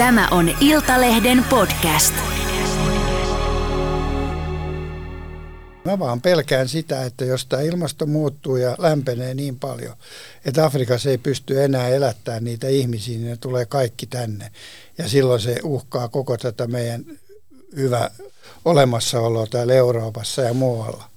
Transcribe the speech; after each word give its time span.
Tämä 0.00 0.28
on 0.28 0.50
Iltalehden 0.60 1.44
podcast. 1.44 2.14
Mä 5.84 5.98
vaan 5.98 6.20
pelkään 6.20 6.68
sitä, 6.68 7.04
että 7.04 7.24
jos 7.24 7.46
tämä 7.46 7.62
ilmasto 7.62 8.06
muuttuu 8.06 8.56
ja 8.56 8.76
lämpenee 8.78 9.34
niin 9.34 9.58
paljon, 9.58 9.96
että 10.44 10.64
Afrikassa 10.64 11.10
ei 11.10 11.18
pysty 11.18 11.64
enää 11.64 11.88
elättämään 11.88 12.44
niitä 12.44 12.68
ihmisiä, 12.68 13.18
niin 13.18 13.30
ne 13.30 13.36
tulee 13.36 13.66
kaikki 13.66 14.06
tänne. 14.06 14.50
Ja 14.98 15.08
silloin 15.08 15.40
se 15.40 15.56
uhkaa 15.62 16.08
koko 16.08 16.36
tätä 16.36 16.66
meidän 16.66 17.04
hyvä 17.76 18.10
olemassaoloa 18.64 19.46
täällä 19.46 19.74
Euroopassa 19.74 20.42
ja 20.42 20.54
muualla. 20.54 21.10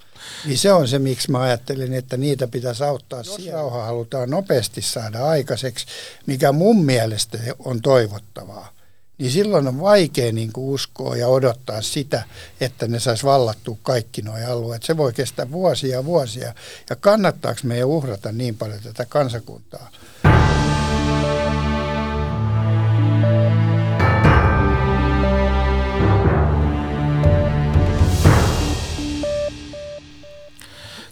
Niin 0.45 0.57
se 0.57 0.73
on 0.73 0.87
se, 0.87 0.99
miksi 0.99 1.31
mä 1.31 1.41
ajattelin, 1.41 1.93
että 1.93 2.17
niitä 2.17 2.47
pitäisi 2.47 2.83
auttaa. 2.83 3.19
Jos 3.19 3.49
rauha 3.51 3.85
halutaan 3.85 4.29
nopeasti 4.29 4.81
saada 4.81 5.25
aikaiseksi, 5.25 5.85
mikä 6.25 6.51
mun 6.51 6.85
mielestä 6.85 7.37
on 7.59 7.81
toivottavaa, 7.81 8.72
niin 9.17 9.31
silloin 9.31 9.67
on 9.67 9.79
vaikea 9.79 10.31
niin 10.31 10.53
kuin 10.53 10.73
uskoa 10.73 11.15
ja 11.15 11.27
odottaa 11.27 11.81
sitä, 11.81 12.23
että 12.61 12.87
ne 12.87 12.99
saisi 12.99 13.23
vallattua 13.23 13.77
kaikki 13.83 14.21
nuo 14.21 14.35
alueet. 14.47 14.83
Se 14.83 14.97
voi 14.97 15.13
kestää 15.13 15.51
vuosia 15.51 15.95
ja 15.95 16.05
vuosia. 16.05 16.53
Ja 16.89 16.95
kannattaako 16.95 17.59
meidän 17.63 17.87
uhrata 17.87 18.31
niin 18.31 18.57
paljon 18.57 18.79
tätä 18.79 19.05
kansakuntaa? 19.05 19.89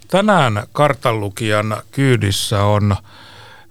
Tänään 0.08 0.64
kartanlukijan 0.72 1.82
kyydissä 1.92 2.64
on 2.64 2.96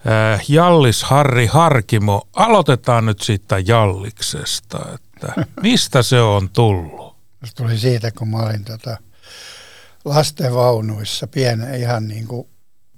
äh, 0.06 0.44
Jallis 0.48 1.04
Harri 1.04 1.46
Harkimo. 1.46 2.28
Aloitetaan 2.32 3.06
nyt 3.06 3.20
siitä 3.20 3.58
Jalliksesta, 3.58 4.78
että 4.94 5.46
mistä 5.62 6.02
se 6.02 6.20
on 6.20 6.48
tullut? 6.48 7.16
Se 7.44 7.54
tuli 7.54 7.78
siitä, 7.78 8.10
kun 8.10 8.28
mä 8.28 8.36
olin 8.36 8.64
tota 8.64 8.96
lastenvaunuissa 10.04 11.26
pienen, 11.26 11.74
ihan 11.74 12.08
niin 12.08 12.26
kuin 12.26 12.48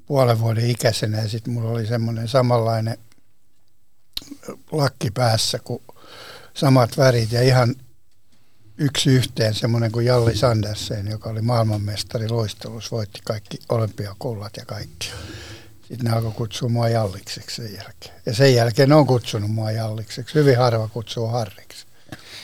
puolen 0.07 0.41
vuoden 0.41 0.71
ikäisenä 0.71 1.19
ja 1.19 1.29
sitten 1.29 1.53
mulla 1.53 1.71
oli 1.71 1.87
semmoinen 1.87 2.29
samanlainen 2.29 2.99
lakki 4.73 5.11
päässä 5.11 5.59
kuin 5.59 5.83
samat 6.55 6.97
värit 6.97 7.33
ja 7.33 7.43
ihan 7.43 7.75
yksi 8.79 9.11
yhteen 9.11 9.55
semmoinen 9.55 9.93
kuin 9.93 10.07
Jalli 10.07 10.37
Sandersen, 10.37 11.07
joka 11.07 11.31
oli 11.31 11.43
maailmanmestari 11.43 12.29
luistelussa, 12.29 12.97
voitti 12.97 13.21
kaikki 13.25 13.59
olympiakullat 13.69 14.57
ja 14.57 14.65
kaikki. 14.65 15.11
Sitten 15.93 16.11
ne 16.11 16.17
alkoi 16.17 16.33
kutsua 16.33 16.69
mua 16.69 16.89
Jallikseksi 16.89 17.57
sen 17.57 17.75
jälkeen. 17.75 18.15
Ja 18.27 18.35
sen 18.35 18.55
jälkeen 18.55 18.89
ne 18.89 18.95
on 18.95 19.07
kutsunut 19.07 19.51
mua 19.51 19.71
Jallikseksi. 19.71 20.35
Hyvin 20.35 20.59
harva 20.59 20.89
kutsuu 20.89 21.27
Harriksi. 21.27 21.87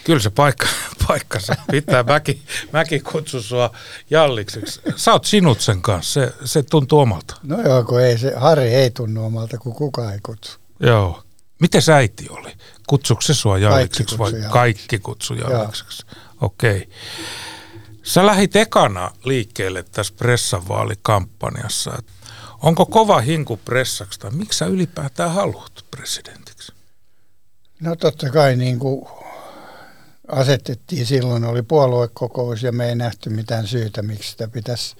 Kyllä 0.04 0.20
se 0.20 0.30
paikka, 0.30 0.66
paikkansa 1.08 1.54
pitää. 1.70 2.02
Mäkin, 2.02 2.42
mäkin 2.72 3.02
kutsun 3.02 3.42
sua 3.42 3.70
Jallikseksi. 4.10 4.80
Sä 4.96 5.12
oot 5.12 5.24
sinut 5.24 5.60
sen 5.60 5.82
kanssa, 5.82 6.12
se, 6.12 6.32
se 6.44 6.62
tuntuu 6.62 6.98
omalta. 6.98 7.34
No 7.42 7.62
joo, 7.62 7.84
kun 7.84 8.00
ei 8.00 8.18
se, 8.18 8.32
Harri 8.36 8.74
ei 8.74 8.90
tunnu 8.90 9.24
omalta, 9.24 9.58
kun 9.58 9.74
kukaan 9.74 10.12
ei 10.12 10.20
kutsu. 10.22 10.58
Joo. 10.80 11.22
Miten 11.60 11.82
sä 11.82 11.96
äiti 11.96 12.26
oli? 12.30 12.52
Kutsuiko 12.86 13.22
se 13.22 13.34
sua 13.34 13.58
Jallikseksi 13.58 14.18
vai 14.18 14.32
kutsu 14.32 14.48
kaikki 14.50 14.98
kutsu 14.98 15.34
Jallikseksi? 15.34 16.06
Okei. 16.40 16.76
Okay. 16.76 16.86
Sä 18.02 18.26
lähit 18.26 18.56
ekana 18.56 19.10
liikkeelle 19.24 19.82
tässä 19.82 20.14
pressavaalikampanjassa. 20.16 22.02
Onko 22.62 22.86
kova 22.86 23.20
hinku 23.20 23.56
pressaksi 23.56 24.20
tai 24.20 24.30
miksi 24.30 24.58
sä 24.58 24.66
ylipäätään 24.66 25.32
haluat 25.32 25.84
presidentiksi? 25.90 26.72
No 27.80 27.96
totta 27.96 28.30
kai 28.30 28.56
niin 28.56 28.78
kuin 28.78 29.08
asetettiin 30.28 31.06
silloin, 31.06 31.44
oli 31.44 31.62
puoluekokous 31.62 32.62
ja 32.62 32.72
me 32.72 32.88
ei 32.88 32.94
nähty 32.94 33.30
mitään 33.30 33.66
syytä, 33.66 34.02
miksi 34.02 34.30
sitä 34.30 34.48
pitäisi 34.48 34.96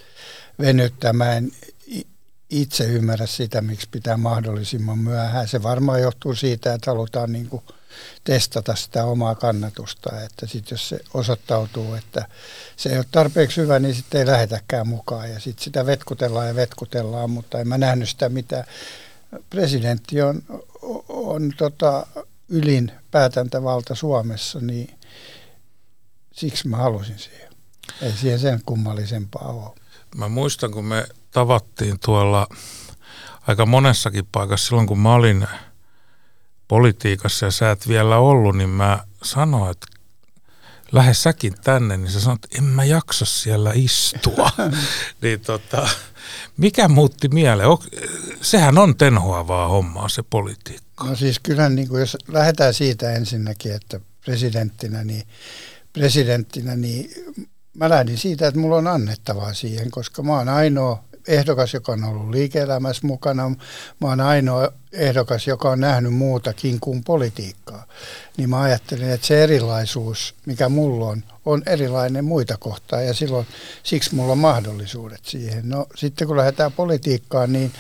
venyttää. 0.59 1.13
Mä 1.13 1.33
en 1.33 1.53
itse 2.51 2.85
ymmärrä 2.85 3.27
sitä, 3.27 3.61
miksi 3.61 3.89
pitää 3.91 4.17
mahdollisimman 4.17 4.99
myöhään. 4.99 5.49
Se 5.49 5.63
varmaan 5.63 6.03
johtuu 6.03 6.35
siitä, 6.35 6.75
että 6.75 6.91
halutaan 6.91 7.33
niin 7.33 7.49
kuin 7.49 7.63
testata 8.25 8.75
sitä 8.75 9.05
omaa 9.05 9.35
kannatusta, 9.35 10.23
että 10.23 10.47
sitten 10.47 10.77
jos 10.77 10.89
se 10.89 11.01
osoittautuu, 11.15 11.95
että 11.95 12.27
se 12.77 12.89
ei 12.89 12.97
ole 12.97 13.07
tarpeeksi 13.11 13.61
hyvä, 13.61 13.79
niin 13.79 13.95
sitten 13.95 14.21
ei 14.21 14.27
lähetäkään 14.27 14.89
mukaan 14.89 15.31
ja 15.31 15.41
sitten 15.41 15.65
sitä 15.65 15.87
vetkutellaan 15.87 16.47
ja 16.47 16.55
vetkutellaan, 16.55 17.31
mutta 17.31 17.61
en 17.61 17.69
mä 17.69 17.79
nähnyt 17.79 18.09
sitä 18.09 18.29
mitä. 18.29 18.65
Presidentti 19.51 20.23
on, 20.23 20.43
on 21.09 21.53
tota, 21.57 22.07
ylin 22.49 22.93
päätäntävalta 23.11 23.95
Suomessa, 23.95 24.61
niin 24.61 24.99
siksi 26.33 26.69
mä 26.69 26.77
halusin 26.77 27.19
siihen. 27.19 27.49
Ei 28.03 28.13
siihen 28.13 28.39
sen 28.39 28.61
kummallisempaa 28.67 29.49
ole. 29.49 29.75
Mä 30.15 30.29
muistan, 30.29 30.71
kun 30.71 30.85
me 30.85 31.07
tavattiin 31.31 31.99
tuolla 32.05 32.47
aika 33.47 33.67
monessakin 33.67 34.29
paikassa 34.33 34.67
silloin, 34.67 34.87
kun 34.87 34.99
mä 34.99 35.15
olin 35.15 35.47
politiikassa 36.69 37.47
ja 37.47 37.51
sä 37.51 37.71
et 37.71 37.89
vielä 37.89 38.19
ollut, 38.19 38.57
niin 38.57 38.69
mä 38.69 39.05
sanoin, 39.23 39.71
että 39.71 39.87
lähde 40.93 41.15
säkin 41.15 41.55
tänne, 41.65 41.97
niin 41.97 42.11
sä 42.11 42.21
sanoit, 42.21 42.45
että 42.45 42.59
en 42.59 42.65
mä 42.65 42.85
jaksa 42.85 43.25
siellä 43.25 43.73
istua. 43.75 44.51
niin 45.23 45.41
tota, 45.41 45.89
mikä 46.57 46.89
muutti 46.89 47.29
mieleen? 47.29 47.69
Sehän 48.41 48.79
on 48.79 48.97
tenhoavaa 48.97 49.69
hommaa 49.69 50.09
se 50.09 50.23
politiikka. 50.23 51.05
No 51.05 51.17
siis 51.17 51.39
kyllä, 51.39 51.69
niin 51.69 51.89
kuin 51.89 52.01
jos 52.01 52.17
lähdetään 52.29 52.75
siitä 52.75 53.13
ensinnäkin, 53.13 53.73
että 53.73 54.01
presidenttinä, 54.25 55.05
niin, 55.05 55.23
presidenttinä, 55.93 56.77
niin 56.77 57.11
mä 57.75 57.89
lähdin 57.89 58.19
siitä, 58.19 58.49
että 58.49 58.61
mulla 58.61 58.77
on 58.77 58.87
annettavaa 58.87 59.55
siihen, 59.55 59.91
koska 59.91 60.23
mä 60.23 60.37
oon 60.37 60.49
ainoa 60.49 61.05
ehdokas, 61.29 61.75
joka 61.75 61.93
on 61.93 62.05
ollut 62.05 62.31
liike-elämässä 62.31 63.07
mukana. 63.07 63.49
Mä 64.01 64.09
oon 64.09 64.21
ainoa 64.21 64.73
ehdokas, 64.93 65.47
joka 65.47 65.71
on 65.71 65.81
nähnyt 65.81 66.15
muutakin 66.15 66.81
kuin 66.81 67.05
politiikkaa. 67.05 67.87
Niin 68.37 68.51
mä 68.51 68.61
ajattelin, 68.61 69.11
että 69.11 69.27
se 69.27 69.45
erilaisuus, 69.45 70.35
mikä 70.47 70.69
mulla 70.69 71.09
on, 71.09 71.25
on 71.45 71.63
erilainen 71.67 72.25
muita 72.25 72.57
kohtaa 72.57 73.01
ja 73.01 73.15
silloin 73.15 73.47
siksi 73.83 74.15
mulla 74.15 74.33
on 74.33 74.39
mahdollisuudet 74.39 75.25
siihen. 75.25 75.69
No 75.69 75.87
sitten 75.97 76.27
kun 76.27 76.37
lähdetään 76.37 76.73
politiikkaan, 76.73 77.53
niin 77.53 77.73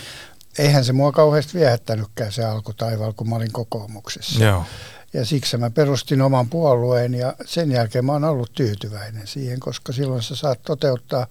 eihän 0.58 0.84
se 0.84 0.92
mua 0.92 1.12
kauheasti 1.12 1.58
viehättänytkään 1.58 2.32
se 2.32 2.44
alkutaival, 2.44 3.12
kun 3.12 3.28
mä 3.28 3.37
olin 3.37 3.53
kokoomuksessa. 3.53 4.44
Joo. 4.44 4.64
Ja 5.12 5.25
siksi 5.25 5.56
mä 5.56 5.70
perustin 5.70 6.22
oman 6.22 6.48
puolueen 6.48 7.14
ja 7.14 7.34
sen 7.44 7.72
jälkeen 7.72 8.04
mä 8.04 8.12
oon 8.12 8.25
ollut 8.25 8.53
tyytyväinen 8.53 9.26
siihen, 9.26 9.60
koska 9.60 9.92
silloin 9.92 10.22
sä 10.22 10.37
saat 10.37 10.62
toteuttaa 10.62 11.26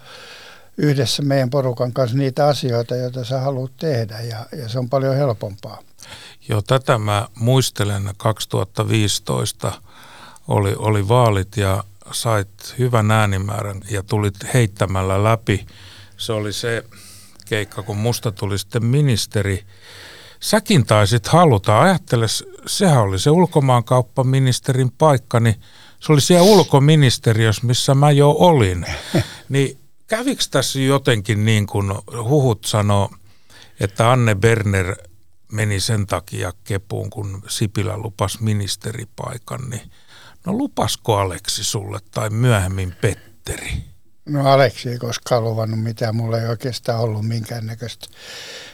yhdessä 0.78 1.24
meidän 1.24 1.50
porukan 1.50 1.94
kanssa 1.94 2.18
niitä 2.18 2.48
asioita, 2.48 2.96
joita 2.96 3.26
sä 3.26 3.40
haluat 3.40 3.72
tehdä 3.78 4.22
ja, 4.22 4.46
ja 4.58 4.70
se 4.70 4.80
on 4.80 4.90
paljon 4.90 5.16
helpompaa. 5.16 5.82
Joo, 6.50 6.62
tätä 6.62 6.98
mä 6.98 7.28
muistelen 7.36 8.10
2015 8.18 9.82
oli, 10.48 10.76
oli 10.78 11.08
vaalit 11.08 11.58
ja 11.58 11.84
sait 12.12 12.76
hyvän 12.80 13.12
äänimäärän 13.12 13.82
ja 13.90 14.04
tulit 14.04 14.36
heittämällä 14.54 15.24
läpi. 15.24 15.66
Se 16.18 16.34
oli 16.34 16.54
se 16.54 16.84
keikka, 17.46 17.84
kun 17.84 17.98
musta 17.98 18.32
tuli 18.32 18.58
sitten 18.58 18.86
ministeri. 18.86 19.64
Säkin 20.40 20.86
taisit 20.86 21.28
haluta, 21.28 21.82
ajattele, 21.82 22.26
sehän 22.66 23.02
oli 23.02 23.20
se 23.20 23.30
ulkomaankauppaministerin 23.30 24.92
paikka, 24.92 25.40
niin 25.40 25.56
se 26.00 26.12
oli 26.12 26.22
siellä 26.22 26.44
ulkoministeriössä, 26.44 27.68
missä 27.68 27.96
mä 27.96 28.12
jo 28.12 28.32
olin. 28.32 28.86
Niin 29.50 29.80
kävikö 30.08 30.44
tässä 30.52 30.80
jotenkin 30.80 31.46
niin 31.46 31.68
kuin 31.68 31.94
huhut 32.24 32.66
sanoo, 32.66 33.10
että 33.80 34.12
Anne 34.12 34.36
Berner 34.36 34.96
meni 35.52 35.80
sen 35.80 36.08
takia 36.08 36.52
kepuun, 36.64 37.10
kun 37.10 37.44
Sipilä 37.48 37.98
lupas 37.98 38.40
ministeripaikan, 38.40 39.70
niin 39.70 39.92
no 40.46 40.54
lupasko 40.54 41.18
Aleksi 41.18 41.64
sulle 41.64 42.00
tai 42.12 42.30
myöhemmin 42.30 42.96
Petteri? 43.02 43.72
No 44.26 44.48
Aleksi 44.50 44.90
ei 44.90 44.98
koskaan 44.98 45.44
luvannut 45.44 45.84
mitään, 45.84 46.16
mulla 46.16 46.40
ei 46.40 46.48
oikeastaan 46.48 47.00
ollut 47.00 47.28
minkäännäköistä 47.28 48.08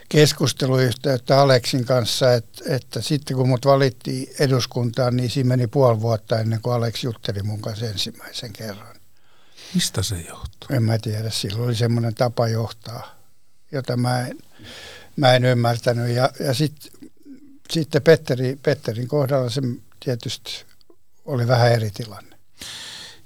keskusteluyhteyttä 0.09 1.41
Aleksin 1.41 1.85
kanssa, 1.85 2.33
että, 2.33 2.63
että 2.75 3.01
sitten 3.01 3.37
kun 3.37 3.47
mut 3.47 3.65
valittiin 3.65 4.27
eduskuntaan, 4.39 5.15
niin 5.15 5.29
siinä 5.29 5.47
meni 5.47 5.67
puoli 5.67 6.01
vuotta 6.01 6.39
ennen 6.39 6.61
kuin 6.61 6.73
Aleksi 6.73 7.07
jutteli 7.07 7.43
mun 7.43 7.61
kanssa 7.61 7.85
ensimmäisen 7.85 8.53
kerran. 8.53 9.02
Mistä 9.73 10.03
se 10.03 10.15
johtuu? 10.15 10.67
En 10.75 10.83
mä 10.83 10.97
tiedä, 10.97 11.29
silloin 11.29 11.63
oli 11.63 11.75
semmoinen 11.75 12.15
tapa 12.15 12.47
johtaa, 12.47 13.15
jota 13.71 13.97
mä 13.97 14.27
en, 14.27 14.37
mä 15.15 15.33
en 15.33 15.45
ymmärtänyt. 15.45 16.15
Ja, 16.15 16.29
ja 16.39 16.53
sitten 16.53 16.91
sit 17.71 17.89
Petteri, 18.03 18.59
Petterin 18.63 19.07
kohdalla 19.07 19.49
se 19.49 19.61
tietysti 19.99 20.65
oli 21.25 21.47
vähän 21.47 21.71
eri 21.71 21.91
tilanne. 21.91 22.37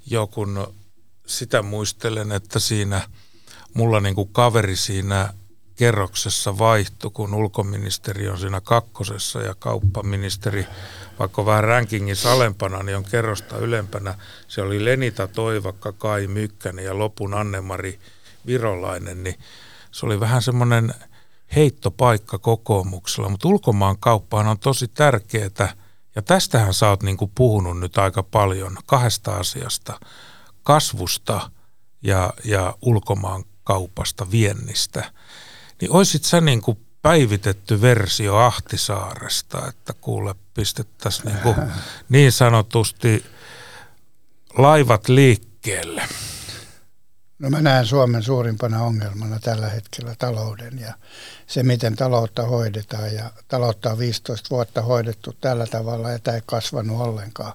Joo, 0.06 0.26
kun 0.26 0.74
sitä 1.26 1.62
muistelen, 1.62 2.32
että 2.32 2.58
siinä 2.58 3.08
mulla 3.74 4.00
niinku 4.00 4.24
kaveri 4.26 4.76
siinä 4.76 5.34
kerroksessa 5.78 6.58
vaihtu, 6.58 7.10
kun 7.10 7.34
ulkoministeri 7.34 8.28
on 8.28 8.38
siinä 8.38 8.60
kakkosessa 8.60 9.40
ja 9.40 9.54
kauppaministeri, 9.58 10.66
vaikka 11.18 11.46
vähän 11.46 11.64
rankingissa 11.64 12.32
alempana, 12.32 12.82
niin 12.82 12.96
on 12.96 13.04
kerrosta 13.04 13.58
ylempänä. 13.58 14.14
Se 14.48 14.62
oli 14.62 14.84
Lenita 14.84 15.26
Toivakka, 15.26 15.92
Kai 15.92 16.26
Mykkänen 16.26 16.84
ja 16.84 16.98
lopun 16.98 17.34
Annemari 17.34 17.98
Virolainen, 18.46 19.24
niin 19.24 19.38
se 19.90 20.06
oli 20.06 20.20
vähän 20.20 20.42
semmoinen 20.42 20.94
heittopaikka 21.56 22.38
kokoomuksella, 22.38 23.28
mutta 23.28 23.48
ulkomaan 23.48 23.98
kauppahan 23.98 24.48
on 24.48 24.58
tosi 24.58 24.88
tärkeää, 24.88 25.74
ja 26.14 26.22
tästähän 26.22 26.74
sä 26.74 26.88
oot 26.88 27.02
niinku 27.02 27.30
puhunut 27.34 27.80
nyt 27.80 27.98
aika 27.98 28.22
paljon 28.22 28.76
kahdesta 28.86 29.36
asiasta, 29.36 30.00
kasvusta 30.62 31.50
ja, 32.02 32.32
ja 32.44 32.74
ulkomaan 32.82 33.44
kaupasta, 33.64 34.30
viennistä. 34.30 35.12
Niin 35.80 35.92
oisit 35.92 36.24
sä 36.24 36.40
niinku 36.40 36.78
päivitetty 37.02 37.80
versio 37.80 38.36
Ahtisaaresta, 38.36 39.68
että 39.68 39.92
kuule 40.00 40.34
pistettäisiin 40.54 41.26
niinku 41.26 41.54
niin 42.08 42.32
sanotusti 42.32 43.24
laivat 44.58 45.08
liikkeelle. 45.08 46.02
No 47.38 47.50
mä 47.50 47.60
näen 47.60 47.86
Suomen 47.86 48.22
suurimpana 48.22 48.82
ongelmana 48.82 49.38
tällä 49.40 49.68
hetkellä 49.68 50.14
talouden 50.18 50.78
ja 50.78 50.94
se, 51.46 51.62
miten 51.62 51.96
taloutta 51.96 52.42
hoidetaan. 52.42 53.14
Ja 53.14 53.30
taloutta 53.48 53.90
on 53.90 53.98
15 53.98 54.50
vuotta 54.50 54.82
hoidettu 54.82 55.36
tällä 55.40 55.66
tavalla 55.66 56.10
ja 56.10 56.18
tämä 56.18 56.34
ei 56.34 56.42
kasvanut 56.46 57.00
ollenkaan 57.00 57.52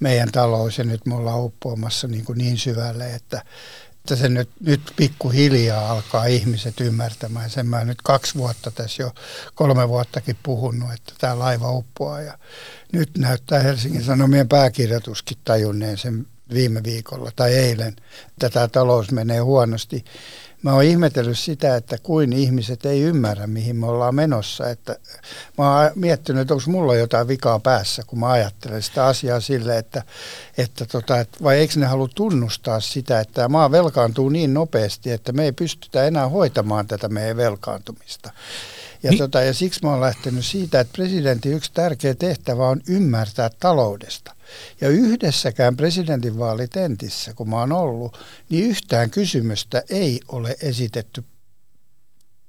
meidän 0.00 0.32
talous. 0.32 0.78
Ja 0.78 0.84
nyt 0.84 1.06
me 1.06 1.14
ollaan 1.14 1.40
uppoamassa 1.40 2.08
niin, 2.08 2.24
kuin 2.24 2.38
niin 2.38 2.58
syvälle, 2.58 3.14
että, 3.14 3.42
että 4.02 4.16
se 4.16 4.28
nyt, 4.28 4.50
nyt 4.60 4.80
pikkuhiljaa 4.96 5.90
alkaa 5.90 6.24
ihmiset 6.24 6.80
ymmärtämään. 6.80 7.50
Sen 7.50 7.66
mä 7.66 7.84
nyt 7.84 8.02
kaksi 8.02 8.34
vuotta 8.34 8.70
tässä 8.70 9.02
jo, 9.02 9.12
kolme 9.54 9.88
vuottakin 9.88 10.36
puhunut, 10.42 10.92
että 10.92 11.12
tämä 11.18 11.38
laiva 11.38 11.72
uppoaa. 11.72 12.20
Ja 12.20 12.38
nyt 12.92 13.10
näyttää 13.18 13.60
Helsingin 13.60 14.04
Sanomien 14.04 14.48
pääkirjoituskin 14.48 15.38
tajunneen 15.44 15.98
sen 15.98 16.26
viime 16.52 16.82
viikolla 16.84 17.30
tai 17.36 17.54
eilen, 17.54 17.96
että 18.28 18.50
tämä 18.50 18.68
talous 18.68 19.10
menee 19.10 19.38
huonosti. 19.38 20.04
Mä 20.62 20.72
oon 20.72 20.84
ihmetellyt 20.84 21.38
sitä, 21.38 21.76
että 21.76 21.98
kuin 22.02 22.32
ihmiset 22.32 22.86
ei 22.86 23.02
ymmärrä, 23.02 23.46
mihin 23.46 23.76
me 23.76 23.86
ollaan 23.86 24.14
menossa. 24.14 24.70
Että 24.70 24.96
mä 25.58 25.80
oon 25.80 25.90
miettinyt, 25.94 26.42
että 26.42 26.54
onko 26.54 26.70
mulla 26.70 26.96
jotain 26.96 27.28
vikaa 27.28 27.58
päässä, 27.58 28.02
kun 28.06 28.18
mä 28.18 28.30
ajattelen 28.30 28.82
sitä 28.82 29.06
asiaa 29.06 29.40
sille, 29.40 29.78
että, 29.78 30.02
että, 30.58 30.86
tota, 30.86 31.20
että 31.20 31.38
vai 31.42 31.58
eikö 31.58 31.80
ne 31.80 31.86
halua 31.86 32.08
tunnustaa 32.14 32.80
sitä, 32.80 33.20
että 33.20 33.34
tämä 33.34 33.48
maa 33.48 33.70
velkaantuu 33.70 34.28
niin 34.28 34.54
nopeasti, 34.54 35.10
että 35.10 35.32
me 35.32 35.44
ei 35.44 35.52
pystytä 35.52 36.04
enää 36.04 36.28
hoitamaan 36.28 36.86
tätä 36.86 37.08
meidän 37.08 37.36
velkaantumista. 37.36 38.32
Ja, 39.02 39.10
niin. 39.10 39.18
tota, 39.18 39.42
ja 39.42 39.54
siksi 39.54 39.80
mä 39.82 39.90
oon 39.90 40.00
lähtenyt 40.00 40.44
siitä, 40.44 40.80
että 40.80 40.92
presidentin 40.92 41.52
yksi 41.52 41.70
tärkeä 41.74 42.14
tehtävä 42.14 42.68
on 42.68 42.80
ymmärtää 42.88 43.50
taloudesta. 43.60 44.34
Ja 44.80 44.88
yhdessäkään 44.88 45.76
presidentinvaalitentissä, 45.76 47.34
kun 47.34 47.50
mä 47.50 47.58
oon 47.58 47.72
ollut, 47.72 48.18
niin 48.48 48.64
yhtään 48.64 49.10
kysymystä 49.10 49.82
ei 49.90 50.20
ole 50.28 50.56
esitetty 50.62 51.24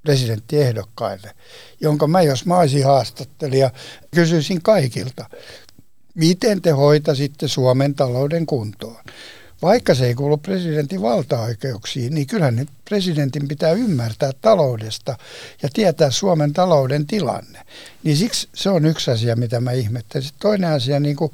presidenttiehdokkaille, 0.02 1.32
jonka 1.82 2.08
mä, 2.08 2.22
jos 2.22 2.46
mä 2.46 2.60
olisin 2.60 2.86
haastattelija, 2.86 3.72
kysyisin 4.16 4.62
kaikilta, 4.62 5.30
miten 6.16 6.62
te 6.62 6.72
hoitasitte 6.72 7.48
Suomen 7.48 7.96
talouden 7.96 8.46
kuntoon? 8.46 9.04
Vaikka 9.62 9.96
se 9.96 10.06
ei 10.06 10.16
kuulu 10.16 10.38
presidentin 10.38 11.02
valtaoikeuksiin, 11.02 12.16
niin 12.16 12.28
kyllähän 12.28 12.56
nyt 12.56 12.70
presidentin 12.86 13.48
pitää 13.48 13.72
ymmärtää 13.72 14.32
taloudesta 14.42 15.18
ja 15.62 15.70
tietää 15.74 16.12
Suomen 16.12 16.54
talouden 16.54 17.08
tilanne. 17.08 17.60
Niin 18.04 18.18
siksi 18.18 18.50
se 18.54 18.70
on 18.70 18.86
yksi 18.86 19.12
asia, 19.12 19.36
mitä 19.36 19.60
mä 19.60 19.72
ihmettelen. 19.72 20.30
Toinen 20.40 20.70
asia, 20.70 21.00
niin 21.00 21.16
kuin 21.16 21.32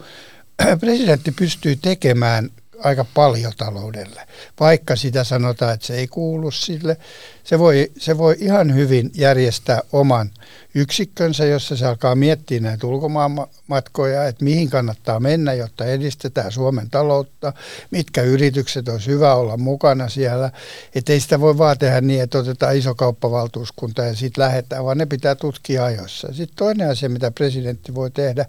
presidentti 0.80 1.32
pystyy 1.32 1.76
tekemään 1.76 2.50
aika 2.84 3.06
paljon 3.14 3.54
taloudelle, 3.58 4.22
vaikka 4.60 4.96
sitä 4.96 5.24
sanotaan, 5.24 5.74
että 5.74 5.88
se 5.88 5.96
ei 5.96 6.08
kuulu 6.08 6.52
sille. 6.52 6.98
Se 7.44 7.60
voi, 7.60 7.92
se 7.98 8.18
voi 8.18 8.36
ihan 8.40 8.76
hyvin 8.76 9.12
järjestää 9.16 9.82
oman 9.92 10.32
yksikkönsä, 10.76 11.46
jossa 11.46 11.78
se 11.78 11.86
alkaa 11.86 12.16
miettiä 12.16 12.60
näitä 12.60 12.88
ulkomaanmatkoja, 12.88 14.28
että 14.28 14.44
mihin 14.44 14.70
kannattaa 14.70 15.20
mennä, 15.20 15.54
jotta 15.54 15.86
edistetään 15.86 16.52
Suomen 16.52 16.90
taloutta, 16.90 17.54
mitkä 17.92 18.22
yritykset 18.22 18.90
olisi 18.90 19.12
hyvä 19.12 19.36
olla 19.36 19.58
mukana 19.58 20.10
siellä. 20.10 20.52
Että 20.96 21.14
ei 21.14 21.20
sitä 21.20 21.40
voi 21.40 21.58
vaan 21.58 21.78
tehdä 21.78 22.02
niin, 22.02 22.22
että 22.22 22.38
otetaan 22.38 22.78
iso 22.78 22.96
kauppavaltuuskunta 22.96 24.02
ja 24.02 24.16
sitten 24.16 24.44
lähdetään, 24.44 24.86
vaan 24.86 24.98
ne 24.98 25.06
pitää 25.06 25.36
tutkia 25.36 25.86
ajoissa. 25.86 26.28
Sitten 26.34 26.58
toinen 26.58 26.90
asia, 26.90 27.10
mitä 27.10 27.32
presidentti 27.32 27.96
voi 27.96 28.12
tehdä, 28.12 28.46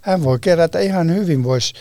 hän 0.00 0.24
voi 0.24 0.38
kerätä 0.38 0.78
ihan 0.78 1.14
hyvin, 1.14 1.44
voisi 1.44 1.74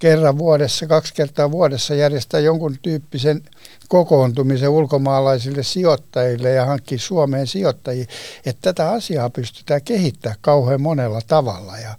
kerran 0.00 0.38
vuodessa, 0.38 0.86
kaksi 0.86 1.14
kertaa 1.14 1.50
vuodessa 1.50 1.94
järjestää 1.94 2.40
jonkun 2.40 2.76
tyyppisen 2.82 3.42
kokoontumisen 3.88 4.68
ulkomaalaisille 4.68 5.62
sijoittajille 5.62 6.50
ja 6.50 6.66
hankkia 6.66 6.98
Suomeen 6.98 7.46
sijoittajia, 7.46 8.06
että 8.46 8.72
tätä 8.72 8.90
asiaa 8.90 9.30
pystytään 9.30 9.82
kehittämään 9.82 10.38
kauhean 10.40 10.80
monella 10.80 11.20
tavalla 11.26 11.78
ja, 11.78 11.94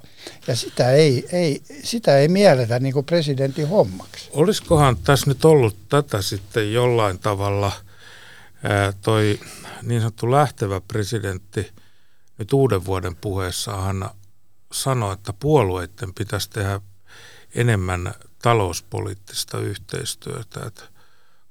ja 0.48 0.56
sitä, 0.56 0.92
ei, 0.92 1.28
ei, 1.32 1.62
sitä 1.84 2.18
ei 2.18 2.28
mielletä 2.28 2.80
niin 2.80 2.94
kuin 2.94 3.06
presidentin 3.06 3.68
hommaksi. 3.68 4.30
Olisikohan 4.34 4.98
tässä 4.98 5.28
nyt 5.28 5.46
ollut 5.46 5.76
tätä 5.90 6.22
sitten 6.22 6.74
jollain 6.74 7.20
tavalla 7.20 7.72
ää, 8.64 8.94
toi 9.02 9.40
niin 9.84 10.02
sanottu 10.02 10.32
lähtevä 10.32 10.82
presidentti 10.82 11.72
nyt 12.38 12.54
uuden 12.54 12.86
vuoden 12.86 13.16
puheessaan 13.16 14.10
sanoi, 14.72 15.14
että 15.14 15.34
puolueiden 15.34 16.14
pitäisi 16.14 16.50
tehdä 16.50 16.82
enemmän 17.56 18.14
talouspoliittista 18.42 19.60
yhteistyötä. 19.60 20.60
Että 20.68 20.84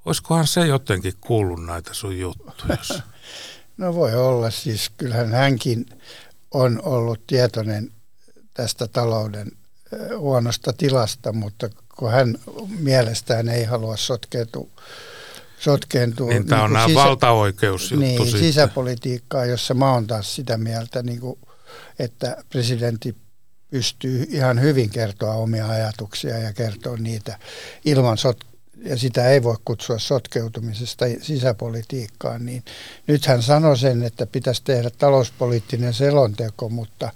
olisikohan 0.05 0.47
se 0.47 0.67
jotenkin 0.67 1.13
kuullut 1.21 1.65
näitä 1.65 1.95
sun 1.95 2.19
juttuja? 2.19 2.77
No 3.77 3.95
voi 3.95 4.15
olla, 4.15 4.51
siis 4.51 4.91
kyllähän 4.97 5.33
hänkin 5.33 5.87
on 6.51 6.83
ollut 6.83 7.27
tietoinen 7.27 7.93
tästä 8.55 8.87
talouden 8.87 9.53
huonosta 10.19 10.73
tilasta, 10.73 11.33
mutta 11.33 11.71
kun 11.97 12.11
hän 12.11 12.39
mielestään 12.79 13.49
ei 13.49 13.65
halua 13.65 13.97
sotkeutua 13.97 14.69
sotkeentua. 15.61 16.29
Niin 16.29 16.47
tämä 16.47 16.63
on 16.63 16.71
niin 16.71 16.75
nämä 16.75 16.87
sisä, 16.87 17.01
valtaoikeusjuttu 17.01 18.07
niin, 18.07 18.31
sisäpolitiikkaa, 18.31 19.45
jossa 19.45 19.75
mä 19.75 19.93
oon 19.93 20.07
taas 20.07 20.37
sitä 20.37 20.57
mieltä, 20.57 21.03
niin 21.03 21.21
kuin, 21.21 21.39
että 21.99 22.45
presidentti 22.49 23.17
pystyy 23.71 24.27
ihan 24.29 24.61
hyvin 24.61 24.91
kertoa 24.91 25.35
omia 25.35 25.69
ajatuksia 25.69 26.39
ja 26.39 26.53
kertoa 26.53 26.97
niitä 26.97 27.39
ilman 27.85 28.19
sot- 28.19 28.51
ja 28.85 28.97
sitä 28.97 29.29
ei 29.29 29.43
voi 29.43 29.57
kutsua 29.65 29.99
sotkeutumisesta 29.99 31.05
sisäpolitiikkaan, 31.23 32.47
niin 32.47 32.65
nyt 33.07 33.27
hän 33.27 33.43
sanoi 33.43 33.79
sen, 33.79 34.03
että 34.03 34.27
pitäisi 34.27 34.63
tehdä 34.65 34.91
talouspoliittinen 34.91 35.95
selonteko, 35.95 36.69
mutta, 36.69 37.11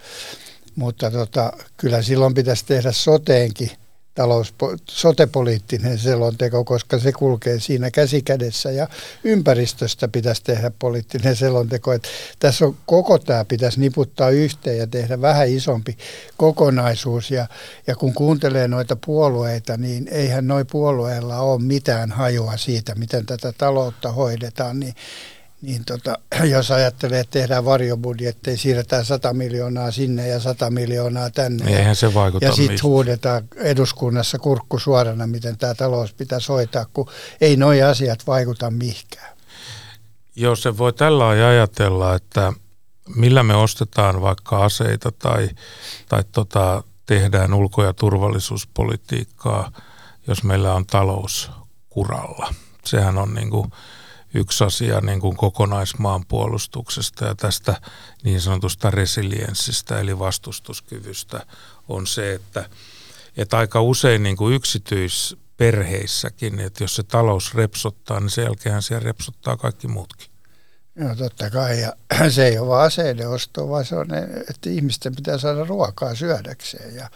mutta 0.77 1.11
tota, 1.11 1.53
kyllä 1.77 2.03
silloin 2.03 2.35
pitäisi 2.35 2.65
tehdä 2.67 2.93
soteenkin 2.93 3.71
talous, 4.15 4.55
sotepoliittinen 4.91 5.99
selonteko, 5.99 6.65
koska 6.65 6.99
se 6.99 7.13
kulkee 7.13 7.61
siinä 7.61 7.91
käsikädessä 7.91 8.71
ja 8.71 8.89
ympäristöstä 9.25 10.09
pitäisi 10.09 10.45
tehdä 10.45 10.71
poliittinen 10.79 11.37
selonteko. 11.37 11.93
Että 11.93 12.09
tässä 12.39 12.65
on 12.65 12.77
koko 12.87 13.19
tämä 13.19 13.45
pitäisi 13.45 13.81
niputtaa 13.81 14.31
yhteen 14.31 14.79
ja 14.79 14.87
tehdä 14.87 15.21
vähän 15.21 15.49
isompi 15.49 15.99
kokonaisuus 16.37 17.31
ja, 17.31 17.47
ja 17.87 17.97
kun 17.97 18.15
kuuntelee 18.15 18.69
noita 18.69 18.97
puolueita, 19.07 19.77
niin 19.77 20.09
eihän 20.11 20.47
noin 20.47 20.67
puolueilla 20.67 21.39
ole 21.39 21.63
mitään 21.63 22.11
hajua 22.11 22.57
siitä, 22.57 22.95
miten 22.95 23.27
tätä 23.27 23.53
taloutta 23.59 24.13
hoidetaan, 24.13 24.81
niin 24.81 24.95
niin 25.65 25.85
tota, 25.85 26.19
jos 26.55 26.71
ajattelee, 26.71 27.21
että 27.21 27.31
tehdään 27.31 27.65
varjobudjetteja, 27.65 28.57
siirretään 28.57 29.05
100 29.05 29.33
miljoonaa 29.33 29.91
sinne 29.91 30.29
ja 30.29 30.41
100 30.41 30.71
miljoonaa 30.71 31.31
tänne. 31.31 31.65
Niin 31.65 31.79
eihän 31.79 31.97
se 31.97 32.15
vaikuta 32.15 32.45
Ja 32.45 32.53
sitten 32.53 32.83
huudetaan 32.83 33.43
eduskunnassa 33.57 34.39
kurkku 34.39 34.79
suorana, 34.79 35.27
miten 35.27 35.59
tämä 35.59 35.75
talous 35.75 36.15
pitäisi 36.15 36.49
hoitaa, 36.49 36.87
kun 36.93 37.09
ei 37.41 37.57
nuo 37.57 37.71
asiat 37.91 38.27
vaikuta 38.27 38.71
mihinkään. 38.71 39.37
Jos 40.37 40.63
se 40.63 40.79
voi 40.79 40.93
tällä 40.93 41.29
ajatella, 41.29 42.15
että 42.15 42.53
millä 43.17 43.43
me 43.43 43.55
ostetaan 43.55 44.21
vaikka 44.21 44.65
aseita 44.65 45.13
tai, 45.13 45.49
tai 46.09 46.25
tota, 46.33 46.83
tehdään 47.07 47.55
ulko- 47.55 47.85
ja 47.85 47.93
turvallisuuspolitiikkaa, 47.93 49.73
jos 50.27 50.45
meillä 50.45 50.75
on 50.75 50.87
talous 50.87 51.51
kuralla. 51.89 52.55
Sehän 52.85 53.19
on 53.19 53.35
niin 53.35 53.51
kuin 53.51 53.71
yksi 54.35 54.65
asia 54.65 55.01
niin 55.01 55.21
kuin 55.21 55.37
kokonaismaanpuolustuksesta 55.37 57.25
ja 57.25 57.35
tästä 57.35 57.81
niin 58.23 58.41
sanotusta 58.41 58.91
resilienssistä 58.91 60.01
eli 60.01 60.19
vastustuskyvystä 60.19 61.47
on 61.89 62.07
se, 62.07 62.35
että, 62.35 62.69
että 63.37 63.59
aika 63.59 63.81
usein 63.81 64.23
niin 64.23 64.37
kuin 64.37 64.55
yksityisperheissäkin, 64.55 66.61
että 66.61 66.85
jos 66.85 66.97
se 66.97 67.03
talous 67.03 67.55
repsottaa, 67.55 68.21
niin 68.21 68.31
sen 68.31 68.45
jälkeen 68.45 68.83
siellä 68.83 69.05
repsottaa 69.05 69.57
kaikki 69.57 69.89
muutkin. 69.89 70.34
Joo, 70.97 71.15
totta 71.15 71.51
kai. 71.51 71.81
Ja 71.81 71.93
se 72.31 72.47
ei 72.47 72.59
ole 72.59 72.69
vaan 72.69 72.87
aseiden 72.87 73.29
osto, 73.29 73.69
vaan 73.69 73.85
se 73.85 73.97
on, 73.97 74.07
että 74.51 74.71
ihmisten 74.71 75.17
pitää 75.17 75.39
saada 75.39 75.65
ruokaa 75.65 76.15
syödäkseen. 76.15 76.97
Ja 76.97 77.11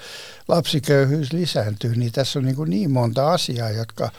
lapsiköyhyys 0.49 1.33
lisääntyy, 1.33 1.97
niin 1.97 2.13
tässä 2.13 2.39
on 2.39 2.45
niin, 2.45 2.57
kuin 2.57 2.71
niin 2.71 2.91
monta 2.91 3.33
asiaa, 3.33 3.71
jotka, 3.71 4.11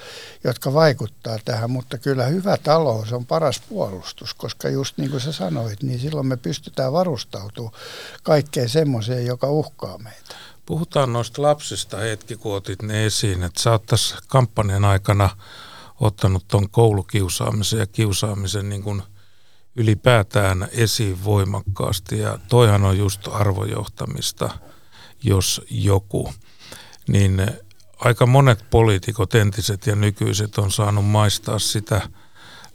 jotka 0.44 0.74
vaikuttaa 0.74 1.38
tähän. 1.46 1.72
Mutta 1.72 1.98
kyllä 1.98 2.25
hyvä 2.25 2.58
talous 2.58 3.13
on 3.13 3.25
paras 3.25 3.62
puolustus, 3.70 4.34
koska 4.34 4.70
just 4.70 4.98
niin 4.98 5.12
kuin 5.12 5.22
sä 5.22 5.32
sanoit, 5.32 5.84
niin 5.84 6.00
silloin 6.00 6.28
me 6.28 6.38
pystytään 6.38 6.94
varustautumaan 6.94 7.75
kaikkeen 8.24 8.70
semmoiseen, 8.70 9.25
joka 9.25 9.50
uhkaa 9.50 9.98
meitä. 9.98 10.36
Puhutaan 10.66 11.13
noista 11.13 11.42
lapsista 11.42 11.98
hetki, 11.98 12.36
kun 12.36 12.56
otit 12.56 12.82
ne 12.82 13.06
esiin, 13.06 13.44
että 13.44 13.62
sä 13.62 13.72
oot 13.72 13.86
tässä 13.86 14.16
kampanjan 14.28 14.86
aikana 14.86 15.30
ottanut 16.00 16.48
tuon 16.48 16.70
koulukiusaamisen 16.70 17.80
ja 17.80 17.88
kiusaamisen 17.88 18.70
niin 18.70 18.84
kuin– 18.84 19.04
ylipäätään 19.79 20.67
esiin 20.71 21.24
voimakkaasti 21.24 22.19
ja 22.19 22.39
toihan 22.48 22.83
on 22.83 22.98
just 22.98 23.27
arvojohtamista, 23.31 24.50
jos 25.24 25.62
joku. 25.69 26.33
Niin 27.07 27.48
aika 28.00 28.25
monet 28.25 28.65
poliitikot, 28.69 29.36
entiset 29.36 29.88
ja 29.88 29.95
nykyiset, 29.95 30.57
on 30.57 30.71
saanut 30.71 31.05
maistaa 31.05 31.59
sitä 31.59 32.01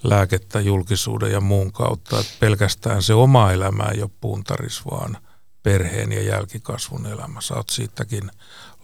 lääkettä 0.02 0.60
julkisuuden 0.60 1.32
ja 1.32 1.40
muun 1.40 1.72
kautta, 1.72 2.20
että 2.20 2.32
pelkästään 2.40 3.02
se 3.02 3.14
oma 3.14 3.52
elämä 3.52 3.84
ei 3.94 4.02
ole 4.02 4.10
puntaris, 4.20 4.86
vaan 4.90 5.16
perheen 5.62 6.12
ja 6.12 6.22
jälkikasvun 6.22 7.06
elämä. 7.06 7.40
Sä 7.40 7.54
oot 7.54 7.68
siitäkin 7.70 8.30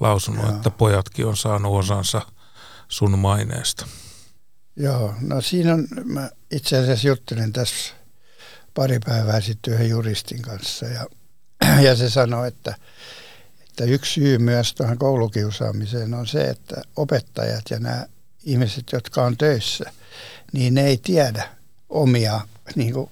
lausunut, 0.00 0.44
Joo. 0.44 0.56
että 0.56 0.70
pojatkin 0.70 1.26
on 1.26 1.36
saanut 1.36 1.78
osansa 1.78 2.22
sun 2.88 3.18
maineesta. 3.18 3.86
Joo, 4.76 5.14
no 5.20 5.40
siinä 5.40 5.74
on, 5.74 5.88
mä 6.04 6.30
itse 6.50 6.78
asiassa 6.78 7.08
juttelen 7.08 7.52
tässä 7.52 7.99
pari 8.80 8.98
päivää 9.06 9.40
sitten 9.40 9.74
yhden 9.74 9.88
juristin 9.88 10.42
kanssa 10.42 10.86
ja, 10.86 11.06
ja 11.86 11.96
se 11.96 12.10
sanoi, 12.10 12.48
että, 12.48 12.74
että 13.62 13.84
yksi 13.84 14.12
syy 14.12 14.38
myös 14.38 14.74
tuohon 14.74 14.98
koulukiusaamiseen 14.98 16.14
on 16.14 16.26
se, 16.26 16.42
että 16.42 16.82
opettajat 16.96 17.62
ja 17.70 17.78
nämä 17.78 18.06
ihmiset, 18.44 18.84
jotka 18.92 19.22
on 19.22 19.36
töissä, 19.36 19.92
niin 20.52 20.74
ne 20.74 20.86
ei 20.86 20.96
tiedä 20.96 21.48
omia, 21.88 22.40
niin 22.74 22.92
kuin, 22.92 23.10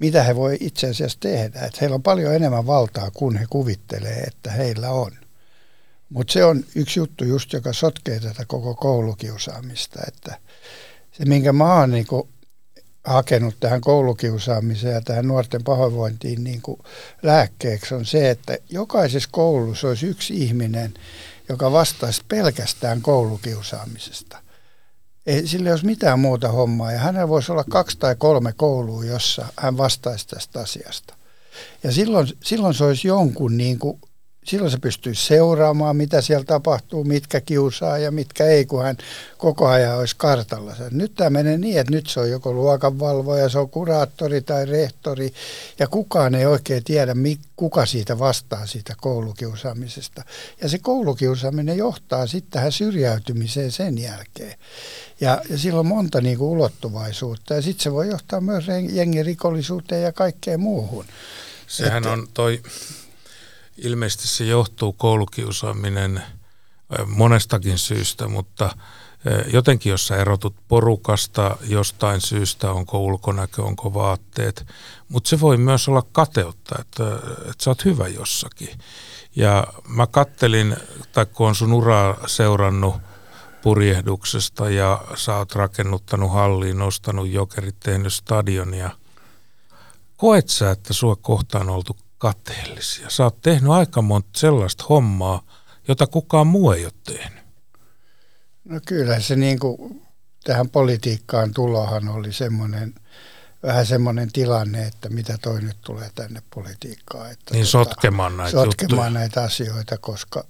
mitä 0.00 0.22
he 0.22 0.36
voi 0.36 0.56
itse 0.60 0.90
asiassa 0.90 1.18
tehdä. 1.20 1.60
Että 1.60 1.78
heillä 1.80 1.94
on 1.94 2.02
paljon 2.02 2.34
enemmän 2.34 2.66
valtaa 2.66 3.10
kuin 3.10 3.36
he 3.36 3.46
kuvittelee, 3.50 4.20
että 4.20 4.50
heillä 4.50 4.90
on. 4.90 5.12
Mutta 6.08 6.32
se 6.32 6.44
on 6.44 6.64
yksi 6.74 7.00
juttu 7.00 7.24
just, 7.24 7.52
joka 7.52 7.72
sotkee 7.72 8.20
tätä 8.20 8.44
koko 8.44 8.74
koulukiusaamista, 8.74 10.00
että 10.08 10.38
se 11.12 11.24
minkä 11.24 11.52
mä 11.52 11.74
oon 11.74 11.90
niin 11.90 12.06
hakenut 13.04 13.54
tähän 13.60 13.80
koulukiusaamiseen 13.80 14.94
ja 14.94 15.00
tähän 15.00 15.28
nuorten 15.28 15.64
pahoinvointiin 15.64 16.44
niin 16.44 16.62
kuin 16.62 16.80
lääkkeeksi 17.22 17.94
on 17.94 18.06
se, 18.06 18.30
että 18.30 18.58
jokaisessa 18.70 19.28
koulussa 19.32 19.88
olisi 19.88 20.06
yksi 20.06 20.34
ihminen, 20.36 20.94
joka 21.48 21.72
vastaisi 21.72 22.22
pelkästään 22.28 23.02
koulukiusaamisesta. 23.02 24.38
Ei, 25.26 25.46
sillä 25.46 25.68
ei 25.68 25.72
olisi 25.72 25.86
mitään 25.86 26.18
muuta 26.18 26.48
hommaa 26.48 26.92
ja 26.92 26.98
hänellä 26.98 27.28
voisi 27.28 27.52
olla 27.52 27.64
kaksi 27.70 27.98
tai 27.98 28.16
kolme 28.18 28.52
koulua, 28.56 29.04
jossa 29.04 29.46
hän 29.58 29.76
vastaisi 29.76 30.28
tästä 30.28 30.60
asiasta. 30.60 31.14
Ja 31.82 31.92
silloin, 31.92 32.28
silloin 32.44 32.74
se 32.74 32.84
olisi 32.84 33.08
jonkun 33.08 33.56
niin 33.56 33.78
kuin 33.78 34.00
silloin 34.44 34.70
se 34.70 34.78
pystyy 34.78 35.14
seuraamaan, 35.14 35.96
mitä 35.96 36.20
siellä 36.20 36.44
tapahtuu, 36.44 37.04
mitkä 37.04 37.40
kiusaa 37.40 37.98
ja 37.98 38.10
mitkä 38.10 38.46
ei, 38.46 38.66
kun 38.66 38.82
hän 38.82 38.96
koko 39.38 39.66
ajan 39.66 39.98
olisi 39.98 40.16
kartalla. 40.16 40.74
Nyt 40.90 41.14
tämä 41.14 41.30
menee 41.30 41.58
niin, 41.58 41.80
että 41.80 41.92
nyt 41.92 42.06
se 42.06 42.20
on 42.20 42.30
joko 42.30 42.52
luokanvalvoja, 42.52 43.48
se 43.48 43.58
on 43.58 43.70
kuraattori 43.70 44.40
tai 44.40 44.66
rehtori, 44.66 45.32
ja 45.78 45.88
kukaan 45.88 46.34
ei 46.34 46.46
oikein 46.46 46.84
tiedä, 46.84 47.14
kuka 47.56 47.86
siitä 47.86 48.18
vastaa 48.18 48.66
siitä 48.66 48.94
koulukiusaamisesta. 49.00 50.22
Ja 50.62 50.68
se 50.68 50.78
koulukiusaaminen 50.78 51.76
johtaa 51.76 52.26
sitten 52.26 52.50
tähän 52.50 52.72
syrjäytymiseen 52.72 53.72
sen 53.72 53.98
jälkeen. 53.98 54.58
Ja, 55.20 55.42
ja 55.50 55.58
sillä 55.58 55.80
on 55.80 55.86
monta 55.86 56.20
niin 56.20 56.38
kuin 56.38 56.48
ulottuvaisuutta, 56.48 57.54
ja 57.54 57.62
sitten 57.62 57.82
se 57.82 57.92
voi 57.92 58.08
johtaa 58.08 58.40
myös 58.40 58.64
jengirikollisuuteen 58.92 60.02
ja 60.02 60.12
kaikkeen 60.12 60.60
muuhun. 60.60 61.04
Sehän 61.66 61.96
että, 61.96 62.12
on 62.12 62.28
toi 62.34 62.62
ilmeisesti 63.76 64.28
se 64.28 64.44
johtuu 64.44 64.92
koulukiusaaminen 64.92 66.22
monestakin 67.06 67.78
syystä, 67.78 68.28
mutta 68.28 68.76
jotenkin 69.52 69.90
jos 69.90 70.06
sä 70.06 70.16
erotut 70.16 70.54
porukasta 70.68 71.56
jostain 71.62 72.20
syystä, 72.20 72.70
onko 72.70 72.98
ulkonäkö, 72.98 73.62
onko 73.62 73.94
vaatteet, 73.94 74.66
mutta 75.08 75.28
se 75.28 75.40
voi 75.40 75.56
myös 75.56 75.88
olla 75.88 76.02
kateutta, 76.12 76.74
että, 76.80 77.04
että 77.50 77.64
sä 77.64 77.70
oot 77.70 77.84
hyvä 77.84 78.08
jossakin. 78.08 78.78
Ja 79.36 79.66
mä 79.88 80.06
kattelin, 80.06 80.76
tai 81.12 81.26
kun 81.26 81.48
on 81.48 81.54
sun 81.54 81.72
uraa 81.72 82.16
seurannut 82.26 82.94
purjehduksesta 83.62 84.70
ja 84.70 85.04
sä 85.14 85.36
oot 85.36 85.54
rakennuttanut 85.54 86.32
halliin, 86.32 86.78
nostanut 86.78 87.28
jokerit, 87.28 87.80
tehnyt 87.80 88.12
stadionia. 88.12 88.90
Koet 90.16 90.48
sä, 90.48 90.70
että 90.70 90.92
sua 90.92 91.16
kohtaan 91.16 91.70
oltu 91.70 91.96
kateellisia. 92.18 93.10
Sä 93.10 93.24
oot 93.24 93.40
tehnyt 93.40 93.70
aika 93.72 94.02
monta 94.02 94.28
sellaista 94.36 94.84
hommaa, 94.88 95.42
jota 95.88 96.06
kukaan 96.06 96.46
muu 96.46 96.70
ei 96.72 96.84
ole 96.84 96.92
tehnyt. 97.06 97.44
No 98.64 98.80
kyllä 98.86 99.20
se 99.20 99.36
niin 99.36 99.58
kuin 99.58 100.02
tähän 100.44 100.68
politiikkaan 100.68 101.54
tulohan 101.54 102.08
oli 102.08 102.32
semmoinen, 102.32 102.94
vähän 103.62 103.86
semmoinen 103.86 104.32
tilanne, 104.32 104.86
että 104.86 105.08
mitä 105.08 105.38
toi 105.42 105.62
nyt 105.62 105.76
tulee 105.80 106.10
tänne 106.14 106.42
politiikkaan. 106.54 107.30
Että 107.32 107.54
niin 107.54 107.66
tota, 107.66 107.70
sotkemaan 107.70 108.36
näitä 108.36 108.50
Sotkemaan 108.50 109.06
juttuja. 109.06 109.10
näitä 109.20 109.42
asioita, 109.42 109.98
koska, 109.98 110.44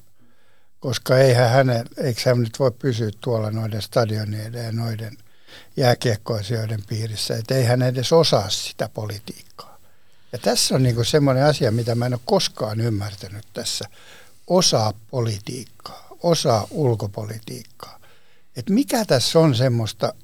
koska 0.80 1.18
eihän 1.18 1.50
hänen, 1.50 1.86
eikö 1.96 2.20
hän 2.26 2.40
nyt 2.40 2.58
voi 2.58 2.70
pysyä 2.70 3.10
tuolla 3.20 3.50
noiden 3.50 3.82
stadioneiden 3.82 4.64
ja 4.64 4.72
noiden 4.72 5.16
jääkiekkoasioiden 5.76 6.80
piirissä, 6.88 7.36
että 7.36 7.54
ei 7.54 7.64
hän 7.64 7.82
edes 7.82 8.12
osaa 8.12 8.50
sitä 8.50 8.88
politiikkaa. 8.88 9.73
Ja 10.34 10.38
tässä 10.38 10.74
on 10.74 10.82
niin 10.82 11.04
semmoinen 11.04 11.44
asia, 11.44 11.70
mitä 11.70 11.94
mä 11.94 12.06
en 12.06 12.14
ole 12.14 12.20
koskaan 12.24 12.80
ymmärtänyt 12.80 13.44
tässä. 13.52 13.88
Osaa 14.46 14.92
politiikkaa, 15.10 16.08
osaa 16.22 16.66
ulkopolitiikkaa. 16.70 18.00
Että 18.56 18.72
mikä 18.72 19.04
tässä 19.04 19.38
on 19.38 19.54
semmoista... 19.54 20.14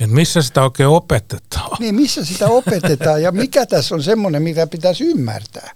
Et 0.00 0.10
missä 0.10 0.42
sitä 0.42 0.62
oikein 0.62 0.88
opetetaan? 0.88 1.76
Niin, 1.80 1.94
missä 1.94 2.24
sitä 2.24 2.48
opetetaan 2.48 3.22
ja 3.22 3.32
mikä 3.32 3.66
tässä 3.66 3.94
on 3.94 4.02
semmoinen, 4.02 4.42
mitä 4.42 4.66
pitäisi 4.66 5.04
ymmärtää. 5.04 5.70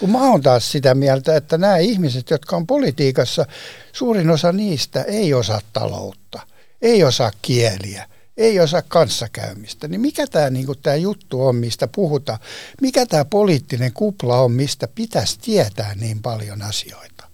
Kun 0.00 0.10
mä 0.10 0.30
oon 0.30 0.42
taas 0.42 0.72
sitä 0.72 0.94
mieltä, 0.94 1.36
että 1.36 1.58
nämä 1.58 1.76
ihmiset, 1.76 2.30
jotka 2.30 2.56
on 2.56 2.66
politiikassa, 2.66 3.46
suurin 3.92 4.30
osa 4.30 4.52
niistä 4.52 5.02
ei 5.02 5.34
osaa 5.34 5.60
taloutta, 5.72 6.40
ei 6.82 7.04
osaa 7.04 7.30
kieliä, 7.42 8.08
ei 8.36 8.60
osaa 8.60 8.82
kanssakäymistä, 8.82 9.88
niin 9.88 10.00
mikä 10.00 10.26
tämä 10.26 10.50
niinku, 10.50 10.74
tää 10.74 10.96
juttu 10.96 11.46
on, 11.46 11.56
mistä 11.56 11.88
puhutaan? 11.88 12.38
Mikä 12.82 13.06
tämä 13.06 13.24
poliittinen 13.24 13.92
kupla 13.92 14.40
on, 14.40 14.52
mistä 14.52 14.88
pitäisi 14.94 15.38
tietää 15.40 15.94
niin 15.94 16.22
paljon 16.22 16.62
asioita? 16.62 17.24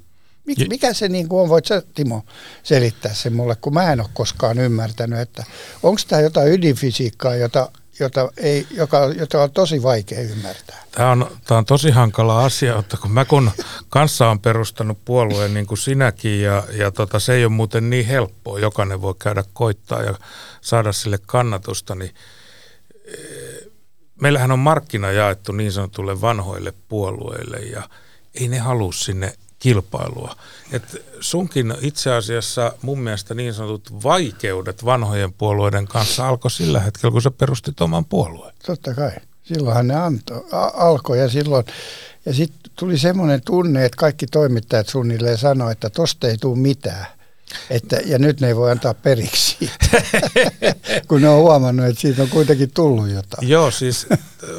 Mik, 0.44 0.58
mikä 0.68 0.92
se 0.92 1.08
niinku 1.08 1.40
on? 1.40 1.48
Voit 1.48 1.66
sä, 1.66 1.82
Timo, 1.94 2.24
selittää 2.62 3.14
se 3.14 3.30
mulle, 3.30 3.56
kun 3.56 3.74
mä 3.74 3.92
en 3.92 4.00
ole 4.00 4.08
koskaan 4.14 4.58
ymmärtänyt, 4.58 5.18
että 5.18 5.44
onko 5.82 6.00
tämä 6.08 6.22
jotain 6.22 6.52
ydinfysiikkaa, 6.52 7.36
jota, 7.36 7.72
jota, 8.00 8.32
ei, 8.36 8.66
joka, 8.70 8.98
jota 9.18 9.42
on 9.42 9.50
tosi 9.50 9.82
vaikea 9.82 10.20
ymmärtää? 10.20 10.82
Tämä 10.90 11.10
on, 11.10 11.30
tämä 11.46 11.58
on 11.58 11.64
tosi 11.64 11.90
hankala 11.90 12.44
asia, 12.44 12.78
että 12.78 12.96
kun 12.96 13.12
mä 13.12 13.24
kun 13.24 13.50
kanssa 13.88 14.28
on 14.28 14.40
perustanut 14.40 15.04
puolueen 15.04 15.54
niin 15.54 15.66
kuin 15.66 15.78
sinäkin, 15.78 16.42
ja, 16.42 16.62
ja 16.72 16.90
tota, 16.90 17.20
se 17.20 17.34
ei 17.34 17.44
ole 17.44 17.52
muuten 17.52 17.90
niin 17.90 18.06
helppoa, 18.06 18.58
jokainen 18.58 19.02
voi 19.02 19.14
käydä 19.18 19.44
koittaa 19.52 20.02
ja 20.02 20.14
saada 20.60 20.92
sille 20.92 21.18
kannatusta, 21.26 21.94
niin 21.94 22.14
eh, 23.04 23.72
meillähän 24.20 24.52
on 24.52 24.58
markkina 24.58 25.10
jaettu 25.10 25.52
niin 25.52 25.72
sanotulle 25.72 26.20
vanhoille 26.20 26.72
puolueille 26.88 27.56
ja 27.56 27.88
ei 28.34 28.48
ne 28.48 28.58
halua 28.58 28.92
sinne 28.92 29.32
kilpailua. 29.62 30.36
Et 30.72 31.02
sunkin 31.20 31.74
itse 31.80 32.12
asiassa 32.12 32.72
mun 32.82 33.00
mielestä 33.00 33.34
niin 33.34 33.54
sanotut 33.54 34.02
vaikeudet 34.02 34.84
vanhojen 34.84 35.32
puolueiden 35.32 35.86
kanssa 35.86 36.28
alkoi 36.28 36.50
sillä 36.50 36.80
hetkellä, 36.80 37.12
kun 37.12 37.22
sä 37.22 37.30
perustit 37.30 37.80
oman 37.80 38.04
puolueen. 38.04 38.54
Totta 38.66 38.94
kai. 38.94 39.12
Silloinhan 39.42 39.88
ne 39.88 39.94
antoi, 39.94 40.44
alkoi 40.74 41.18
ja 41.18 41.28
silloin, 41.28 41.64
ja 42.26 42.34
sitten 42.34 42.72
tuli 42.76 42.98
semmoinen 42.98 43.40
tunne, 43.44 43.84
että 43.84 43.96
kaikki 43.96 44.26
toimittajat 44.26 44.88
suunnilleen 44.88 45.38
sanoi, 45.38 45.72
että 45.72 45.90
tosta 45.90 46.28
ei 46.28 46.38
tule 46.38 46.58
mitään. 46.58 47.06
Että, 47.70 48.00
ja 48.04 48.18
nyt 48.18 48.40
ne 48.40 48.48
ei 48.48 48.56
voi 48.56 48.70
antaa 48.70 48.94
periksi, 48.94 49.70
kun 51.08 51.22
ne 51.22 51.28
on 51.28 51.40
huomannut, 51.40 51.86
että 51.86 52.00
siitä 52.00 52.22
on 52.22 52.28
kuitenkin 52.28 52.70
tullut 52.74 53.10
jotain. 53.10 53.48
Joo, 53.48 53.70
siis 53.70 54.06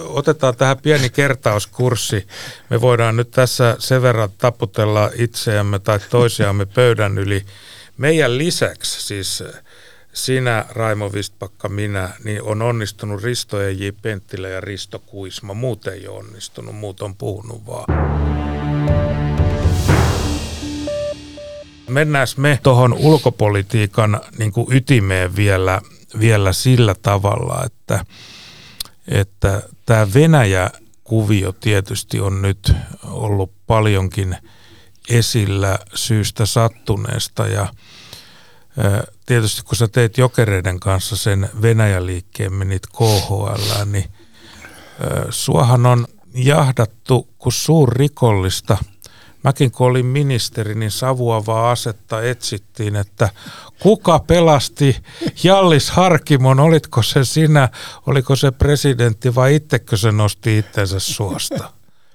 otetaan 0.03 0.55
tähän 0.55 0.77
pieni 0.77 1.09
kertauskurssi. 1.09 2.27
Me 2.69 2.81
voidaan 2.81 3.15
nyt 3.15 3.31
tässä 3.31 3.75
sen 3.79 4.01
verran 4.01 4.29
taputella 4.37 5.11
itseämme 5.15 5.79
tai 5.79 5.99
toisiamme 6.09 6.65
pöydän 6.65 7.17
yli. 7.17 7.45
Meidän 7.97 8.37
lisäksi 8.37 9.01
siis 9.01 9.43
sinä, 10.13 10.65
Raimo 10.69 11.13
Vistpakka, 11.13 11.69
minä, 11.69 12.09
niin 12.23 12.41
on 12.43 12.61
onnistunut 12.61 13.23
Risto 13.23 13.61
E. 13.61 13.71
J. 13.71 13.87
Penttilä 14.01 14.49
ja 14.49 14.61
Risto 14.61 14.99
Kuisma. 14.99 15.53
Muut 15.53 15.87
ei 15.87 16.07
ole 16.07 16.17
onnistunut, 16.17 16.75
muut 16.75 17.01
on 17.01 17.15
puhunut 17.15 17.65
vaan. 17.65 17.85
Mennään 21.89 22.27
me 22.37 22.59
tuohon 22.63 22.93
ulkopolitiikan 22.93 24.21
niin 24.37 24.51
kuin 24.51 24.67
ytimeen 24.69 25.35
vielä, 25.35 25.81
vielä 26.19 26.53
sillä 26.53 26.95
tavalla, 27.01 27.63
että, 27.65 28.05
että 29.07 29.63
tämä 29.85 30.07
Venäjä-kuvio 30.13 31.51
tietysti 31.51 32.19
on 32.19 32.41
nyt 32.41 32.73
ollut 33.03 33.51
paljonkin 33.67 34.37
esillä 35.09 35.79
syystä 35.95 36.45
sattuneesta 36.45 37.47
ja 37.47 37.67
tietysti 39.25 39.61
kun 39.63 39.75
sä 39.75 39.87
teit 39.87 40.17
jokereiden 40.17 40.79
kanssa 40.79 41.15
sen 41.15 41.49
Venäjä-liikkeen, 41.61 42.53
menit 42.53 42.87
KHL, 42.87 43.85
niin 43.85 44.05
suohan 45.29 45.85
on 45.85 46.07
jahdattu 46.33 47.29
kuin 47.37 47.53
suurrikollista– 47.53 48.77
Mäkin 49.43 49.71
kun 49.71 49.87
olin 49.87 50.05
ministeri, 50.05 50.75
niin 50.75 50.91
savuavaa 50.91 51.71
asetta 51.71 52.21
etsittiin, 52.21 52.95
että 52.95 53.29
kuka 53.79 54.19
pelasti 54.19 55.03
Jallis 55.43 55.91
Harkimon, 55.91 56.59
olitko 56.59 57.03
se 57.03 57.25
sinä, 57.25 57.69
oliko 58.07 58.35
se 58.35 58.51
presidentti 58.51 59.35
vai 59.35 59.55
itsekö 59.55 59.97
se 59.97 60.11
nosti 60.11 60.57
itsensä 60.57 60.99
suosta? 60.99 61.71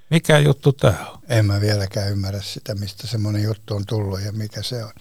Mikä 0.09 0.39
juttu 0.39 0.73
tämä 0.73 1.05
on? 1.13 1.19
En 1.29 1.45
mä 1.45 1.61
vieläkään 1.61 2.11
ymmärrä 2.11 2.41
sitä, 2.41 2.75
mistä 2.75 3.07
semmoinen 3.07 3.43
juttu 3.43 3.75
on 3.75 3.85
tullut 3.85 4.21
ja 4.21 4.31
mikä 4.31 4.61
se 4.61 4.83
on. 4.83 4.91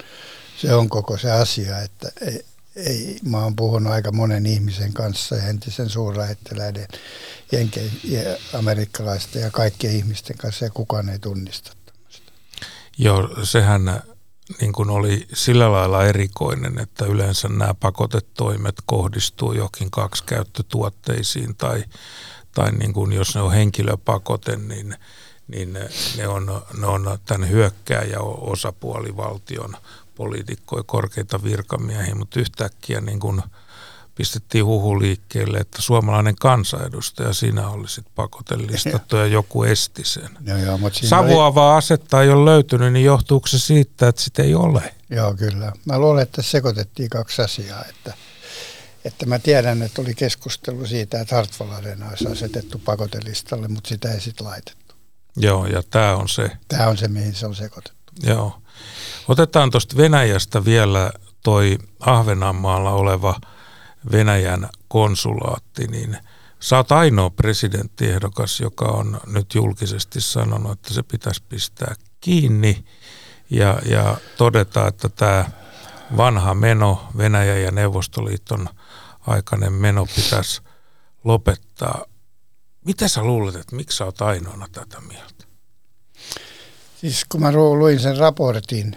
Se 0.57 0.75
on 0.75 0.89
koko 0.89 1.19
se 1.19 1.31
asia, 1.31 1.81
että 1.81 2.13
ei, 2.21 2.45
ei, 2.77 3.19
mä 3.25 3.43
oon 3.43 3.57
puhunut 3.57 3.93
aika 3.93 4.13
monen 4.13 4.47
ihmisen 4.47 4.93
kanssa 4.93 5.37
ja 5.37 5.47
entisen 5.47 5.89
suurlähettiläiden, 5.89 6.89
jenke, 7.53 7.91
ja 8.05 8.21
amerikkalaisten 8.53 9.43
ja 9.43 9.51
kaikkien 9.51 9.97
ihmisten 9.97 10.37
kanssa 10.37 10.65
ja 10.65 10.71
kukaan 10.71 11.09
ei 11.09 11.19
tunnista 11.19 11.78
Joo, 12.99 13.29
sehän 13.43 14.03
niin 14.61 14.73
kuin 14.73 14.91
oli 14.91 15.27
sillä 15.33 15.73
lailla 15.73 16.05
erikoinen, 16.05 16.79
että 16.79 17.07
yleensä 17.07 17.49
nämä 17.49 17.75
pakotetoimet 17.75 18.75
kohdistuu 18.87 19.53
johonkin 19.53 19.91
kaksikäyttötuotteisiin 19.91 21.57
tai, 21.57 21.85
tai 22.55 22.73
niin 22.73 22.93
kuin 22.93 23.13
jos 23.13 23.35
ne 23.35 23.41
on 23.41 23.53
henkilöpakote, 23.53 24.57
niin, 24.57 24.97
niin 25.49 25.73
ne, 26.17 26.29
on, 26.29 26.63
ne 26.79 26.87
on 26.87 27.19
tämän 27.25 27.51
hyökkääjä 27.51 28.21
osapuolivaltion 28.21 29.77
poliitikkoja, 30.15 30.83
korkeita 30.83 31.43
virkamiehiä, 31.43 32.15
mutta 32.15 32.41
yhtäkkiä 32.41 33.01
niin 33.01 33.21
kuin– 33.21 33.43
pistettiin 34.19 34.65
huhu 34.65 35.01
liikkeelle, 35.01 35.59
että 35.59 35.83
suomalainen 35.83 36.37
kansanedustaja 36.37 37.33
sinä 37.33 37.69
olisit 37.69 38.07
pakotelistattu 38.15 39.17
ja 39.17 39.27
joku 39.27 39.65
esti 39.65 40.05
sen. 40.05 40.31
Joo, 40.47 40.59
joo, 40.59 40.79
mutta 40.79 41.01
Savuavaa 41.07 41.75
ei... 41.75 41.79
asetta 41.79 42.23
ei 42.23 42.31
ole 42.31 42.45
löytynyt, 42.45 42.93
niin 42.93 43.05
johtuuko 43.05 43.47
se 43.47 43.59
siitä, 43.59 44.09
että 44.09 44.23
sitä 44.23 44.43
ei 44.43 44.55
ole? 44.55 44.95
Joo, 45.11 45.35
kyllä. 45.35 45.73
Mä 45.85 45.99
luulen, 45.99 46.23
että 46.23 46.43
sekoitettiin 46.43 47.11
kaksi 47.11 47.43
asiaa. 47.43 47.85
Että, 47.85 48.15
että 49.05 49.27
mä 49.27 49.39
tiedän, 49.39 49.83
että 49.83 50.03
oli 50.03 50.15
keskustelu 50.15 50.87
siitä, 50.87 51.21
että 51.21 51.37
Hartwall 51.37 51.73
olisi 52.09 52.29
asetettu 52.29 52.79
pakotelistalle, 52.85 53.69
mutta 53.69 53.89
sitä 53.89 54.13
ei 54.13 54.21
sitten 54.21 54.47
laitettu. 54.47 54.95
Joo, 55.37 55.67
ja 55.67 55.83
tämä 55.91 56.17
on 56.17 56.29
se. 56.29 56.51
Tämä 56.69 56.87
on 56.87 56.97
se, 56.97 57.09
mihin 57.09 57.35
se 57.35 57.47
on 57.47 57.55
sekoitettu. 57.55 58.13
Joo. 58.23 58.63
Otetaan 59.29 59.71
tuosta 59.71 59.97
Venäjästä 59.97 60.65
vielä 60.65 61.13
toi 61.43 61.79
Ahvenanmaalla 62.01 62.91
oleva– 62.91 63.41
Venäjän 64.13 64.69
konsulaatti, 64.89 65.87
niin 65.87 66.19
sä 66.61 66.77
oot 66.77 66.93
ainoa 66.93 67.31
presidenttiehdokas, 67.31 68.61
joka 68.61 68.85
on 68.85 69.21
nyt 69.27 69.55
julkisesti 69.55 70.21
sanonut, 70.21 70.73
että 70.73 70.95
se 70.95 71.03
pitäisi 71.03 71.43
pistää 71.49 71.95
kiinni 72.21 72.85
ja, 73.51 73.81
ja 73.91 74.17
todeta, 74.37 74.89
että 74.89 75.09
tämä 75.09 75.51
vanha 76.17 76.55
meno, 76.55 77.09
Venäjän 77.17 77.63
ja 77.63 77.71
Neuvostoliiton 77.71 78.69
aikainen 79.27 79.73
meno 79.73 80.07
pitäisi 80.17 80.63
lopettaa. 81.25 82.05
Mitä 82.85 83.09
sä 83.09 83.23
luulet, 83.23 83.55
että 83.55 83.77
miksi 83.77 83.97
sä 83.97 84.05
oot 84.05 84.23
ainoana 84.23 84.67
tätä 84.73 85.01
mieltä? 85.01 85.45
Siis 87.01 87.25
kun 87.29 87.41
mä 87.41 87.53
luin 87.53 88.01
sen 88.01 88.17
raportin, 88.17 88.97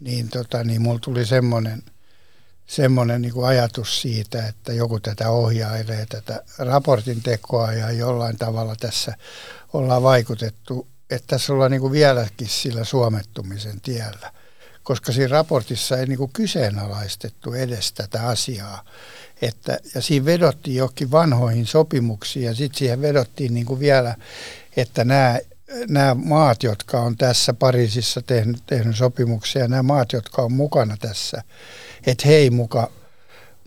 niin, 0.00 0.28
tota, 0.28 0.64
niin 0.64 0.82
mulla 0.82 0.98
tuli 0.98 1.26
semmoinen– 1.26 1.82
semmoinen 2.70 3.22
niin 3.22 3.44
ajatus 3.44 4.02
siitä, 4.02 4.46
että 4.46 4.72
joku 4.72 5.00
tätä 5.00 5.30
ohjailee, 5.30 6.06
tätä 6.08 6.42
raportin 6.58 7.22
tekoa 7.22 7.72
ja 7.72 7.90
jollain 7.90 8.36
tavalla 8.36 8.74
tässä 8.80 9.14
ollaan 9.72 10.02
vaikutettu, 10.02 10.88
että 11.10 11.26
tässä 11.26 11.52
ollaan 11.52 11.70
niin 11.70 11.92
vieläkin 11.92 12.48
sillä 12.48 12.84
suomettumisen 12.84 13.80
tiellä. 13.80 14.32
Koska 14.82 15.12
siinä 15.12 15.28
raportissa 15.28 15.98
ei 15.98 16.06
niin 16.06 16.32
kyseenalaistettu 16.32 17.52
edes 17.52 17.92
tätä 17.92 18.26
asiaa. 18.28 18.84
Että, 19.42 19.78
ja 19.94 20.02
siinä 20.02 20.26
vedottiin 20.26 20.76
johonkin 20.76 21.10
vanhoihin 21.10 21.66
sopimuksiin 21.66 22.46
ja 22.46 22.54
sitten 22.54 22.78
siihen 22.78 23.02
vedottiin 23.02 23.54
niin 23.54 23.80
vielä, 23.80 24.16
että 24.76 25.04
nämä 25.04 25.38
nämä 25.88 26.14
maat, 26.14 26.62
jotka 26.62 27.00
on 27.00 27.16
tässä 27.16 27.54
Pariisissa 27.54 28.22
tehnyt, 28.22 28.62
tehnyt 28.66 28.96
sopimuksia, 28.96 29.68
nämä 29.68 29.82
maat, 29.82 30.12
jotka 30.12 30.42
on 30.42 30.52
mukana 30.52 30.96
tässä, 30.96 31.42
että 32.06 32.28
hei 32.28 32.50
muka, 32.50 32.90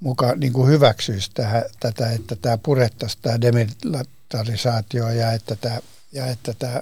muka 0.01 0.35
niin 0.35 0.53
kuin 0.53 0.69
hyväksyisi 0.69 1.31
tähän, 1.33 1.63
tätä, 1.79 2.11
että 2.11 2.35
tämä 2.35 2.57
purettaisiin 2.57 3.21
tämä 3.21 3.41
demilitarisaatio 3.41 5.09
ja 5.09 5.31
että 5.31 5.55
tämä, 5.55 5.79
ja 6.11 6.27
että 6.27 6.53
tämä 6.59 6.81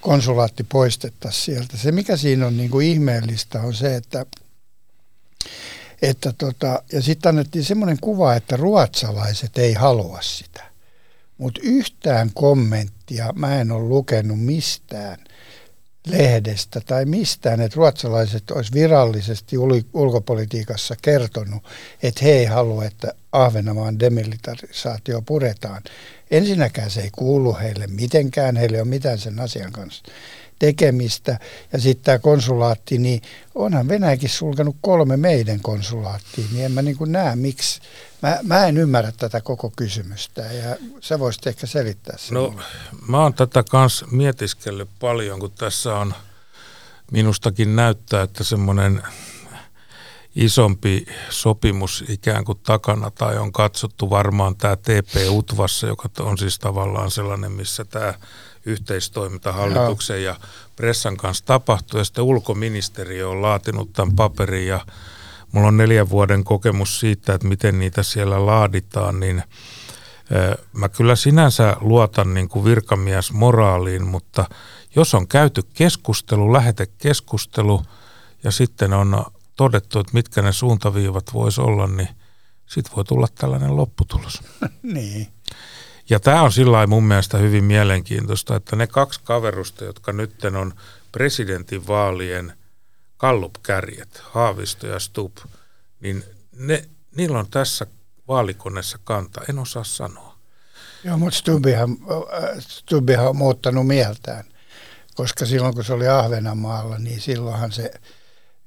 konsulaatti 0.00 0.64
poistettaisiin 0.64 1.44
sieltä. 1.44 1.76
Se 1.76 1.92
mikä 1.92 2.16
siinä 2.16 2.46
on 2.46 2.56
niin 2.56 2.70
kuin 2.70 2.86
ihmeellistä 2.86 3.60
on 3.60 3.74
se, 3.74 3.96
että 3.96 4.26
että 6.02 6.32
tota, 6.38 6.82
ja 6.92 7.02
sitten 7.02 7.28
annettiin 7.28 7.64
semmoinen 7.64 7.98
kuva, 8.00 8.34
että 8.34 8.56
ruotsalaiset 8.56 9.58
ei 9.58 9.74
halua 9.74 10.18
sitä. 10.22 10.67
Mutta 11.38 11.60
yhtään 11.64 12.30
kommenttia 12.34 13.32
mä 13.36 13.60
en 13.60 13.72
ole 13.72 13.88
lukenut 13.88 14.40
mistään 14.40 15.18
lehdestä 16.06 16.80
tai 16.80 17.04
mistään, 17.04 17.60
että 17.60 17.76
ruotsalaiset 17.76 18.50
olisi 18.50 18.72
virallisesti 18.72 19.56
ulkopolitiikassa 19.92 20.94
kertonut, 21.02 21.62
että 22.02 22.24
he 22.24 22.30
ei 22.30 22.44
halua, 22.44 22.84
että 22.84 23.12
Ahvenanmaan 23.32 24.00
demilitarisaatio 24.00 25.22
puretaan. 25.22 25.82
Ensinnäkään 26.30 26.90
se 26.90 27.00
ei 27.00 27.10
kuulu 27.12 27.56
heille 27.62 27.86
mitenkään, 27.86 28.56
heille 28.56 28.76
ei 28.76 28.80
ole 28.80 28.88
mitään 28.88 29.18
sen 29.18 29.40
asian 29.40 29.72
kanssa 29.72 30.02
tekemistä. 30.58 31.38
Ja 31.72 31.80
sitten 31.80 32.04
tämä 32.04 32.18
konsulaatti, 32.18 32.98
niin 32.98 33.22
onhan 33.54 33.88
Venäjäkin 33.88 34.28
sulkenut 34.28 34.76
kolme 34.80 35.16
meidän 35.16 35.60
konsulaattia, 35.60 36.44
niin 36.52 36.64
en 36.64 36.72
mä 36.72 36.82
niin 36.82 36.96
näe, 37.06 37.36
miksi. 37.36 37.80
Mä, 38.22 38.38
mä 38.42 38.66
en 38.66 38.76
ymmärrä 38.76 39.12
tätä 39.12 39.40
koko 39.40 39.72
kysymystä 39.76 40.40
ja 40.40 40.76
sä 41.00 41.18
voisit 41.18 41.46
ehkä 41.46 41.66
selittää 41.66 42.18
sen. 42.18 42.34
No 42.34 42.54
mä 43.08 43.22
oon 43.22 43.34
tätä 43.34 43.64
kanssa 43.70 44.06
mietiskellyt 44.10 44.88
paljon, 45.00 45.40
kun 45.40 45.50
tässä 45.50 45.94
on 45.94 46.14
minustakin 47.12 47.76
näyttää, 47.76 48.22
että 48.22 48.44
semmoinen 48.44 49.02
isompi 50.34 51.06
sopimus 51.30 52.04
ikään 52.08 52.44
kuin 52.44 52.58
takana 52.62 53.10
tai 53.10 53.38
on 53.38 53.52
katsottu 53.52 54.10
varmaan 54.10 54.56
tämä 54.56 54.76
TP-UTVassa, 54.76 55.86
joka 55.86 56.08
on 56.18 56.38
siis 56.38 56.58
tavallaan 56.58 57.10
sellainen, 57.10 57.52
missä 57.52 57.84
tämä 57.84 58.14
yhteistoiminta 58.66 59.52
hallituksen 59.52 60.24
ja 60.24 60.36
pressan 60.76 61.16
kanssa 61.16 61.44
tapahtui. 61.46 62.00
Ja 62.00 62.04
sitten 62.04 62.24
ulkoministeriö 62.24 63.28
on 63.28 63.42
laatinut 63.42 63.92
tämän 63.92 64.16
paperin 64.16 64.66
ja 64.66 64.86
mulla 65.52 65.68
on 65.68 65.76
neljän 65.76 66.10
vuoden 66.10 66.44
kokemus 66.44 67.00
siitä, 67.00 67.34
että 67.34 67.48
miten 67.48 67.78
niitä 67.78 68.02
siellä 68.02 68.46
laaditaan, 68.46 69.20
niin 69.20 69.42
mä 70.72 70.88
kyllä 70.88 71.16
sinänsä 71.16 71.76
luotan 71.80 72.34
niin 72.34 72.48
kuin 72.48 72.64
virkamies 72.64 73.32
moraaliin, 73.32 74.06
mutta 74.06 74.44
jos 74.96 75.14
on 75.14 75.28
käyty 75.28 75.62
keskustelu, 75.74 76.52
lähetekeskustelu 76.52 77.82
ja 78.44 78.50
sitten 78.50 78.92
on 78.92 79.24
todettu, 79.56 80.00
että 80.00 80.12
mitkä 80.14 80.42
ne 80.42 80.52
suuntaviivat 80.52 81.34
voisi 81.34 81.60
olla, 81.60 81.86
niin 81.86 82.08
sitten 82.66 82.96
voi 82.96 83.04
tulla 83.04 83.26
tällainen 83.34 83.76
lopputulos. 83.76 84.42
niin. 84.82 85.28
Ja 86.10 86.20
tämä 86.20 86.42
on 86.42 86.52
sillä 86.52 86.86
mun 86.86 87.04
mielestä 87.04 87.38
hyvin 87.38 87.64
mielenkiintoista, 87.64 88.56
että 88.56 88.76
ne 88.76 88.86
kaksi 88.86 89.20
kaverusta, 89.24 89.84
jotka 89.84 90.12
nyt 90.12 90.44
on 90.44 90.74
presidentin 91.12 91.86
vaalien 91.86 92.52
kallupkärjet, 93.18 94.22
Haavisto 94.24 94.86
ja 94.86 94.98
Stub, 94.98 95.36
niin 96.00 96.24
ne, 96.56 96.88
niillä 97.16 97.38
on 97.38 97.50
tässä 97.50 97.86
vaalikoneessa 98.28 98.98
kanta, 99.04 99.40
en 99.48 99.58
osaa 99.58 99.84
sanoa. 99.84 100.38
Joo, 101.04 101.18
mutta 101.18 101.38
Stubihan, 101.38 101.96
Stubihan 102.58 103.28
on 103.28 103.36
muuttanut 103.36 103.86
mieltään, 103.86 104.44
koska 105.14 105.46
silloin 105.46 105.74
kun 105.74 105.84
se 105.84 105.92
oli 105.92 106.08
Ahvenanmaalla, 106.08 106.98
niin 106.98 107.20
silloinhan 107.20 107.72
se 107.72 107.90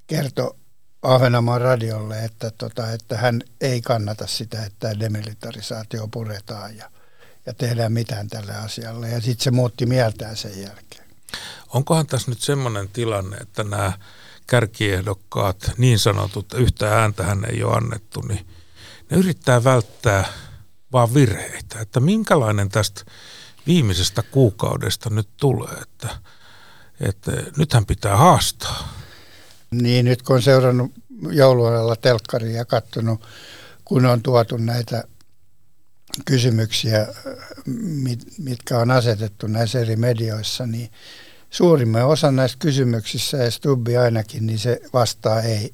kertoi 0.07 0.55
Ahvenanmaan 1.01 1.61
radiolle, 1.61 2.25
että, 2.25 2.51
tota, 2.51 2.91
että 2.91 3.17
hän 3.17 3.41
ei 3.61 3.81
kannata 3.81 4.27
sitä, 4.27 4.65
että 4.65 4.99
demilitarisaatio 4.99 6.07
puretaan 6.07 6.77
ja, 6.77 6.91
ja 7.45 7.53
tehdään 7.53 7.93
mitään 7.93 8.27
tälle 8.27 8.55
asialle. 8.55 9.09
Ja 9.09 9.21
sitten 9.21 9.43
se 9.43 9.51
muutti 9.51 9.85
mieltään 9.85 10.37
sen 10.37 10.61
jälkeen. 10.61 11.05
Onkohan 11.73 12.07
tässä 12.07 12.31
nyt 12.31 12.41
semmoinen 12.41 12.89
tilanne, 12.89 13.37
että 13.37 13.63
nämä 13.63 13.93
kärkiehdokkaat, 14.51 15.71
niin 15.77 15.99
sanotut, 15.99 16.53
yhtä 16.53 16.99
ääntä 17.01 17.23
hän 17.23 17.45
ei 17.51 17.63
ole 17.63 17.75
annettu, 17.75 18.21
niin 18.21 18.47
ne 19.09 19.17
yrittää 19.17 19.63
välttää 19.63 20.25
vaan 20.91 21.13
virheitä. 21.13 21.79
Että 21.79 21.99
minkälainen 21.99 22.69
tästä 22.69 23.05
viimeisestä 23.67 24.23
kuukaudesta 24.23 25.09
nyt 25.09 25.27
tulee, 25.37 25.73
että, 25.81 26.09
että 27.01 27.31
nythän 27.57 27.85
pitää 27.85 28.17
haastaa. 28.17 28.93
Niin, 29.71 30.05
nyt 30.05 30.21
kun 30.21 30.35
on 30.35 30.41
seurannut 30.41 30.91
jouluajalla 31.29 31.95
telkkaria 31.95 32.57
ja 32.57 32.65
katsonut, 32.65 33.25
kun 33.85 34.05
on 34.05 34.21
tuotu 34.21 34.57
näitä 34.57 35.03
kysymyksiä, 36.25 37.07
mitkä 38.37 38.77
on 38.77 38.91
asetettu 38.91 39.47
näissä 39.47 39.79
eri 39.79 39.95
medioissa, 39.95 40.65
niin 40.65 40.91
suurimman 41.51 42.05
osa 42.05 42.31
näistä 42.31 42.57
kysymyksissä, 42.59 43.37
ja 43.37 43.51
Stubbi 43.51 43.97
ainakin, 43.97 44.45
niin 44.45 44.59
se 44.59 44.81
vastaa 44.93 45.41
ei, 45.41 45.73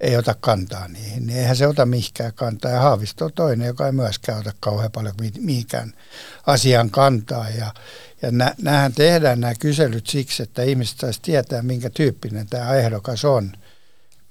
ei 0.00 0.16
ota 0.16 0.36
kantaa 0.40 0.88
niihin. 0.88 1.26
Niin 1.26 1.38
eihän 1.38 1.56
se 1.56 1.66
ota 1.66 1.86
mihinkään 1.86 2.32
kantaa. 2.34 2.70
Ja 2.70 2.80
Haavisto 2.80 3.24
on 3.24 3.32
toinen, 3.32 3.66
joka 3.66 3.86
ei 3.86 3.92
myöskään 3.92 4.38
ota 4.38 4.52
kauhean 4.60 4.92
paljon 4.92 5.14
mihinkään 5.38 5.92
asian 6.46 6.90
kantaa. 6.90 7.48
Ja, 7.48 7.74
ja 8.22 8.30
nä, 8.62 8.90
tehdään 8.94 9.40
nämä 9.40 9.54
kyselyt 9.54 10.06
siksi, 10.06 10.42
että 10.42 10.62
ihmiset 10.62 10.98
saisi 10.98 11.22
tietää, 11.22 11.62
minkä 11.62 11.90
tyyppinen 11.90 12.46
tämä 12.46 12.74
ehdokas 12.74 13.24
on. 13.24 13.52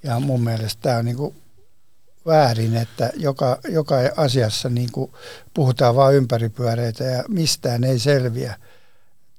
Ja 0.03 0.19
mun 0.19 0.43
mielestä 0.43 0.81
tämä 0.81 0.97
on 0.97 1.05
niin 1.05 1.17
kuin 1.17 1.35
väärin, 2.25 2.75
että 2.75 3.11
joka, 3.15 3.59
joka 3.69 3.95
asiassa 4.15 4.69
niin 4.69 4.91
kuin 4.91 5.11
puhutaan 5.53 5.95
vain 5.95 6.15
ympäripyöreitä 6.15 7.03
ja 7.03 7.23
mistään 7.27 7.83
ei 7.83 7.99
selviä 7.99 8.55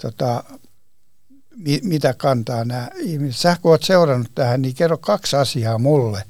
tota, 0.03 0.45
mi, 1.57 1.81
mitä 1.83 2.15
kantaa 2.15 2.65
nämä 2.65 2.89
ihmiset. 2.97 3.41
Sä 3.41 3.57
kun 3.63 3.71
oot 3.71 3.83
seurannut 3.83 4.35
tähän, 4.35 4.63
niin 4.63 4.75
kerro 4.75 4.99
kaksi 4.99 5.37
asiaa 5.37 5.79
mulle, 5.79 6.25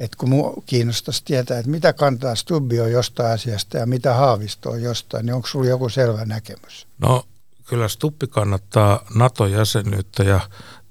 että 0.00 0.16
kun 0.16 0.28
minua 0.28 0.54
kiinnostaisi 0.66 1.22
tietää, 1.24 1.58
että 1.58 1.70
mitä 1.70 1.92
kantaa 1.92 2.34
Stubbi 2.34 2.80
on 2.80 2.92
jostain 2.92 3.32
asiasta 3.32 3.78
ja 3.78 3.86
mitä 3.86 4.14
Haavisto 4.14 4.70
on 4.70 4.82
jostain, 4.82 5.26
niin 5.26 5.34
onko 5.34 5.48
sinulla 5.48 5.70
joku 5.70 5.88
selvä 5.88 6.24
näkemys? 6.24 6.86
No 6.98 7.24
kyllä 7.64 7.88
Stubbi 7.88 8.26
kannattaa 8.26 9.06
NATO-jäsenyyttä 9.14 10.22
ja 10.22 10.40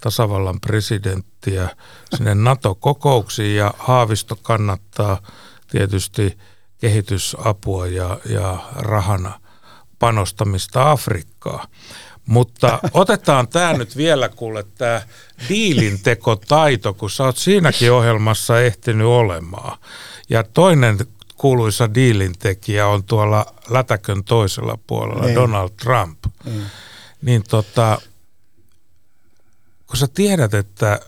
tasavallan 0.02 0.60
presidenttiä 0.60 1.70
sinne 2.16 2.36
NATO-kokouksiin 2.50 3.56
ja 3.56 3.74
Haavisto 3.78 4.36
kannattaa 4.36 5.22
tietysti 5.72 6.38
kehitysapua 6.78 7.88
ja, 7.88 8.18
ja 8.26 8.58
rahana 8.76 9.40
panostamista 10.00 10.92
Afrikkaa. 10.92 11.68
Mutta 12.26 12.80
otetaan 12.94 13.48
tämä 13.48 13.74
nyt 13.74 13.98
vielä 13.98 14.30
kuule, 14.30 14.66
tämä 14.78 15.02
diilintekotaito, 15.50 16.94
kun 16.94 17.10
sä 17.10 17.24
oot 17.24 17.38
siinäkin 17.38 17.92
ohjelmassa 17.92 18.62
ehtinyt 18.62 19.08
olemaan. 19.08 19.78
Ja 20.30 20.44
toinen 20.44 20.98
kuuluisa 21.38 21.94
diilintekijä 21.94 22.88
on 22.88 23.04
tuolla 23.04 23.54
lätäkön 23.70 24.24
toisella 24.24 24.78
puolella, 24.88 25.26
niin. 25.26 25.36
Donald 25.36 25.70
Trump. 25.70 26.20
Niin. 26.46 26.66
niin 27.22 27.44
tota, 27.50 28.02
kun 29.88 29.98
sä 29.98 30.08
tiedät, 30.14 30.54
että 30.54 31.00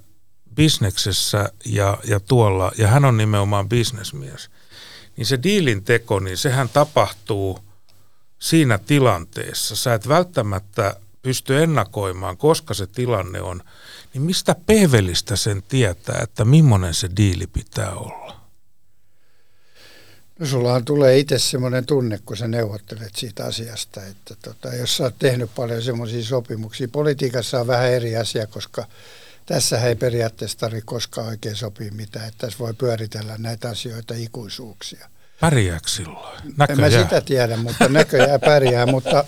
bisneksessä 0.55 1.49
ja, 1.65 1.97
ja 2.03 2.19
tuolla, 2.19 2.71
ja 2.77 2.87
hän 2.87 3.05
on 3.05 3.17
nimenomaan 3.17 3.69
bisnesmies, 3.69 4.49
niin 5.17 5.25
se 5.25 5.39
diilin 5.43 5.83
teko, 5.83 6.19
niin 6.19 6.37
sehän 6.37 6.69
tapahtuu 6.69 7.59
siinä 8.39 8.77
tilanteessa. 8.77 9.75
Sä 9.75 9.93
et 9.93 10.07
välttämättä 10.07 10.95
pysty 11.25 11.63
ennakoimaan, 11.63 12.37
koska 12.37 12.73
se 12.73 12.87
tilanne 12.87 13.41
on, 13.41 13.61
niin 14.13 14.21
mistä 14.21 14.55
pevelistä 14.65 15.35
sen 15.35 15.63
tietää, 15.63 16.19
että 16.23 16.45
millainen 16.45 16.93
se 16.93 17.09
diili 17.17 17.47
pitää 17.47 17.91
olla? 17.91 18.39
No 20.39 20.45
sullahan 20.45 20.85
tulee 20.85 21.17
itse 21.19 21.39
semmoinen 21.39 21.85
tunne, 21.85 22.19
kun 22.25 22.37
sä 22.37 22.47
neuvottelet 22.47 23.15
siitä 23.15 23.45
asiasta, 23.45 24.05
että 24.05 24.35
tota, 24.43 24.75
jos 24.75 24.97
sä 24.97 25.03
oot 25.03 25.15
tehnyt 25.19 25.55
paljon 25.55 25.81
semmoisia 25.81 26.23
sopimuksia, 26.23 26.87
politiikassa 26.87 27.59
on 27.59 27.67
vähän 27.67 27.91
eri 27.91 28.17
asia, 28.17 28.47
koska 28.47 28.85
tässä 29.45 29.81
ei 29.81 29.95
periaatteessa 29.95 30.57
tarvitse 30.57 30.85
koskaan 30.85 31.27
oikein 31.27 31.55
sopia 31.55 31.91
mitään, 31.91 32.27
että 32.27 32.47
tässä 32.47 32.59
voi 32.59 32.73
pyöritellä 32.73 33.35
näitä 33.37 33.69
asioita 33.69 34.13
ikuisuuksia. 34.17 35.09
Pärjääkö 35.39 35.89
silloin? 35.89 36.37
Näköjään. 36.57 36.93
En 36.93 36.99
mä 36.99 37.03
sitä 37.03 37.21
tiedä, 37.21 37.57
mutta 37.57 37.89
näköjään 37.89 38.39
pärjää, 38.39 38.85
mutta 38.85 39.25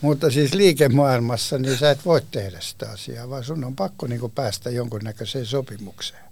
mutta 0.00 0.30
siis 0.30 0.54
liikemaailmassa 0.54 1.58
niin 1.58 1.78
sä 1.78 1.90
et 1.90 2.04
voi 2.04 2.20
tehdä 2.30 2.60
sitä 2.60 2.90
asiaa, 2.90 3.30
vaan 3.30 3.44
sun 3.44 3.64
on 3.64 3.76
pakko 3.76 4.06
niin 4.06 4.30
päästä 4.34 4.70
jonkunnäköiseen 4.70 5.46
sopimukseen. 5.46 6.24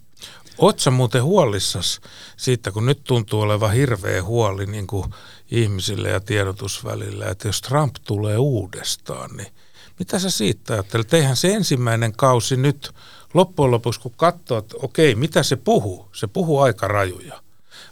Oletko 0.58 0.90
muuten 0.90 1.24
huolissas 1.24 2.00
siitä, 2.36 2.70
kun 2.70 2.86
nyt 2.86 3.04
tuntuu 3.04 3.40
olevan 3.40 3.72
hirveä 3.72 4.22
huoli 4.22 4.66
niin 4.66 4.86
kuin 4.86 5.04
ihmisille 5.50 6.08
ja 6.08 6.20
tiedotusvälillä, 6.20 7.26
että 7.26 7.48
jos 7.48 7.60
Trump 7.60 7.94
tulee 8.04 8.38
uudestaan, 8.38 9.36
niin 9.36 9.52
mitä 9.98 10.18
sä 10.18 10.30
siitä 10.30 10.72
ajattelet? 10.72 11.14
Eihän 11.14 11.36
se 11.36 11.54
ensimmäinen 11.54 12.12
kausi 12.12 12.56
nyt 12.56 12.94
loppujen 13.34 13.70
lopuksi, 13.70 14.00
kun 14.00 14.14
katsoo, 14.16 14.58
että 14.58 14.76
okei, 14.82 15.14
mitä 15.14 15.42
se 15.42 15.56
puhuu? 15.56 16.08
Se 16.12 16.26
puhuu 16.26 16.60
aika 16.60 16.88
rajuja. 16.88 17.42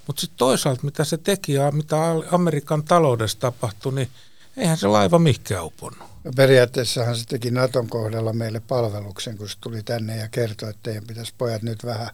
Mutta 0.06 0.20
sitten 0.20 0.38
toisaalta, 0.38 0.80
mitä 0.84 1.04
se 1.04 1.16
teki 1.16 1.52
ja 1.52 1.70
mitä 1.70 1.96
Amerikan 2.30 2.84
taloudessa 2.84 3.40
tapahtui, 3.40 3.94
niin 3.94 4.08
eihän 4.56 4.78
se 4.78 4.86
laiva 4.86 5.18
mihinkään 5.18 5.64
uponnut. 5.64 6.08
Periaatteessahan 6.36 7.16
se 7.16 7.24
teki 7.26 7.50
Naton 7.50 7.88
kohdalla 7.88 8.32
meille 8.32 8.60
palveluksen, 8.60 9.38
kun 9.38 9.48
se 9.48 9.56
tuli 9.60 9.82
tänne 9.82 10.16
ja 10.16 10.28
kertoi, 10.28 10.70
että 10.70 10.82
teidän 10.82 11.06
pitäisi 11.06 11.34
pojat 11.38 11.62
nyt 11.62 11.84
vähän 11.84 12.10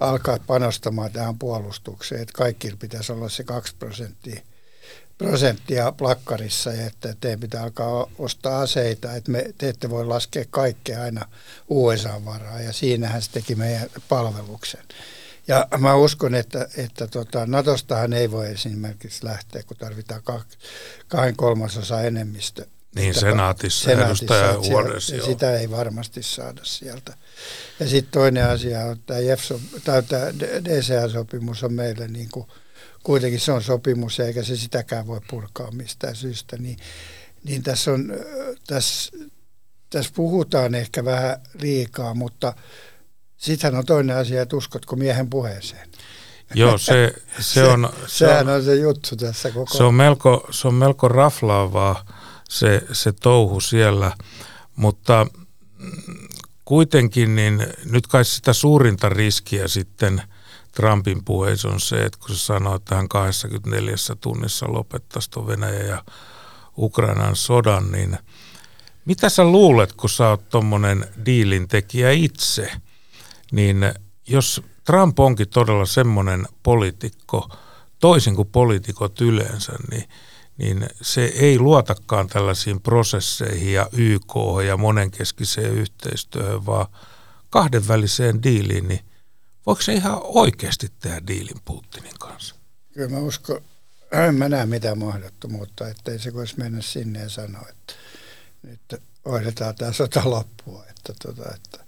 alkaa 0.00 0.38
panostamaan 0.46 1.12
tähän 1.12 1.38
puolustukseen, 1.38 2.22
että 2.22 2.32
kaikilla 2.36 2.76
pitäisi 2.76 3.12
olla 3.12 3.28
se 3.28 3.44
2 3.44 3.74
prosenttia, 3.78 4.40
prosenttia 5.18 5.92
plakkarissa 5.92 6.72
ja 6.72 6.86
että 6.86 7.14
teidän 7.20 7.40
pitää 7.40 7.62
alkaa 7.62 8.06
ostaa 8.18 8.60
aseita, 8.60 9.12
että 9.12 9.30
me, 9.30 9.44
te 9.58 9.68
ette 9.68 9.90
voi 9.90 10.06
laskea 10.06 10.44
kaikkea 10.50 11.02
aina 11.02 11.26
USA-varaa 11.68 12.60
ja 12.60 12.72
siinähän 12.72 13.22
se 13.22 13.30
teki 13.30 13.54
meidän 13.54 13.88
palveluksen. 14.08 14.84
Ja 15.48 15.68
mä 15.78 15.94
uskon, 15.94 16.34
että, 16.34 16.68
että 16.76 17.06
tota, 17.06 17.46
Natostahan 17.46 18.12
ei 18.12 18.30
voi 18.30 18.50
esimerkiksi 18.50 19.24
lähteä, 19.24 19.62
kun 19.62 19.76
tarvitaan 19.76 20.22
kahden 21.08 21.36
kolmasosa 21.36 22.00
enemmistö. 22.00 22.66
Niin, 22.94 23.14
senaatissa, 23.14 23.84
senaatissa 23.84 24.50
edustaja 24.50 25.22
Sitä 25.24 25.58
ei 25.58 25.70
varmasti 25.70 26.22
saada 26.22 26.60
sieltä. 26.64 27.14
Ja 27.80 27.88
sitten 27.88 28.12
toinen 28.12 28.46
asia 28.46 28.84
on, 28.84 28.92
että 28.92 29.14
tämä, 29.84 30.02
tämä 30.02 30.32
DCA-sopimus 30.64 31.64
on 31.64 31.72
meille 31.72 32.08
niin 32.08 32.28
kuin, 32.32 32.46
kuitenkin 33.02 33.40
se 33.40 33.52
on 33.52 33.62
sopimus, 33.62 34.20
eikä 34.20 34.42
se 34.42 34.56
sitäkään 34.56 35.06
voi 35.06 35.20
purkaa 35.30 35.70
mistään 35.70 36.16
syystä. 36.16 36.56
Niin, 36.56 36.76
niin 37.44 37.62
tässä, 37.62 37.92
on, 37.92 38.12
tässä, 38.66 39.12
tässä 39.90 40.12
puhutaan 40.14 40.74
ehkä 40.74 41.04
vähän 41.04 41.40
liikaa, 41.60 42.14
mutta 42.14 42.54
Sittenhän 43.40 43.78
on 43.78 43.86
toinen 43.86 44.16
asia, 44.16 44.42
että 44.42 44.56
uskotko 44.56 44.96
miehen 44.96 45.30
puheeseen. 45.30 45.88
Joo, 46.54 46.78
se, 46.78 47.14
se, 47.38 47.42
se 47.54 47.64
on... 47.64 47.88
Se 48.06 48.18
sehän 48.18 48.48
on, 48.48 48.54
on 48.54 48.64
se 48.64 48.74
juttu 48.74 49.16
tässä 49.16 49.50
koko 49.50 49.76
Se 49.76 49.82
on 49.82 49.94
melko, 49.94 50.46
se 50.50 50.68
on 50.68 50.74
melko 50.74 51.08
raflaavaa 51.08 52.04
se, 52.48 52.82
se 52.92 53.12
touhu 53.12 53.60
siellä, 53.60 54.12
mutta 54.76 55.26
kuitenkin 56.64 57.34
niin 57.34 57.66
nyt 57.84 58.06
kai 58.06 58.24
sitä 58.24 58.52
suurinta 58.52 59.08
riskiä 59.08 59.68
sitten 59.68 60.22
Trumpin 60.74 61.24
puheessa 61.24 61.68
on 61.68 61.80
se, 61.80 62.04
että 62.04 62.18
kun 62.18 62.36
se 62.36 62.38
sanoo, 62.38 62.74
että 62.74 62.96
hän 62.96 63.08
24 63.08 63.94
tunnissa 64.20 64.72
lopettaisi 64.72 65.30
tuon 65.30 65.46
Venäjän 65.46 65.86
ja 65.86 66.04
Ukrainan 66.78 67.36
sodan, 67.36 67.92
niin 67.92 68.18
mitä 69.04 69.28
sä 69.28 69.44
luulet, 69.44 69.92
kun 69.92 70.10
sä 70.10 70.28
oot 70.28 70.48
tuommoinen 70.48 71.08
diilin 71.26 71.68
tekijä 71.68 72.10
itse– 72.10 72.72
niin 73.52 73.94
jos 74.28 74.62
Trump 74.84 75.20
onkin 75.20 75.48
todella 75.48 75.86
semmoinen 75.86 76.46
poliitikko, 76.62 77.56
toisin 77.98 78.36
kuin 78.36 78.48
poliitikot 78.48 79.20
yleensä, 79.20 79.72
niin, 79.90 80.08
niin 80.56 80.88
se 81.02 81.24
ei 81.24 81.58
luotakaan 81.58 82.26
tällaisiin 82.26 82.80
prosesseihin 82.80 83.72
ja 83.72 83.88
YK 83.92 84.34
ja 84.66 84.76
monenkeskiseen 84.76 85.72
yhteistyöhön, 85.72 86.66
vaan 86.66 86.86
kahdenväliseen 87.50 88.42
diiliin, 88.42 88.88
niin 88.88 89.00
voiko 89.66 89.82
se 89.82 89.92
ihan 89.92 90.20
oikeasti 90.22 90.88
tehdä 91.00 91.20
diilin 91.26 91.60
Putinin 91.64 92.18
kanssa? 92.18 92.54
Kyllä 92.92 93.08
mä 93.08 93.18
uskon, 93.18 93.60
en 94.12 94.34
mä 94.34 94.48
näe 94.48 94.66
mitään 94.66 94.98
mahdottomuutta, 94.98 95.88
ettei 95.88 96.18
se 96.18 96.34
voisi 96.34 96.58
mennä 96.58 96.82
sinne 96.82 97.18
ja 97.18 97.28
sanoa, 97.28 97.66
että 97.68 97.94
nyt 98.62 99.02
hoidetaan 99.24 99.74
tämä 99.74 99.92
sota 99.92 100.22
loppua. 100.24 100.84
Että, 100.90 101.12
tota, 101.22 101.54
että 101.54 101.84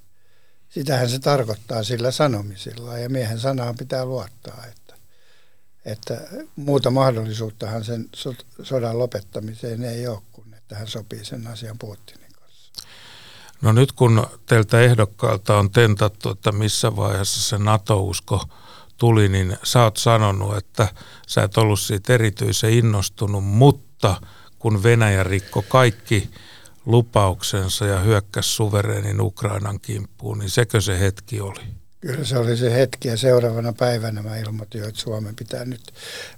sitähän 0.75 1.09
se 1.09 1.19
tarkoittaa 1.19 1.83
sillä 1.83 2.11
sanomisilla 2.11 2.99
ja 2.99 3.09
miehen 3.09 3.39
sanaan 3.39 3.77
pitää 3.77 4.05
luottaa, 4.05 4.65
että, 4.69 4.95
että 5.85 6.21
muuta 6.57 6.91
mahdollisuuttahan 6.91 7.85
sen 7.85 8.09
sodan 8.63 8.99
lopettamiseen 8.99 9.85
ei 9.85 10.07
ole, 10.07 10.23
kun 10.33 10.55
että 10.55 10.77
hän 10.77 10.89
sopii 10.89 11.25
sen 11.25 11.47
asian 11.47 11.79
Putinin 11.79 12.33
kanssa. 12.33 12.73
No 13.63 13.73
nyt 13.73 13.93
kun 13.93 14.27
teiltä 14.47 14.81
ehdokkailta 14.81 15.59
on 15.59 15.71
tentattu, 15.71 16.31
että 16.31 16.53
missä 16.53 16.97
vaiheessa 16.97 17.49
se 17.49 17.59
NATO-usko 17.59 18.45
tuli, 18.97 19.29
niin 19.29 19.57
sä 19.63 19.83
oot 19.83 19.97
sanonut, 19.97 20.57
että 20.57 20.89
sä 21.29 21.43
et 21.43 21.57
ollut 21.57 21.81
siitä 21.81 22.15
erityisen 22.15 22.73
innostunut, 22.73 23.45
mutta 23.45 24.21
kun 24.59 24.83
Venäjä 24.83 25.23
rikko 25.23 25.63
kaikki 25.63 26.31
lupauksensa 26.87 27.87
ja 27.87 28.01
hyökkäsi 28.01 28.49
suvereenin 28.49 29.21
Ukrainan 29.21 29.81
kimppuun, 29.81 30.39
niin 30.39 30.51
sekö 30.51 30.81
se 30.81 31.01
hetki 31.01 31.41
oli? 31.41 31.61
Kyllä 32.01 32.25
se 32.25 32.39
oli 32.39 32.57
se 32.57 32.75
hetki 32.75 33.09
ja 33.09 33.17
seuraavana 33.17 33.73
päivänä 33.73 34.23
mä 34.23 34.37
ilmoitin, 34.37 34.85
että 34.85 35.01
Suomen 35.01 35.37
pitää 35.37 35.65
nyt 35.65 35.93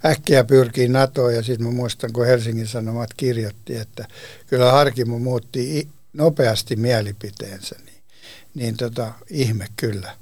äkkiä 0.05 0.43
pyrkiä 0.43 0.89
NATOon 0.89 1.35
ja 1.35 1.43
sitten 1.43 1.67
mä 1.67 1.73
muistan, 1.73 2.13
kun 2.13 2.25
Helsingin 2.25 2.67
Sanomat 2.67 3.09
kirjoitti, 3.17 3.75
että 3.75 4.07
kyllä 4.47 4.71
Harkimo 4.71 5.19
muutti 5.19 5.87
nopeasti 6.13 6.75
mielipiteensä, 6.75 7.75
niin, 7.85 8.01
niin 8.55 8.77
tota, 8.77 9.13
ihme 9.29 9.67
kyllä. 9.77 10.17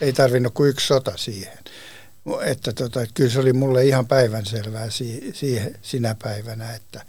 Ei 0.00 0.12
tarvinnut 0.12 0.54
kuin 0.54 0.70
yksi 0.70 0.86
sota 0.86 1.12
siihen. 1.16 1.58
Että, 2.44 2.72
tota, 2.72 3.02
että 3.02 3.14
kyllä 3.14 3.30
se 3.30 3.40
oli 3.40 3.52
mulle 3.52 3.84
ihan 3.84 4.06
päivänselvää 4.06 4.90
si, 4.90 5.30
siihen, 5.34 5.74
sinä 5.82 6.16
päivänä, 6.22 6.74
että, 6.74 7.04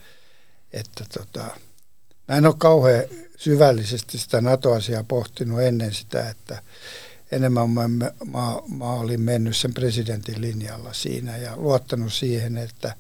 että 0.74 1.06
tota, 1.14 1.46
Mä 2.30 2.36
en 2.36 2.46
ole 2.46 2.56
kauhean 2.58 3.04
syvällisesti 3.38 4.18
sitä 4.18 4.42
NATO-asiaa 4.42 5.04
pohtinut 5.04 5.62
ennen 5.62 5.94
sitä, 5.94 6.30
että 6.30 6.62
enemmän 7.32 7.70
mä, 7.70 7.88
mä, 7.88 8.08
mä 8.78 8.86
olin 8.86 9.22
mennyt 9.22 9.58
sen 9.58 9.74
presidentin 9.74 10.42
linjalla 10.42 10.94
siinä 10.94 11.38
ja 11.38 11.58
luottanut 11.58 12.14
siihen, 12.14 12.58
että 12.58 12.96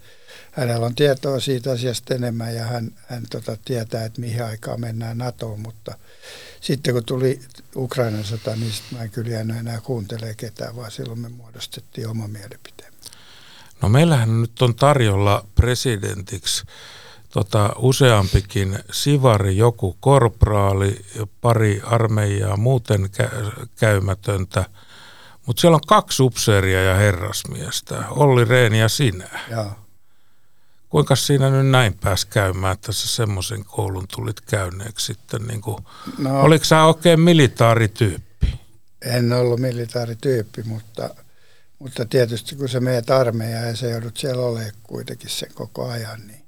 hänellä 0.52 0.86
on 0.86 0.96
tietoa 0.96 1.40
siitä 1.40 1.72
asiasta 1.72 2.14
enemmän 2.14 2.56
ja 2.56 2.64
hän, 2.64 2.92
hän 3.08 3.24
tota, 3.30 3.58
tietää, 3.66 4.06
että 4.06 4.22
mihin 4.22 4.44
aikaan 4.44 4.82
mennään 4.82 5.18
NATOon, 5.18 5.60
mutta 5.60 5.98
sitten 6.62 6.94
kun 6.94 7.06
tuli 7.06 7.42
Ukrainan 7.76 8.24
sota, 8.24 8.56
niin 8.56 8.72
mä 8.92 9.04
en 9.04 9.12
kyllä 9.12 9.30
jäänyt 9.30 9.58
enää 9.58 9.82
kuuntelemaan 9.82 10.36
ketään, 10.36 10.76
vaan 10.76 10.92
silloin 10.92 11.20
me 11.20 11.30
muodostettiin 11.30 12.08
oma 12.08 12.28
mielipiteemme. 12.28 12.98
No 13.82 13.90
meillähän 13.90 14.42
nyt 14.42 14.62
on 14.62 14.76
tarjolla 14.76 15.46
presidentiksi 15.56 16.64
tota, 17.30 17.70
useampikin 17.78 18.80
sivari, 18.92 19.58
joku 19.58 19.98
korporaali, 20.00 21.06
pari 21.42 21.82
armeijaa, 21.86 22.58
muuten 22.58 23.02
kä- 23.06 23.68
käymätöntä. 23.76 24.66
Mutta 25.46 25.62
siellä 25.62 25.76
on 25.76 25.82
kaksi 25.88 26.24
upseeria 26.24 26.84
ja 26.84 26.96
herrasmiestä, 26.96 28.04
Olli 28.10 28.46
Rehn 28.46 28.76
ja 28.76 28.90
sinä. 28.90 29.30
Joo. 29.52 29.72
Kuinka 30.90 31.16
siinä 31.16 31.50
nyt 31.50 31.68
näin 31.68 31.94
pääsi 31.94 32.28
käymään, 32.28 32.74
että 32.74 32.92
sä 32.92 33.08
semmoisen 33.08 33.66
koulun 33.66 34.08
tulit 34.16 34.42
käyneeksi 34.42 35.06
sitten? 35.06 35.42
Niin 35.42 35.62
kuin, 35.62 35.78
no, 36.18 36.42
oliko 36.42 36.66
sä 36.66 36.84
oikein 36.84 37.20
militaarityyppi? 37.20 38.60
En 39.02 39.34
ollut 39.34 39.60
militaarityyppi, 39.60 40.64
mutta, 40.64 41.10
mutta 41.80 42.06
tietysti 42.06 42.56
kun 42.56 42.70
sä 42.70 42.80
meet 42.80 43.10
armeijaan 43.10 43.68
ja 43.68 43.76
sä 43.76 43.88
joudut 43.88 44.18
siellä 44.18 44.46
olemaan 44.46 44.72
kuitenkin 44.84 45.30
sen 45.30 45.54
koko 45.54 45.90
ajan, 45.90 46.28
niin 46.28 46.39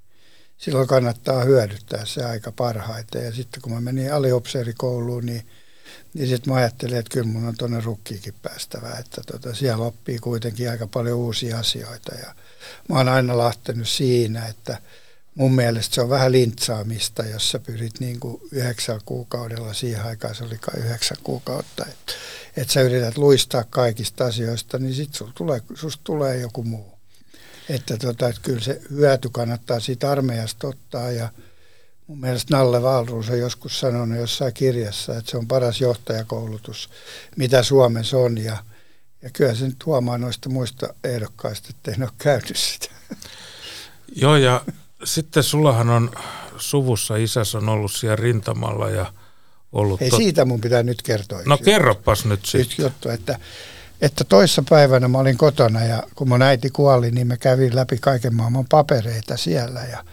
silloin 0.62 0.88
kannattaa 0.88 1.43
hyödyttää 1.43 2.06
se 2.06 2.26
aika 2.26 2.52
parhaiten. 2.52 3.26
Ja 3.26 3.32
sitten 3.32 3.62
kun 3.62 3.71
mä 3.71 3.82
menin 3.82 4.13
aliopseerikouluun, 4.13 5.26
niin, 5.26 5.47
niin 6.13 6.28
sitten 6.28 6.54
mä 6.54 6.60
ajattelin, 6.60 6.97
että 6.97 7.13
kyllä 7.13 7.28
mun 7.28 7.47
on 7.47 7.58
tuonne 7.58 7.82
rukkiikin 7.82 8.34
päästävä, 8.41 8.89
että 9.00 9.21
tota, 9.32 9.56
siellä 9.56 9.86
oppii 9.86 10.19
kuitenkin 10.19 10.69
aika 10.69 10.88
paljon 10.88 11.17
uusia 11.17 11.60
asioita. 11.60 12.15
Ja 12.15 12.36
mä 12.89 12.97
oon 12.97 13.10
aina 13.10 13.38
lähtenyt 13.38 13.88
siinä, 13.88 14.47
että 14.47 14.78
mun 15.36 15.56
mielestä 15.56 15.95
se 15.95 16.02
on 16.02 16.10
vähän 16.10 16.32
lintsaamista, 16.32 17.24
jos 17.24 17.52
sä 17.52 17.60
pyrit 17.60 18.00
niin 18.00 18.19
kuin 18.19 18.41
yhdeksän 18.52 19.00
kuukaudella, 19.06 19.74
siihen 19.74 20.06
aikaan 20.06 20.36
se 20.36 20.43
oli 20.43 20.58
kai 20.58 20.80
yhdeksän 20.80 21.17
kuukautta, 21.24 21.86
että, 21.86 22.13
että 22.58 22.74
sä 22.74 22.82
yrität 22.82 23.17
luistaa 23.17 23.63
kaikista 23.63 24.26
asioista, 24.26 24.80
niin 24.80 24.95
sitten 24.95 25.28
tulee, 25.36 25.62
susta 25.74 26.02
tulee 26.04 26.38
joku 26.38 26.63
muu. 26.63 26.90
Että, 27.69 27.97
tota, 27.97 28.30
että 28.30 28.41
kyllä 28.41 28.60
se 28.60 28.82
hyöty 28.91 29.30
kannattaa 29.30 29.80
siitä 29.80 30.12
armeijasta 30.12 30.67
ottaa 30.67 31.12
ja 31.12 31.30
mun 32.08 32.19
mielestä 32.19 32.58
Nalle 32.58 32.82
Valruus 32.82 33.30
on 33.30 33.39
joskus 33.39 33.80
sanonut 33.80 34.17
jossain 34.17 34.54
kirjassa, 34.54 35.17
että 35.17 35.32
se 35.32 35.38
on 35.38 35.47
paras 35.47 35.82
johtajakoulutus, 35.82 36.89
mitä 37.38 37.63
Suomessa 37.63 38.17
on 38.17 38.38
ja, 38.38 38.58
ja 39.21 39.30
kyllä 39.34 39.56
se 39.56 39.65
nyt 39.65 39.86
huomaa 39.86 40.17
noista 40.17 40.50
muista 40.50 40.93
ehdokkaista, 41.04 41.67
että 41.69 41.91
en 41.91 42.04
ole 42.04 42.12
käynyt 42.17 42.58
sitä. 42.58 42.88
Joo 44.15 44.36
ja 44.36 44.62
sitten 45.04 45.43
sullahan 45.43 45.89
on 45.89 46.12
suvussa, 46.58 47.15
isäs 47.15 47.56
on 47.56 47.69
ollut 47.69 47.91
siellä 47.91 48.15
rintamalla 48.15 48.89
ja 48.89 49.13
ollut... 49.71 50.02
Ei 50.02 50.10
tot... 50.10 50.17
siitä 50.17 50.45
mun 50.45 50.62
pitää 50.62 50.84
nyt 50.84 51.02
kertoa. 51.02 51.41
No 51.45 51.58
kerropas 51.58 52.26
nyt 52.26 52.45
sitten. 52.45 52.84
juttu, 52.84 53.10
että 53.10 53.39
että 54.02 54.24
toissa 54.24 54.64
päivänä 54.70 55.08
mä 55.08 55.18
olin 55.18 55.38
kotona 55.38 55.84
ja 55.84 56.04
kun 56.16 56.30
mun 56.30 56.42
äiti 56.42 56.70
kuoli, 56.70 57.12
niin 57.12 57.28
mä 57.28 57.38
kävin 57.38 57.76
läpi 57.76 57.98
kaiken 57.98 58.36
maailman 58.36 58.66
papereita 58.70 59.38
siellä. 59.38 59.80
Ja, 59.80 60.04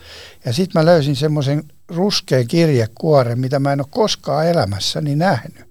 ja 0.44 0.52
sitten 0.52 0.80
mä 0.80 0.86
löysin 0.86 1.16
semmoisen 1.16 1.64
ruskeen 1.88 2.48
kirjekuoren, 2.48 3.38
mitä 3.38 3.58
mä 3.58 3.72
en 3.72 3.80
ole 3.80 3.88
koskaan 3.90 4.46
elämässäni 4.46 5.16
nähnyt. 5.16 5.68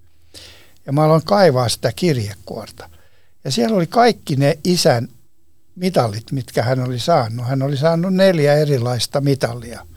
Ja 0.86 0.94
mä 0.94 1.04
aloin 1.04 1.26
kaivaa 1.26 1.70
sitä 1.70 1.92
kirjekuorta. 1.96 2.90
Ja 3.44 3.52
siellä 3.52 3.76
oli 3.76 3.88
kaikki 3.88 4.36
ne 4.36 4.58
isän 4.64 5.08
mitallit, 5.76 6.32
mitkä 6.32 6.64
hän 6.64 6.80
oli 6.80 7.00
saanut. 7.00 7.48
Hän 7.48 7.62
oli 7.62 7.78
saanut 7.78 8.14
neljä 8.14 8.54
erilaista 8.54 9.22
mitallia– 9.22 9.86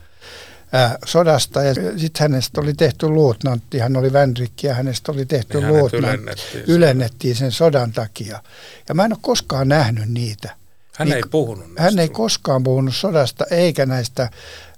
ää, 0.73 0.99
sodasta 1.05 1.63
ja 1.63 1.75
sitten 1.75 2.21
hänestä 2.21 2.61
oli 2.61 2.75
tehty 2.75 3.09
luutnantti, 3.09 3.79
hän 3.79 3.97
oli 3.97 4.13
Vänrikki 4.13 4.67
ja 4.67 4.75
hänestä 4.75 5.13
oli 5.13 5.27
tehty 5.27 5.59
niin 5.59 5.69
luutnantti. 5.69 5.97
Ylennettiin, 5.97 6.65
ylennettiin 6.67 7.37
sen 7.37 7.53
sodan 7.53 7.93
takia. 7.93 8.43
Ja 8.89 8.95
mä 8.95 9.05
en 9.05 9.13
ole 9.13 9.19
koskaan 9.23 9.69
nähnyt 9.69 10.09
niitä. 10.09 10.57
Hän 10.97 11.09
niin, 11.09 11.17
ei 11.17 11.23
puhunut 11.31 11.67
näistä. 11.67 11.83
Hän 11.83 11.99
ei 11.99 12.09
koskaan 12.09 12.63
puhunut 12.63 12.97
sodasta 12.97 13.45
eikä 13.51 13.87
näistä 13.87 14.31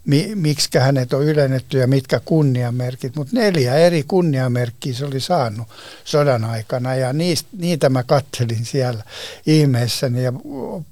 mi, 0.07 0.33
miksi 0.35 0.79
hänet 0.79 1.13
on 1.13 1.23
ylennetty 1.23 1.79
ja 1.79 1.87
mitkä 1.87 2.21
kunniamerkit, 2.25 3.17
mutta 3.17 3.37
neljä 3.37 3.75
eri 3.75 4.05
kunniamerkkiä 4.09 4.95
se 4.95 5.05
oli 5.05 5.21
saanut 5.21 5.69
sodan 6.05 6.45
aikana 6.45 6.95
ja 6.95 7.13
niistä, 7.13 7.49
niitä 7.59 7.89
mä 7.89 8.03
kattelin 8.03 8.65
siellä 8.65 9.05
ihmeessäni 9.47 10.25
ja 10.25 10.33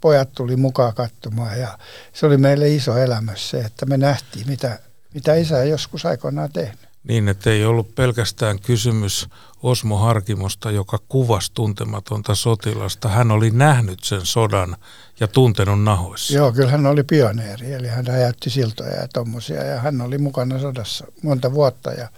pojat 0.01 0.29
tuli 0.35 0.57
mukaan 0.57 0.95
katsomaan 0.95 1.61
ja 1.61 1.79
se 2.13 2.27
oli 2.27 2.37
meille 2.37 2.75
iso 2.75 2.99
elämys 2.99 3.51
se, 3.51 3.61
että 3.61 3.87
me 3.87 3.97
nähtiin 3.97 4.47
mitä 4.49 4.79
mitä 5.15 5.35
isä 5.35 5.65
joskus 5.65 6.07
aikoinaan 6.07 6.53
tehnyt. 6.53 6.91
Niin, 7.09 7.29
että 7.29 7.51
ei 7.51 7.65
ollut 7.65 7.95
pelkästään 7.95 8.59
kysymys 8.61 9.29
Osmo 9.63 9.99
Harkimosta, 9.99 10.71
joka 10.71 10.99
kuvasi 11.09 11.51
tuntematonta 11.55 12.35
sotilasta. 12.35 13.09
Hän 13.09 13.31
oli 13.31 13.51
nähnyt 13.51 14.05
sen 14.05 14.27
sodan 14.27 14.77
ja 15.21 15.29
tuntenut 15.29 15.83
nahoissa. 15.83 16.35
Joo, 16.35 16.53
kyllä 16.53 16.71
hän 16.71 16.87
oli 16.87 17.03
pioneeri, 17.03 17.73
eli 17.73 17.89
hän 17.89 18.07
räjäytti 18.07 18.51
siltoja 18.51 18.97
ja 18.97 19.09
tuommoisia, 19.09 19.65
ja 19.65 19.81
hän 19.81 20.01
oli 20.01 20.19
mukana 20.19 20.59
sodassa 20.59 21.07
monta 21.23 21.53
vuotta, 21.53 21.91
ja, 21.91 22.09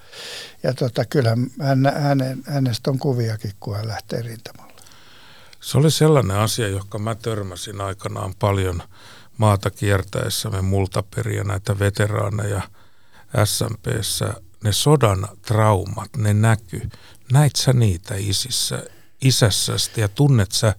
ja 0.63 0.75
tota, 0.75 1.05
kyllä 1.05 1.37
hän, 1.61 1.93
hänen, 1.97 2.43
hänestä 2.47 2.91
on 2.91 2.99
kuviakin, 2.99 3.53
kun 3.61 3.77
hän 3.77 3.89
lähtee 3.89 4.23
rintamalla. 4.23 4.73
Se 5.61 5.79
oli 5.79 5.91
sellainen 5.91 6.37
asia, 6.37 6.69
joka 6.69 6.99
mä 6.99 7.15
törmäsin 7.15 7.81
aikanaan 7.81 8.35
paljon 8.39 8.83
maata 9.39 9.71
kiertäessämme 9.71 10.63
multaperiä 10.63 11.45
näitä 11.45 11.79
veteraaneja– 11.79 12.61
SMPssä 13.45 14.35
ne 14.65 14.73
sodan 14.73 15.29
traumat, 15.47 16.17
ne 16.17 16.35
näkyy. 16.35 16.89
Näit 17.33 17.57
sä 17.57 17.73
niitä 17.73 18.15
isissä, 18.19 18.85
isässäsi 19.23 19.91
ja 19.97 20.09
tunnet 20.09 20.53
sä 20.53 20.75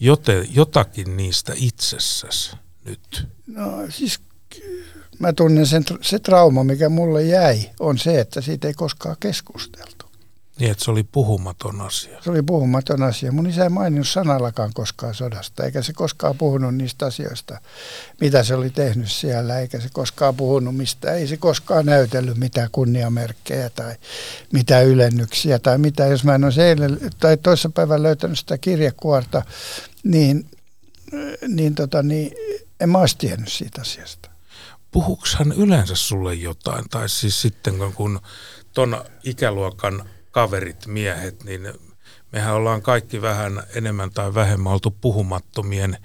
jote, 0.00 0.46
jotakin 0.50 1.16
niistä 1.16 1.52
itsessäsi 1.56 2.56
nyt? 2.84 3.28
No 3.46 3.62
siis 3.88 4.20
mä 5.18 5.32
tunnen 5.32 5.66
sen, 5.66 5.84
se 6.00 6.18
trauma, 6.18 6.64
mikä 6.64 6.88
mulle 6.88 7.22
jäi, 7.22 7.70
on 7.80 7.98
se, 7.98 8.20
että 8.20 8.40
siitä 8.40 8.68
ei 8.68 8.74
koskaan 8.74 9.16
keskusteltu. 9.20 9.93
Niin, 10.58 10.70
että 10.70 10.84
se 10.84 10.90
oli 10.90 11.02
puhumaton 11.02 11.80
asia. 11.80 12.22
Se 12.22 12.30
oli 12.30 12.42
puhumaton 12.42 13.02
asia. 13.02 13.32
Mun 13.32 13.46
isä 13.46 13.62
ei 13.62 13.68
maininnut 13.68 14.08
sanallakaan 14.08 14.70
koskaan 14.74 15.14
sodasta, 15.14 15.64
eikä 15.64 15.82
se 15.82 15.92
koskaan 15.92 16.38
puhunut 16.38 16.74
niistä 16.74 17.06
asioista, 17.06 17.60
mitä 18.20 18.42
se 18.42 18.54
oli 18.54 18.70
tehnyt 18.70 19.10
siellä, 19.10 19.58
eikä 19.58 19.80
se 19.80 19.88
koskaan 19.92 20.36
puhunut 20.36 20.76
mistä, 20.76 21.12
ei 21.12 21.26
se 21.26 21.36
koskaan 21.36 21.86
näytellyt 21.86 22.36
mitään 22.36 22.68
kunniamerkkejä 22.72 23.70
tai 23.70 23.94
mitä 24.52 24.80
ylennyksiä 24.80 25.58
tai 25.58 25.78
mitä. 25.78 26.06
Jos 26.06 26.24
mä 26.24 26.34
en 26.34 26.44
olisi 26.44 26.62
eilen 26.62 26.98
tai 27.20 27.36
toissapäivän 27.36 28.02
löytänyt 28.02 28.38
sitä 28.38 28.58
kirjekuorta, 28.58 29.42
niin, 30.04 30.50
niin, 31.48 31.74
tota, 31.74 32.02
niin 32.02 32.32
en 32.80 32.88
mä 32.88 32.98
olisi 32.98 33.18
tiennyt 33.18 33.52
siitä 33.52 33.80
asiasta. 33.80 34.30
Puhuuko 34.90 35.26
hän 35.38 35.52
yleensä 35.52 35.94
sulle 35.94 36.34
jotain, 36.34 36.84
tai 36.88 37.08
siis 37.08 37.42
sitten 37.42 37.74
kun 37.94 38.20
ton 38.72 39.04
ikäluokan 39.24 40.04
kaverit, 40.34 40.86
miehet, 40.86 41.44
niin 41.44 41.72
mehän 42.32 42.54
ollaan 42.54 42.82
kaikki 42.82 43.22
vähän 43.22 43.62
enemmän 43.74 44.10
tai 44.10 44.34
vähemmän 44.34 44.72
oltu 44.72 44.96
puhumattomien 45.00 45.96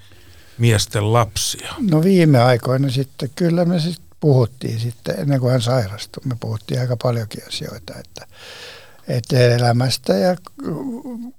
miesten 0.58 1.14
lapsia. 1.14 1.74
No 1.90 2.04
viime 2.04 2.40
aikoina 2.40 2.90
sitten, 2.90 3.30
kyllä 3.36 3.66
me 3.66 3.80
sitten 3.80 4.06
puhuttiin 4.20 4.80
sitten, 4.80 5.20
ennen 5.20 5.40
kuin 5.40 5.52
hän 5.52 5.62
sairastui, 5.62 6.24
me 6.26 6.36
puhuttiin 6.40 6.82
aika 6.82 6.98
paljonkin 7.04 7.48
asioita, 7.48 7.94
että, 8.00 8.28
että 9.08 9.40
elämästä 9.40 10.14
ja 10.14 10.36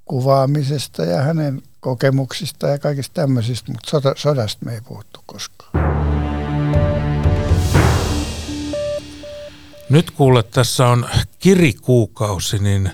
kuvaamisesta 0.05 1.05
ja 1.05 1.22
hänen 1.22 1.62
kokemuksista 1.81 2.68
ja 2.68 2.79
kaikista 2.79 3.14
tämmöisistä, 3.14 3.72
mutta 3.72 4.14
sodasta 4.16 4.64
me 4.64 4.74
ei 4.74 4.81
puhuttu 4.81 5.20
koskaan. 5.26 6.19
Nyt 9.90 10.11
kuule, 10.11 10.42
tässä 10.42 10.88
on 10.88 11.09
kirikuukausi, 11.38 12.59
niin 12.59 12.90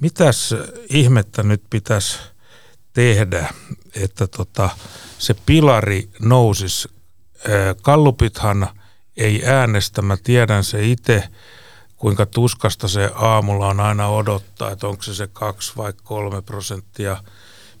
mitäs 0.00 0.54
ihmettä 0.88 1.42
nyt 1.42 1.62
pitäisi 1.70 2.18
tehdä, 2.92 3.54
että 3.94 4.26
tota, 4.26 4.70
se 5.18 5.34
pilari 5.34 6.08
nousisi? 6.20 6.88
Kallupithan 7.82 8.68
ei 9.16 9.42
äänestä, 9.44 10.02
mä 10.02 10.16
tiedän 10.16 10.64
se 10.64 10.86
itse, 10.86 11.28
kuinka 11.96 12.26
tuskasta 12.26 12.88
se 12.88 13.10
aamulla 13.14 13.68
on 13.68 13.80
aina 13.80 14.08
odottaa, 14.08 14.70
että 14.70 14.86
onko 14.86 15.02
se 15.02 15.14
se 15.14 15.26
kaksi 15.26 15.72
vai 15.76 15.92
kolme 16.02 16.42
prosenttia, 16.42 17.16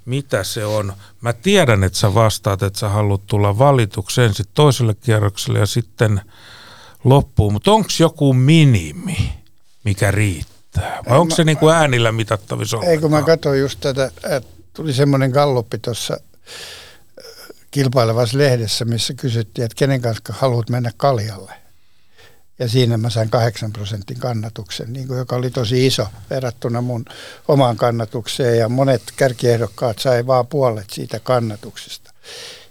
mitä 0.04 0.44
se 0.44 0.64
on. 0.64 0.92
Mä 1.20 1.32
tiedän, 1.32 1.84
että 1.84 1.98
sä 1.98 2.14
vastaat, 2.14 2.62
että 2.62 2.78
sä 2.78 2.88
haluat 2.88 3.26
tulla 3.26 3.58
valituksi 3.58 4.22
ensin 4.22 4.46
toiselle 4.54 4.94
kierrokselle 4.94 5.58
ja 5.58 5.66
sitten 5.66 6.20
loppuun, 7.06 7.52
mutta 7.52 7.72
onko 7.72 7.88
joku 8.00 8.32
minimi, 8.32 9.32
mikä 9.84 10.10
riittää? 10.10 11.02
Vai 11.08 11.18
onko 11.18 11.34
se 11.34 11.44
niin 11.44 11.58
kuin 11.58 11.74
äänillä 11.74 12.12
mitattavissa 12.12 12.76
Ei, 12.82 12.98
kun 12.98 13.10
mä 13.10 13.22
katsoin 13.22 13.60
just 13.60 13.80
tätä, 13.80 14.04
että 14.04 14.50
tuli 14.72 14.92
semmoinen 14.92 15.30
galluppi 15.30 15.78
tuossa 15.78 16.20
kilpailevassa 17.70 18.38
lehdessä, 18.38 18.84
missä 18.84 19.14
kysyttiin, 19.14 19.64
että 19.64 19.76
kenen 19.76 20.02
kanssa 20.02 20.22
haluat 20.28 20.70
mennä 20.70 20.90
kaljalle. 20.96 21.52
Ja 22.58 22.68
siinä 22.68 22.96
mä 22.96 23.10
sain 23.10 23.30
8 23.30 23.72
prosentin 23.72 24.18
kannatuksen, 24.18 24.92
niin 24.92 25.08
kuin, 25.08 25.18
joka 25.18 25.36
oli 25.36 25.50
tosi 25.50 25.86
iso 25.86 26.06
verrattuna 26.30 26.80
mun 26.80 27.04
omaan 27.48 27.76
kannatukseen. 27.76 28.58
Ja 28.58 28.68
monet 28.68 29.02
kärkiehdokkaat 29.16 29.98
sai 29.98 30.26
vaan 30.26 30.46
puolet 30.46 30.90
siitä 30.90 31.20
kannatuksesta. 31.20 32.12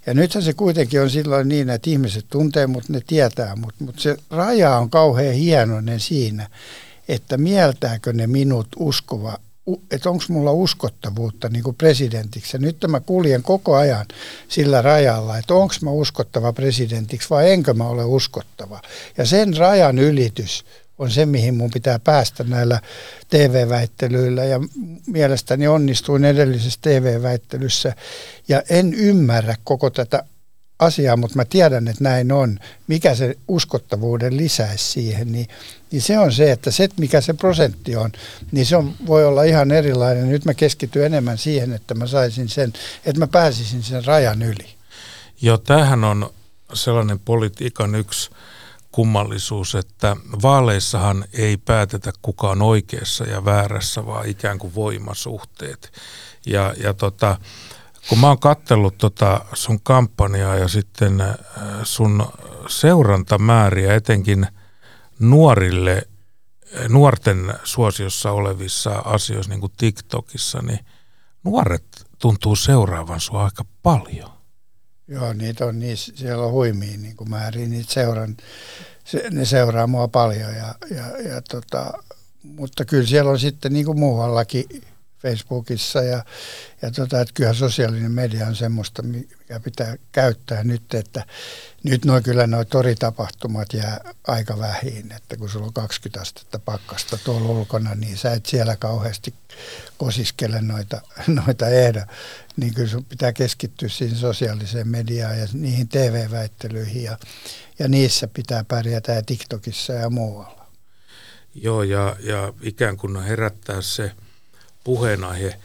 Ja 0.05 0.13
nythän 0.13 0.43
se 0.43 0.53
kuitenkin 0.53 1.01
on 1.01 1.09
silloin 1.09 1.47
niin, 1.47 1.69
että 1.69 1.89
ihmiset 1.89 2.25
tuntee, 2.29 2.67
mutta 2.67 2.93
ne 2.93 3.01
tietää. 3.07 3.55
Mutta, 3.55 3.83
mutta 3.83 4.01
se 4.01 4.17
raja 4.29 4.77
on 4.77 4.89
kauhean 4.89 5.33
hienoinen 5.33 5.99
siinä, 5.99 6.49
että 7.07 7.37
mieltääkö 7.37 8.13
ne 8.13 8.27
minut 8.27 8.67
uskova 8.79 9.37
että 9.91 10.09
onko 10.09 10.23
mulla 10.29 10.51
uskottavuutta 10.51 11.49
niin 11.49 11.63
kuin 11.63 11.75
presidentiksi. 11.75 12.57
Ja 12.57 12.61
nyt 12.61 12.77
mä 12.87 12.99
kuljen 12.99 13.43
koko 13.43 13.75
ajan 13.75 14.05
sillä 14.47 14.81
rajalla, 14.81 15.37
että 15.37 15.53
onko 15.53 15.75
mä 15.81 15.91
uskottava 15.91 16.53
presidentiksi 16.53 17.29
vai 17.29 17.51
enkö 17.51 17.73
mä 17.73 17.87
ole 17.87 18.03
uskottava. 18.03 18.81
Ja 19.17 19.25
sen 19.25 19.57
rajan 19.57 19.99
ylitys 19.99 20.65
on 20.97 21.11
se, 21.11 21.25
mihin 21.25 21.55
mun 21.55 21.71
pitää 21.71 21.99
päästä 21.99 22.43
näillä 22.43 22.81
TV-väittelyillä. 23.29 24.43
Ja 24.43 24.59
mielestäni 25.07 25.67
onnistuin 25.67 26.25
edellisessä 26.25 26.79
TV-väittelyssä. 26.81 27.93
Ja 28.47 28.63
en 28.69 28.93
ymmärrä 28.93 29.55
koko 29.63 29.89
tätä 29.89 30.23
asiaa, 30.79 31.17
mutta 31.17 31.35
mä 31.35 31.45
tiedän, 31.45 31.87
että 31.87 32.03
näin 32.03 32.31
on. 32.31 32.59
Mikä 32.87 33.15
se 33.15 33.37
uskottavuuden 33.47 34.37
lisäisi 34.37 34.91
siihen, 34.91 35.31
niin, 35.31 35.47
niin 35.91 36.01
se 36.01 36.19
on 36.19 36.31
se, 36.31 36.51
että 36.51 36.71
se, 36.71 36.89
mikä 36.97 37.21
se 37.21 37.33
prosentti 37.33 37.95
on, 37.95 38.11
niin 38.51 38.65
se 38.65 38.77
on, 38.77 38.95
voi 39.07 39.25
olla 39.25 39.43
ihan 39.43 39.71
erilainen. 39.71 40.29
Nyt 40.29 40.45
mä 40.45 40.53
keskityn 40.53 41.05
enemmän 41.05 41.37
siihen, 41.37 41.73
että 41.73 41.93
mä 41.93 42.07
saisin 42.07 42.49
sen, 42.49 42.73
että 43.05 43.19
mä 43.19 43.27
pääsisin 43.27 43.83
sen 43.83 44.05
rajan 44.05 44.41
yli. 44.41 44.75
Joo, 45.41 45.57
tämähän 45.57 46.03
on 46.03 46.29
sellainen 46.73 47.19
politiikan 47.19 47.95
yksi 47.95 48.29
kummallisuus, 48.95 49.75
että 49.75 50.15
vaaleissahan 50.41 51.25
ei 51.33 51.57
päätetä 51.57 52.11
kukaan 52.21 52.61
oikeassa 52.61 53.23
ja 53.23 53.45
väärässä, 53.45 54.05
vaan 54.05 54.27
ikään 54.27 54.59
kuin 54.59 54.75
voimasuhteet. 54.75 55.91
Ja, 56.45 56.73
ja 56.77 56.93
tota, 56.93 57.37
kun 58.09 58.19
mä 58.19 58.27
oon 58.27 58.39
kattellut 58.39 58.97
tota 58.97 59.45
sun 59.53 59.81
kampanjaa 59.81 60.55
ja 60.55 60.67
sitten 60.67 61.21
äh, 61.21 61.35
sun 61.83 62.25
seurantamääriä 62.67 63.95
etenkin 63.95 64.47
nuorille, 65.19 66.07
äh, 66.79 66.89
nuorten 66.89 67.53
suosiossa 67.63 68.31
olevissa 68.31 68.91
asioissa, 68.91 69.49
niin 69.49 69.61
kuin 69.61 69.73
TikTokissa, 69.77 70.61
niin 70.61 70.79
nuoret 71.43 72.05
tuntuu 72.19 72.55
seuraavan 72.55 73.19
sua 73.19 73.43
aika 73.43 73.65
paljon. 73.83 74.34
Joo, 75.07 75.33
niitä 75.33 75.65
on 75.65 75.79
niin, 75.79 75.97
siellä 75.97 76.45
on 76.45 76.51
huimia 76.51 76.97
niin 76.97 77.15
kuin 77.15 77.29
määriä, 77.29 77.67
niitä 77.67 77.93
seuran, 77.93 78.37
se, 79.03 79.29
ne 79.31 79.45
seuraa 79.45 79.87
mua 79.87 80.07
paljon, 80.07 80.55
ja, 80.55 80.75
ja, 80.95 81.29
ja 81.29 81.41
tota, 81.41 81.93
mutta 82.43 82.85
kyllä 82.85 83.07
siellä 83.07 83.31
on 83.31 83.39
sitten 83.39 83.73
niin 83.73 83.85
kuin 83.85 83.99
muuallakin 83.99 84.65
Facebookissa 85.21 86.01
ja, 86.01 86.25
ja 86.81 86.91
tota, 86.91 87.21
että 87.21 87.33
kyllähän 87.33 87.55
sosiaalinen 87.55 88.11
media 88.11 88.47
on 88.47 88.55
semmoista, 88.55 89.01
mikä 89.01 89.59
pitää 89.63 89.95
käyttää 90.11 90.63
nyt, 90.63 90.93
että 90.93 91.25
nyt 91.83 92.05
noin 92.05 92.23
kyllä 92.23 92.47
nuo 92.47 92.65
toritapahtumat 92.65 93.73
jää 93.73 94.13
aika 94.27 94.59
vähin, 94.59 95.11
että 95.11 95.37
kun 95.37 95.49
sulla 95.49 95.65
on 95.65 95.73
20 95.73 96.21
astetta 96.21 96.59
pakkasta 96.59 97.17
tuolla 97.17 97.49
ulkona, 97.49 97.95
niin 97.95 98.17
sä 98.17 98.31
et 98.31 98.45
siellä 98.45 98.75
kauheasti 98.75 99.33
kosiskele 99.97 100.61
noita, 100.61 101.01
noita 101.45 101.67
ehdo, 101.67 102.01
niin 102.57 102.73
kyllä 102.73 102.89
sun 102.89 103.05
pitää 103.05 103.33
keskittyä 103.33 103.89
siihen 103.89 104.17
sosiaaliseen 104.17 104.87
mediaan 104.87 105.39
ja 105.39 105.47
niihin 105.53 105.87
TV-väittelyihin 105.87 107.03
ja, 107.03 107.17
ja 107.79 107.87
niissä 107.87 108.27
pitää 108.27 108.63
pärjätä 108.63 109.11
ja 109.11 109.23
TikTokissa 109.23 109.93
ja 109.93 110.09
muualla. 110.09 110.65
Joo, 111.55 111.83
ja, 111.83 112.15
ja 112.19 112.53
ikään 112.61 112.97
kuin 112.97 113.23
herättää 113.23 113.81
se– 113.81 114.11
puheenaihe. 114.85 115.59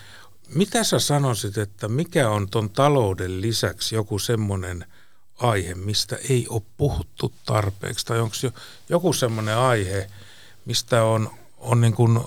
Mitä 0.54 0.84
sä 0.84 0.98
sanoisit, 0.98 1.58
että 1.58 1.88
mikä 1.88 2.30
on 2.30 2.48
tuon 2.48 2.70
talouden 2.70 3.40
lisäksi 3.40 3.94
joku 3.94 4.18
semmoinen 4.18 4.86
aihe, 5.38 5.74
mistä 5.74 6.18
ei 6.30 6.46
ole 6.48 6.62
puhuttu 6.76 7.32
tarpeeksi? 7.46 8.06
Tai 8.06 8.20
onko 8.20 8.36
jo 8.42 8.50
joku 8.88 9.12
semmoinen 9.12 9.56
aihe, 9.56 10.10
mistä 10.64 11.04
on, 11.04 11.30
on 11.58 11.80
niin 11.80 11.94
kuin 11.94 12.20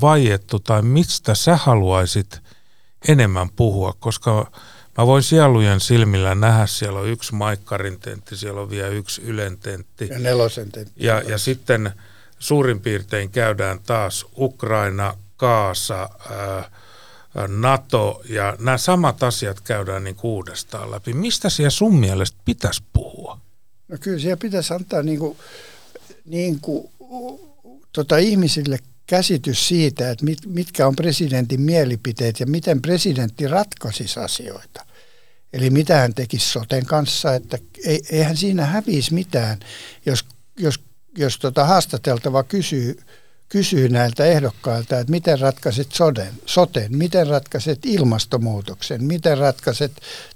vaiettu 0.00 0.58
tai 0.58 0.82
mistä 0.82 1.34
sä 1.34 1.56
haluaisit 1.56 2.40
enemmän 3.08 3.50
puhua? 3.50 3.94
Koska 4.00 4.50
mä 4.98 5.06
voin 5.06 5.22
sielujen 5.22 5.80
silmillä 5.80 6.34
nähdä, 6.34 6.66
siellä 6.66 7.00
on 7.00 7.08
yksi 7.08 7.34
Maikkarin 7.34 8.00
tentti, 8.00 8.36
siellä 8.36 8.60
on 8.60 8.70
vielä 8.70 8.88
yksi 8.88 9.22
Ylen 9.22 9.58
tentti. 9.58 10.08
Ja 10.10 10.18
nelosen 10.18 10.72
tentti. 10.72 10.92
Ja, 10.96 11.22
ja 11.22 11.38
sitten 11.38 11.92
suurin 12.38 12.80
piirtein 12.80 13.30
käydään 13.30 13.80
taas 13.80 14.26
Ukraina, 14.36 15.14
Kaasa, 15.36 16.08
NATO 17.48 18.22
ja 18.28 18.56
nämä 18.58 18.78
samat 18.78 19.22
asiat 19.22 19.60
käydään 19.60 20.04
niin 20.04 20.16
uudestaan 20.22 20.90
läpi. 20.90 21.12
Mistä 21.12 21.50
siellä 21.50 21.70
sun 21.70 21.94
mielestä 21.94 22.38
pitäisi 22.44 22.82
puhua? 22.92 23.38
No 23.88 23.96
kyllä 24.00 24.18
siellä 24.18 24.36
pitäisi 24.36 24.74
antaa 24.74 25.02
niin 25.02 25.18
kuin, 25.18 25.38
niin 26.24 26.60
kuin, 26.60 26.90
tota 27.92 28.16
ihmisille 28.16 28.78
käsitys 29.06 29.68
siitä, 29.68 30.10
että 30.10 30.24
mit, 30.24 30.38
mitkä 30.46 30.86
on 30.86 30.96
presidentin 30.96 31.60
mielipiteet 31.60 32.40
ja 32.40 32.46
miten 32.46 32.82
presidentti 32.82 33.48
ratkaisisi 33.48 34.20
asioita. 34.20 34.86
Eli 35.52 35.70
mitä 35.70 35.96
hän 35.96 36.14
tekisi 36.14 36.48
soten 36.48 36.86
kanssa, 36.86 37.34
että 37.34 37.58
eihän 38.10 38.36
siinä 38.36 38.66
hävisi 38.66 39.14
mitään, 39.14 39.60
jos, 40.06 40.24
jos, 40.58 40.80
jos 41.18 41.38
tota 41.38 41.64
haastateltava 41.64 42.42
kysyy 42.42 42.98
kysyy 43.48 43.88
näiltä 43.88 44.24
ehdokkailta, 44.24 44.98
että 44.98 45.10
miten 45.10 45.40
ratkaiset 45.40 45.92
soden, 45.92 46.34
soten, 46.46 46.96
miten 46.96 47.26
ratkaiset 47.26 47.78
ilmastonmuutoksen, 47.86 49.04
miten 49.04 49.38
ratkaiset 49.38 49.92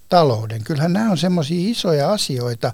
talouden. 0.09 0.65
Kyllähän 0.65 0.93
nämä 0.93 1.11
on 1.11 1.19
semmoisia 1.19 1.71
isoja 1.71 2.13
asioita, 2.13 2.73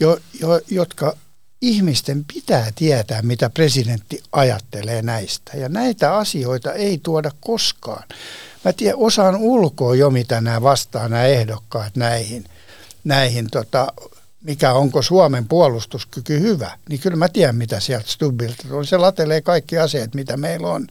jo, 0.00 0.18
jo, 0.40 0.60
jotka 0.70 1.16
ihmisten 1.60 2.24
pitää 2.34 2.72
tietää, 2.74 3.22
mitä 3.22 3.50
presidentti 3.50 4.22
ajattelee 4.32 5.02
näistä. 5.02 5.56
Ja 5.56 5.68
näitä 5.68 6.16
asioita 6.16 6.72
ei 6.72 7.00
tuoda 7.02 7.30
koskaan. 7.40 8.08
Mä 8.64 8.72
tiedän, 8.72 8.98
osaan 8.98 9.36
ulkoa 9.36 9.94
jo, 9.94 10.10
mitä 10.10 10.40
nämä 10.40 10.62
vastaa 10.62 11.08
nämä 11.08 11.24
ehdokkaat 11.24 11.96
näihin, 11.96 12.44
näihin 13.04 13.50
tota, 13.50 13.86
mikä 14.40 14.72
onko 14.72 15.02
Suomen 15.02 15.48
puolustuskyky 15.48 16.40
hyvä, 16.40 16.78
niin 16.88 17.00
kyllä 17.00 17.16
mä 17.16 17.28
tiedän, 17.28 17.56
mitä 17.56 17.80
sieltä 17.80 18.10
Stubbilta 18.10 18.64
tulee. 18.68 18.84
Se 18.84 18.96
latelee 18.96 19.40
kaikki 19.40 19.78
aseet, 19.78 20.14
mitä 20.14 20.36
meillä 20.36 20.68
on. 20.68 20.86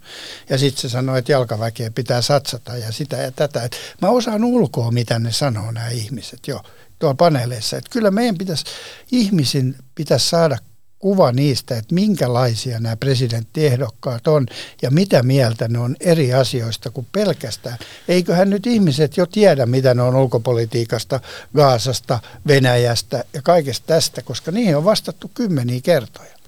Ja 0.50 0.58
sitten 0.58 0.82
se 0.82 0.90
sanoo, 0.90 1.16
että 1.16 1.32
jalkaväkeä 1.32 1.92
pitää 1.92 2.22
satsata 2.22 2.78
ja 2.78 2.92
sitä 2.92 3.18
ja 3.18 3.32
tätä. 3.32 3.64
Et 3.64 3.76
mä 4.02 4.10
osaan 4.10 4.44
ulkoa, 4.44 4.92
mitä 4.92 5.20
ne 5.20 5.32
sanoo 5.32 5.72
nämä 5.72 5.90
ihmiset 5.90 6.40
jo 6.48 6.62
tuolla 7.00 7.16
paneeleissa. 7.16 7.78
Että 7.78 7.90
kyllä 7.90 8.12
meidän 8.12 8.38
pitäisi, 8.38 8.66
ihmisin 9.12 9.76
pitäisi 9.96 10.30
saada 10.30 10.58
kuva 11.00 11.32
niistä, 11.32 11.78
että 11.78 11.96
minkälaisia 11.96 12.80
nämä 12.80 12.96
presidenttiehdokkaat 12.96 14.28
on 14.28 14.46
ja 14.82 14.92
mitä 14.92 15.24
mieltä 15.24 15.68
ne 15.68 15.80
on 15.80 15.96
eri 16.00 16.34
asioista 16.34 16.90
kuin 16.90 17.08
pelkästään. 17.12 17.78
Eiköhän 18.08 18.50
nyt 18.50 18.68
ihmiset 18.68 19.18
jo 19.18 19.26
tiedä, 19.26 19.66
mitä 19.66 19.94
ne 19.94 20.02
on 20.02 20.16
ulkopolitiikasta, 20.16 21.20
Gaasasta, 21.56 22.20
Venäjästä 22.48 23.24
ja 23.34 23.42
kaikesta 23.42 23.88
tästä, 23.88 24.22
koska 24.22 24.52
niihin 24.52 24.78
on 24.78 24.86
vastattu 24.86 25.32
kymmeniä 25.34 25.80
kertoja. 25.84 26.40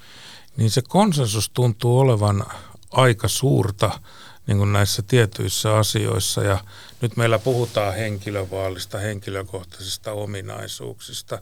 Niin 0.58 0.72
se 0.72 0.82
konsensus 0.82 1.50
tuntuu 1.50 2.00
olevan 2.00 2.46
aika 2.92 3.28
suurta 3.28 4.00
niin 4.48 4.58
kuin 4.58 4.74
näissä 4.74 5.02
tietyissä 5.02 5.78
asioissa 5.78 6.44
ja 6.44 6.60
nyt 7.02 7.18
meillä 7.18 7.40
puhutaan 7.40 7.96
henkilövaalista, 7.96 8.98
henkilökohtaisista 8.98 10.12
ominaisuuksista, 10.12 11.42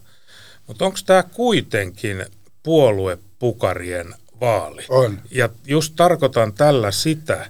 mutta 0.67 0.85
onko 0.85 0.97
tämä 1.05 1.23
kuitenkin 1.23 2.25
puoluepukarien 2.63 4.15
vaali? 4.41 4.85
On. 4.89 5.21
Ja 5.31 5.49
just 5.65 5.93
tarkoitan 5.95 6.53
tällä 6.53 6.91
sitä, 6.91 7.49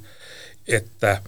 että 0.68 1.22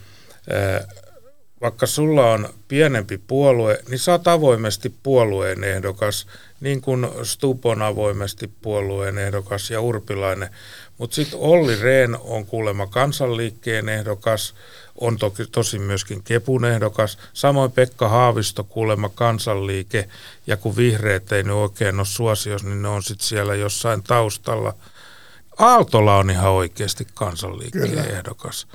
vaikka 1.61 1.85
sulla 1.85 2.31
on 2.31 2.49
pienempi 2.67 3.17
puolue, 3.17 3.79
niin 3.89 3.99
sä 3.99 4.11
oot 4.11 4.27
avoimesti 4.27 4.93
puolueen 5.03 5.63
ehdokas, 5.63 6.27
niin 6.61 6.81
kuin 6.81 7.07
Stup 7.23 7.65
on 7.65 7.81
avoimesti 7.81 8.51
puolueen 8.61 9.17
ehdokas 9.17 9.71
ja 9.71 9.81
Urpilainen. 9.81 10.49
Mutta 10.97 11.15
sitten 11.15 11.39
Olli 11.39 11.75
Rehn 11.75 12.17
on 12.19 12.45
kuulemma 12.45 12.87
kansanliikkeen 12.87 13.89
ehdokas, 13.89 14.55
on 14.95 15.17
toki 15.17 15.45
tosi 15.45 15.79
myöskin 15.79 16.23
Kepun 16.23 16.65
ehdokas. 16.65 17.17
Samoin 17.33 17.71
Pekka 17.71 18.09
Haavisto 18.09 18.63
kuulemma 18.63 19.09
kansanliike, 19.09 20.09
ja 20.47 20.57
kun 20.57 20.75
vihreät 20.75 21.31
ei 21.31 21.43
nyt 21.43 21.53
oikein 21.53 21.99
ole 21.99 22.05
suosios, 22.05 22.63
niin 22.63 22.81
ne 22.81 22.87
on 22.87 23.03
sitten 23.03 23.27
siellä 23.27 23.55
jossain 23.55 24.03
taustalla. 24.03 24.73
Aaltola 25.57 26.17
on 26.17 26.29
ihan 26.29 26.51
oikeasti 26.51 27.07
kansanliikkeen 27.13 27.97
ehdokas. 27.97 28.67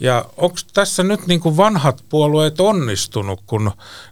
Ja 0.00 0.24
onko 0.36 0.56
tässä 0.74 1.02
nyt 1.02 1.26
niin 1.26 1.40
kuin 1.40 1.56
vanhat 1.56 2.04
puolueet 2.08 2.60
onnistunut, 2.60 3.40
kun 3.46 3.70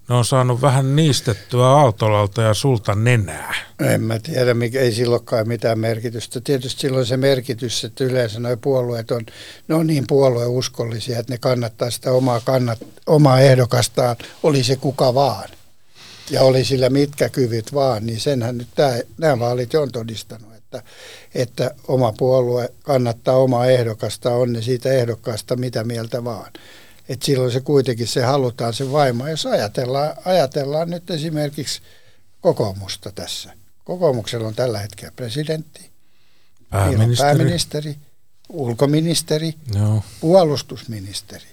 ne 0.09 0.15
on 0.15 0.25
saanut 0.25 0.63
vähän 0.63 0.97
niistettyä 0.97 1.67
Aaltolalta 1.67 2.43
ja 2.43 2.55
sulta 2.55 2.95
nenää? 2.95 3.55
En 3.81 4.03
mä 4.03 4.19
tiedä, 4.19 4.55
mikä 4.55 4.81
ei 4.81 4.93
silloinkaan 4.93 5.49
mitään 5.49 5.79
merkitystä. 5.79 6.41
Tietysti 6.41 6.81
silloin 6.81 7.07
se 7.07 7.17
merkitys, 7.17 7.85
että 7.85 8.05
yleensä 8.05 8.41
nuo 8.41 8.57
puolueet 8.57 9.11
on, 9.11 9.27
ne 9.69 9.75
on 9.75 9.87
niin 9.87 10.05
puolueuskollisia, 10.09 11.19
että 11.19 11.33
ne 11.33 11.39
kannattaa 11.39 11.91
sitä 11.91 12.13
omaa, 12.13 12.41
kannat, 12.41 12.79
omaa 13.07 13.41
ehdokastaan, 13.41 14.17
oli 14.43 14.65
se 14.65 14.77
kuka 14.77 15.15
vaan. 15.15 15.49
Ja 16.31 16.43
oli 16.43 16.65
sillä 16.65 16.91
mitkä 16.91 17.29
kyvyt 17.29 17.75
vaan, 17.75 18.07
niin 18.07 18.21
senhän 18.21 18.59
nyt 18.59 18.69
tämä, 18.75 18.99
nämä 19.19 19.39
vaalit 19.39 19.75
on 19.75 19.93
todistanut 19.93 20.56
että, 20.77 20.83
että 21.35 21.75
oma 21.89 22.13
puolue 22.13 22.73
kannattaa 22.83 23.37
omaa 23.37 23.67
ehdokasta, 23.67 24.31
on 24.31 24.53
ne 24.53 24.63
siitä 24.63 24.93
ehdokkaasta 24.93 25.57
mitä 25.57 25.85
mieltä 25.85 26.25
vaan. 26.25 26.53
Et 27.09 27.23
silloin 27.23 27.53
se 27.53 27.61
kuitenkin 27.61 28.07
se 28.07 28.23
halutaan 28.23 28.75
se 28.75 28.93
vaimo. 28.93 29.29
Jos 29.29 29.47
ajatellaan, 29.47 30.15
ajatellaan 30.25 30.91
nyt 30.91 31.11
esimerkiksi 31.11 31.81
kokoomusta 32.41 33.13
tässä. 33.13 33.53
Kokoomuksella 33.85 34.49
on 34.49 34.55
tällä 34.55 34.79
hetkellä 34.79 35.13
presidentti, 35.17 35.91
pääministeri, 36.71 37.29
pääministeri 37.29 37.97
ulkoministeri, 38.49 39.55
no. 39.75 40.03
puolustusministeri. 40.21 41.47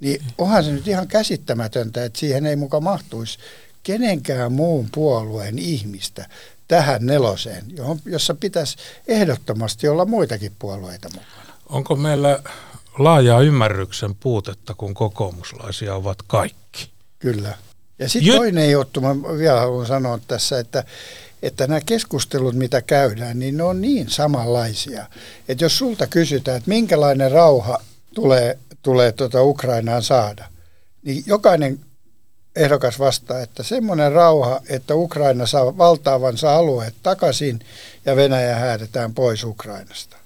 Niin 0.00 0.24
onhan 0.38 0.64
se 0.64 0.72
nyt 0.72 0.88
ihan 0.88 1.08
käsittämätöntä, 1.08 2.04
että 2.04 2.18
siihen 2.18 2.46
ei 2.46 2.56
muka 2.56 2.80
mahtuisi 2.80 3.38
kenenkään 3.82 4.52
muun 4.52 4.88
puolueen 4.94 5.58
ihmistä 5.58 6.28
tähän 6.68 7.06
neloseen, 7.06 7.64
johon, 7.76 7.98
jossa 8.04 8.34
pitäisi 8.34 8.76
ehdottomasti 9.06 9.88
olla 9.88 10.04
muitakin 10.04 10.52
puolueita 10.58 11.08
mukana. 11.08 11.58
Onko 11.68 11.96
meillä 11.96 12.42
laajaa 12.98 13.40
ymmärryksen 13.40 14.14
puutetta, 14.14 14.74
kun 14.74 14.94
kokoomuslaisia 14.94 15.94
ovat 15.94 16.18
kaikki? 16.26 16.90
Kyllä. 17.18 17.54
Ja 17.98 18.08
sitten 18.08 18.32
Jy- 18.32 18.36
toinen 18.36 18.70
juttu, 18.70 19.00
mä 19.00 19.14
vielä 19.38 19.60
haluan 19.60 19.86
sanoa 19.86 20.18
tässä, 20.28 20.58
että, 20.58 20.84
että 21.42 21.66
nämä 21.66 21.80
keskustelut, 21.80 22.54
mitä 22.54 22.82
käydään, 22.82 23.38
niin 23.38 23.56
ne 23.56 23.62
on 23.62 23.80
niin 23.80 24.10
samanlaisia. 24.10 25.06
Että 25.48 25.64
jos 25.64 25.78
sulta 25.78 26.06
kysytään, 26.06 26.56
että 26.56 26.68
minkälainen 26.68 27.32
rauha 27.32 27.78
tulee, 28.14 28.58
tulee 28.82 29.12
tuota 29.12 29.42
Ukrainaan 29.42 30.02
saada, 30.02 30.44
niin 31.02 31.22
jokainen 31.26 31.80
ehdokas 32.56 32.98
vastaa, 32.98 33.40
että 33.40 33.62
semmoinen 33.62 34.12
rauha, 34.12 34.60
että 34.68 34.94
Ukraina 34.94 35.46
saa 35.46 35.78
valtaavansa 35.78 36.56
alueet 36.56 36.94
takaisin 37.02 37.60
ja 38.04 38.16
Venäjä 38.16 38.56
häädetään 38.56 39.14
pois 39.14 39.44
Ukrainasta. 39.44 40.16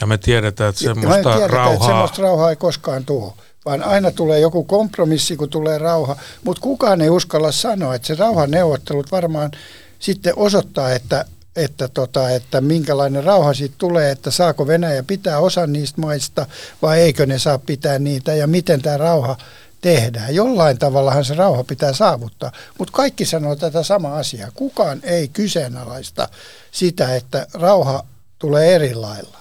Ja 0.00 0.06
me 0.06 0.18
tiedetään, 0.18 0.70
että 0.70 0.82
semmoista, 0.82 1.22
tiedetään, 1.22 1.50
rauhaa... 1.50 1.74
että 1.74 1.86
semmoista 1.86 2.22
rauhaa 2.22 2.50
ei 2.50 2.56
koskaan 2.56 3.04
tuo, 3.04 3.36
vaan 3.64 3.82
aina 3.82 4.10
tulee 4.10 4.40
joku 4.40 4.64
kompromissi, 4.64 5.36
kun 5.36 5.50
tulee 5.50 5.78
rauha. 5.78 6.16
Mutta 6.44 6.60
kukaan 6.60 7.00
ei 7.00 7.10
uskalla 7.10 7.52
sanoa, 7.52 7.94
että 7.94 8.06
se 8.08 8.14
rauhaneuvottelut 8.14 9.12
varmaan 9.12 9.50
sitten 9.98 10.32
osoittaa, 10.36 10.92
että 10.92 11.24
että, 11.56 11.88
tota, 11.88 12.30
että 12.30 12.60
minkälainen 12.60 13.24
rauha 13.24 13.54
siitä 13.54 13.74
tulee, 13.78 14.10
että 14.10 14.30
saako 14.30 14.66
Venäjä 14.66 15.02
pitää 15.02 15.38
osa 15.38 15.66
niistä 15.66 16.00
maista 16.00 16.46
vai 16.82 17.00
eikö 17.00 17.26
ne 17.26 17.38
saa 17.38 17.58
pitää 17.58 17.98
niitä 17.98 18.34
ja 18.34 18.46
miten 18.46 18.82
tämä 18.82 18.96
rauha 18.96 19.36
tehdään. 19.84 20.34
Jollain 20.34 20.78
tavallahan 20.78 21.24
se 21.24 21.34
rauha 21.34 21.64
pitää 21.64 21.92
saavuttaa, 21.92 22.52
mutta 22.78 22.92
kaikki 22.92 23.24
sanoo 23.24 23.56
tätä 23.56 23.82
samaa 23.82 24.16
asiaa. 24.16 24.50
Kukaan 24.54 25.00
ei 25.02 25.28
kyseenalaista 25.28 26.28
sitä, 26.70 27.14
että 27.14 27.46
rauha 27.54 28.04
tulee 28.38 28.74
eri 28.74 28.94
lailla. 28.94 29.38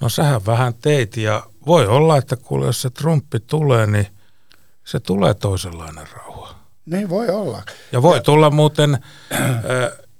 No 0.00 0.08
sähän 0.08 0.46
vähän 0.46 0.74
teit 0.74 1.16
ja 1.16 1.42
voi 1.66 1.86
olla, 1.86 2.16
että 2.16 2.36
kuule, 2.36 2.66
jos 2.66 2.82
se 2.82 2.90
Trumpi 2.90 3.40
tulee, 3.40 3.86
niin 3.86 4.06
se 4.84 5.00
tulee 5.00 5.34
toisenlainen 5.34 6.06
rauha. 6.12 6.54
Niin 6.86 7.08
voi 7.08 7.28
olla. 7.28 7.62
Ja 7.92 8.02
voi 8.02 8.16
ja, 8.16 8.22
tulla 8.22 8.50
muuten 8.50 8.94
äh, 8.94 9.50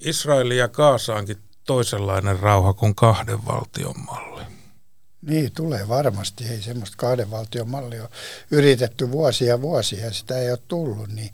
Israelin 0.01 0.59
ja 0.59 0.69
Kaasaankin 0.69 1.39
toisenlainen 1.67 2.41
rauha 2.41 2.73
kuin 2.73 2.95
kahden 2.95 3.47
valtion 3.47 3.95
malli. 4.07 4.43
Niin, 5.27 5.53
tulee 5.53 5.89
varmasti. 5.89 6.45
Ei 6.45 6.63
semmoista 6.63 6.97
kahden 6.97 7.31
valtion 7.31 7.69
mallia 7.69 8.03
ole 8.03 8.11
yritetty 8.51 9.11
vuosia 9.13 9.63
vuosia 9.63 10.05
ja 10.05 10.13
sitä 10.13 10.39
ei 10.39 10.51
ole 10.51 10.59
tullut, 10.69 11.09
niin, 11.09 11.31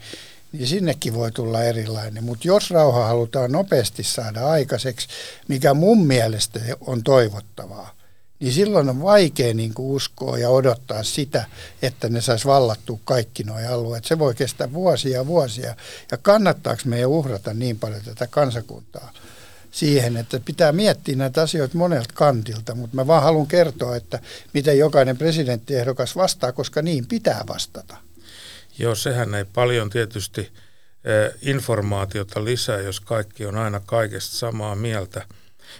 niin 0.53 0.67
sinnekin 0.67 1.15
voi 1.15 1.33
tulla 1.33 1.63
erilainen. 1.63 2.25
Mutta 2.25 2.49
jos 2.49 2.71
rauha 2.71 3.07
halutaan 3.07 3.53
nopeasti 3.53 4.03
saada 4.03 4.47
aikaiseksi, 4.47 5.09
mikä 5.49 5.75
mun 5.75 6.07
mielestä 6.07 6.61
on 6.81 7.03
toivottavaa, 7.03 7.95
niin 8.41 8.53
silloin 8.53 8.89
on 8.89 9.03
vaikea 9.03 9.55
niin 9.55 9.73
uskoa 9.79 10.39
ja 10.39 10.51
odottaa 10.51 11.03
sitä, 11.03 11.45
että 11.83 12.09
ne 12.09 12.21
saisi 12.21 12.45
vallattua 12.45 12.99
kaikki 13.05 13.45
nuo 13.45 13.57
alueet. 13.71 14.05
Se 14.05 14.19
voi 14.19 14.35
kestää 14.35 14.73
vuosia 14.73 15.13
ja 15.13 15.27
vuosia. 15.27 15.77
Ja 16.11 16.19
kannattaako 16.19 16.83
meidän 16.85 17.11
uhrata 17.11 17.55
niin 17.55 17.79
paljon 17.79 18.03
tätä 18.05 18.27
kansakuntaa? 18.27 19.13
Siihen, 19.73 20.17
että 20.17 20.41
pitää 20.45 20.73
miettiä 20.73 21.17
näitä 21.17 21.43
asioita 21.43 21.79
monelta 21.79 22.15
kantilta, 22.15 22.75
mutta 22.75 22.97
mä 22.97 23.07
vaan 23.07 23.23
haluan 23.23 23.47
kertoa, 23.47 23.97
että 23.97 24.19
miten 24.53 24.79
jokainen 24.79 25.17
presidenttiehdokas 25.17 26.17
vastaa, 26.17 26.53
koska 26.53 26.83
niin 26.83 27.07
pitää 27.07 27.45
vastata. 27.49 27.97
Joo, 28.79 28.95
sehän 28.95 29.35
ei 29.35 29.45
paljon 29.45 29.91
tietysti 29.91 30.41
eh, 30.41 31.35
informaatiota 31.43 32.45
lisää, 32.45 32.81
jos 32.81 33.01
kaikki 33.01 33.47
on 33.47 33.57
aina 33.57 33.81
kaikesta 33.87 34.37
samaa 34.37 34.75
mieltä. 34.75 35.27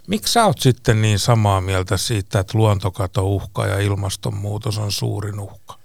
Miksi 0.07 0.33
sä 0.33 0.47
oot 0.47 0.59
sitten 0.59 1.03
niin 1.03 1.19
samaa 1.19 1.61
mieltä 1.61 1.97
siitä, 1.97 2.41
että 2.41 2.59
luontokato 2.59 3.27
uhka 3.27 3.67
ja 3.67 3.79
ilmastonmuutos 3.79 4.79
on 4.79 4.93
suurin 4.93 5.41
uhka? 5.41 5.82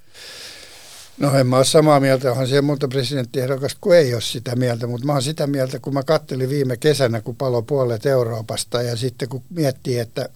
No 1.18 1.38
en 1.38 1.48
mä 1.48 1.58
ole 1.58 1.66
samaa 1.66 2.00
mieltä, 2.00 2.32
onhan 2.32 2.48
siellä 2.48 2.62
monta 2.62 2.88
presidenttiehdokasta 2.88 3.78
kun 3.82 3.96
ei 3.96 4.14
ole 4.14 4.22
sitä 4.22 4.56
mieltä, 4.56 4.88
mutta 4.88 5.06
mä 5.06 5.14
oon 5.14 5.24
sitä 5.24 5.48
mieltä, 5.48 5.80
kun 5.80 5.94
mä 5.94 6.04
kattelin 6.04 6.50
viime 6.50 6.78
kesänä, 6.78 7.22
kun 7.22 7.36
palo 7.36 7.62
puolet 7.62 8.06
Euroopasta 8.06 8.82
ja 8.82 8.96
sitten 8.96 9.30
kun 9.30 9.44
miettii, 9.50 10.00
että 10.00 10.30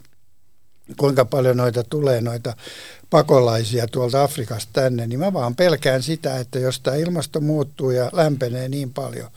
kuinka 0.97 1.25
paljon 1.25 1.57
noita 1.57 1.83
tulee 1.83 2.21
noita 2.21 2.53
pakolaisia 3.09 3.87
tuolta 3.87 4.23
Afrikasta 4.23 4.69
tänne, 4.73 5.07
niin 5.07 5.19
mä 5.19 5.33
vaan 5.33 5.55
pelkään 5.55 6.03
sitä, 6.03 6.39
että 6.39 6.59
jos 6.59 6.79
tämä 6.79 6.97
ilmasto 6.97 7.41
muuttuu 7.41 7.91
ja 7.91 8.09
lämpenee 8.13 8.69
niin 8.69 8.93
paljon, 8.93 9.29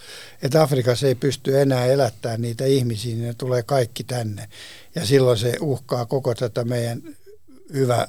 että 0.43 0.63
Afrikassa 0.63 1.07
ei 1.07 1.15
pysty 1.15 1.61
enää 1.61 1.87
elättämään 1.87 2.43
niitä 2.43 2.65
ihmisiä, 2.65 3.15
niin 3.15 3.27
ne 3.27 3.35
tulee 3.35 3.63
kaikki 3.63 4.05
tänne. 4.05 4.49
Ja 4.95 5.07
silloin 5.07 5.39
se 5.39 5.57
uhkaa 5.61 6.07
koko 6.07 6.35
tätä 6.35 6.65
meidän 6.65 7.03
hyvä 7.73 8.09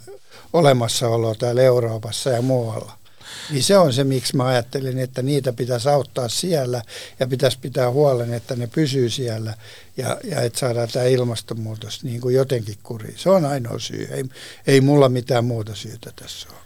olemassaoloa 0.53 1.35
täällä 1.35 1.61
Euroopassa 1.61 2.29
ja 2.29 2.41
muualla. 2.41 3.04
Niin 3.49 3.63
se 3.63 3.77
on 3.77 3.93
se, 3.93 4.03
miksi 4.03 4.35
mä 4.35 4.45
ajattelin, 4.45 4.99
että 4.99 5.21
niitä 5.21 5.53
pitäisi 5.53 5.89
auttaa 5.89 6.29
siellä 6.29 6.81
ja 7.19 7.27
pitäisi 7.27 7.59
pitää 7.59 7.91
huolen, 7.91 8.33
että 8.33 8.55
ne 8.55 8.67
pysyy 8.67 9.09
siellä 9.09 9.53
ja, 9.97 10.17
ja 10.23 10.41
että 10.41 10.59
saadaan 10.59 10.89
tämä 10.91 11.05
ilmastonmuutos 11.05 12.03
niin 12.03 12.21
kuin 12.21 12.35
jotenkin 12.35 12.77
kuriin. 12.83 13.17
Se 13.17 13.29
on 13.29 13.45
ainoa 13.45 13.79
syy. 13.79 14.07
Ei, 14.11 14.23
ei 14.67 14.81
mulla 14.81 15.09
mitään 15.09 15.45
muuta 15.45 15.75
syytä 15.75 16.11
tässä 16.15 16.49
ole. 16.49 16.57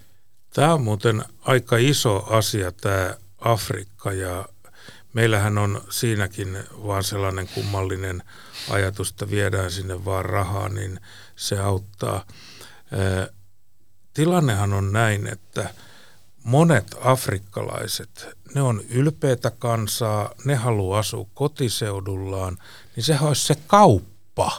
Tämä 0.53 0.73
on 0.73 0.81
muuten 0.81 1.23
aika 1.41 1.77
iso 1.77 2.25
asia 2.29 2.71
tämä 2.71 3.15
Afrikka 3.39 4.13
ja 4.13 4.45
meillähän 5.13 5.57
on 5.57 5.81
siinäkin 5.89 6.57
vaan 6.71 7.03
sellainen 7.03 7.47
kummallinen 7.47 8.23
ajatus, 8.69 9.09
että 9.09 9.29
viedään 9.29 9.71
sinne 9.71 10.05
vaan 10.05 10.25
rahaa, 10.25 10.69
niin 10.69 10.99
se 11.35 11.59
auttaa. 11.59 12.25
Tilannehan 14.13 14.73
on 14.73 14.93
näin, 14.93 15.27
että 15.27 15.69
monet 16.43 16.95
afrikkalaiset, 17.03 18.27
ne 18.55 18.61
on 18.61 18.81
ylpeitä 18.89 19.51
kansaa, 19.51 20.31
ne 20.45 20.55
haluaa 20.55 20.99
asua 20.99 21.25
kotiseudullaan, 21.33 22.57
niin 22.95 23.03
se 23.03 23.17
olisi 23.21 23.45
se 23.45 23.55
kauppa 23.67 24.51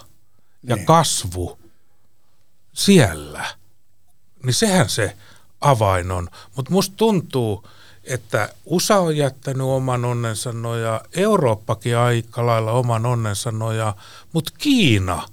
ja 0.62 0.76
niin. 0.76 0.86
kasvu 0.86 1.58
siellä. 2.72 3.44
Niin 4.44 4.54
sehän 4.54 4.88
se 4.88 5.16
avain 5.60 6.10
on. 6.10 6.28
Mutta 6.56 6.72
musta 6.72 6.96
tuntuu, 6.96 7.68
että 8.04 8.54
USA 8.66 8.98
on 8.98 9.16
jättänyt 9.16 9.66
oman 9.66 10.04
onnensa 10.04 10.52
nojaa, 10.52 11.00
Eurooppakin 11.16 11.96
aika 11.96 12.46
lailla 12.46 12.72
oman 12.72 13.06
onnensa 13.06 13.50
nojaa, 13.50 14.02
mutta 14.32 14.52
Kiina 14.58 15.28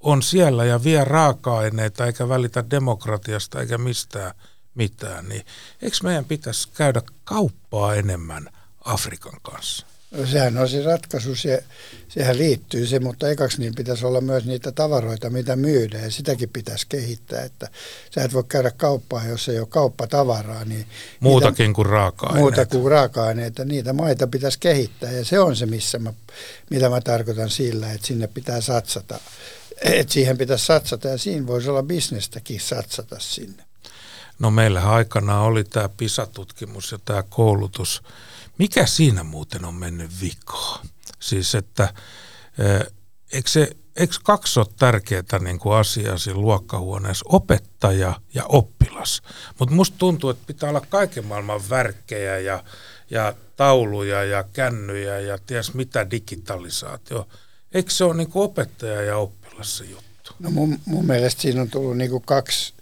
on 0.00 0.22
siellä 0.22 0.64
ja 0.64 0.84
vie 0.84 1.04
raaka-aineita 1.04 2.06
eikä 2.06 2.28
välitä 2.28 2.70
demokratiasta 2.70 3.60
eikä 3.60 3.78
mistään 3.78 4.34
mitään. 4.78 5.28
Niin 5.28 5.46
eikö 5.82 5.96
meidän 6.02 6.24
pitäisi 6.24 6.68
käydä 6.74 7.02
kauppaa 7.24 7.94
enemmän 7.94 8.48
Afrikan 8.84 9.40
kanssa? 9.42 9.86
No 10.10 10.26
sehän 10.26 10.58
on 10.58 10.68
se 10.68 10.82
ratkaisu, 10.82 11.34
se, 11.34 11.64
sehän 12.08 12.38
liittyy 12.38 12.86
se, 12.86 13.00
mutta 13.00 13.28
ekaksi 13.28 13.60
niin 13.60 13.74
pitäisi 13.74 14.06
olla 14.06 14.20
myös 14.20 14.44
niitä 14.44 14.72
tavaroita, 14.72 15.30
mitä 15.30 15.56
myydään 15.56 16.04
ja 16.04 16.10
sitäkin 16.10 16.48
pitäisi 16.48 16.86
kehittää, 16.88 17.44
että 17.44 17.68
sä 18.14 18.24
et 18.24 18.32
voi 18.32 18.44
käydä 18.48 18.70
kauppaa, 18.70 19.26
jos 19.26 19.48
ei 19.48 19.58
ole 19.58 19.66
kauppatavaraa. 19.70 20.64
Niin 20.64 20.86
Muutakin 21.20 21.64
niitä, 21.64 21.74
kuin 21.74 21.86
raaka-aineita. 21.86 22.40
Muuta 22.40 22.66
kuin 22.66 22.90
raaka-aineita, 22.90 23.64
niitä 23.64 23.92
maita 23.92 24.26
pitäisi 24.26 24.58
kehittää 24.58 25.10
ja 25.10 25.24
se 25.24 25.40
on 25.40 25.56
se, 25.56 25.66
missä 25.66 25.98
mä, 25.98 26.12
mitä 26.70 26.88
mä 26.88 27.00
tarkoitan 27.00 27.50
sillä, 27.50 27.92
että 27.92 28.06
sinne 28.06 28.26
pitää 28.26 28.60
satsata. 28.60 29.20
Että 29.82 30.12
siihen 30.12 30.38
pitäisi 30.38 30.66
satsata 30.66 31.08
ja 31.08 31.18
siinä 31.18 31.46
voisi 31.46 31.70
olla 31.70 31.82
bisnestäkin 31.82 32.60
satsata 32.60 33.16
sinne. 33.18 33.67
No 34.38 34.50
meillä 34.50 34.90
aikanaan 34.90 35.42
oli 35.42 35.64
tämä 35.64 35.88
PISA-tutkimus 35.88 36.92
ja 36.92 36.98
tämä 37.04 37.22
koulutus, 37.22 38.02
mikä 38.58 38.86
siinä 38.86 39.24
muuten 39.24 39.64
on 39.64 39.74
mennyt 39.74 40.10
vikoon? 40.20 40.86
Siis, 41.20 41.54
että 41.54 41.94
eikö, 43.32 43.50
se, 43.50 43.76
eikö 43.96 44.14
kaksi 44.22 44.60
ole 44.60 44.66
tärkeää 44.78 45.38
niin 45.40 45.58
kuin 45.58 45.76
asiaa 45.76 46.18
siinä 46.18 46.40
luokkahuoneessa, 46.40 47.24
opettaja 47.28 48.20
ja 48.34 48.44
oppilas. 48.44 49.22
Mutta 49.58 49.74
musta 49.74 49.98
tuntuu, 49.98 50.30
että 50.30 50.46
pitää 50.46 50.70
olla 50.70 50.86
kaiken 50.88 51.26
maailman 51.26 51.60
värkkejä 51.70 52.38
ja, 52.38 52.64
ja 53.10 53.34
tauluja 53.56 54.24
ja 54.24 54.42
kännyjä 54.42 55.20
ja 55.20 55.38
ties 55.46 55.74
mitä 55.74 56.10
digitalisaatio. 56.10 57.28
Eikö 57.72 57.90
se 57.90 58.04
ole 58.04 58.14
niin 58.14 58.30
kuin 58.30 58.44
opettaja 58.44 59.02
ja 59.02 59.16
oppilas 59.16 59.78
se 59.78 59.84
juttu? 59.84 60.34
No 60.38 60.50
mun, 60.50 60.78
mun 60.84 61.06
mielestä 61.06 61.42
siinä 61.42 61.60
on 61.60 61.70
tullut 61.70 61.96
niin 61.96 62.10
kuin 62.10 62.22
kaksi 62.22 62.74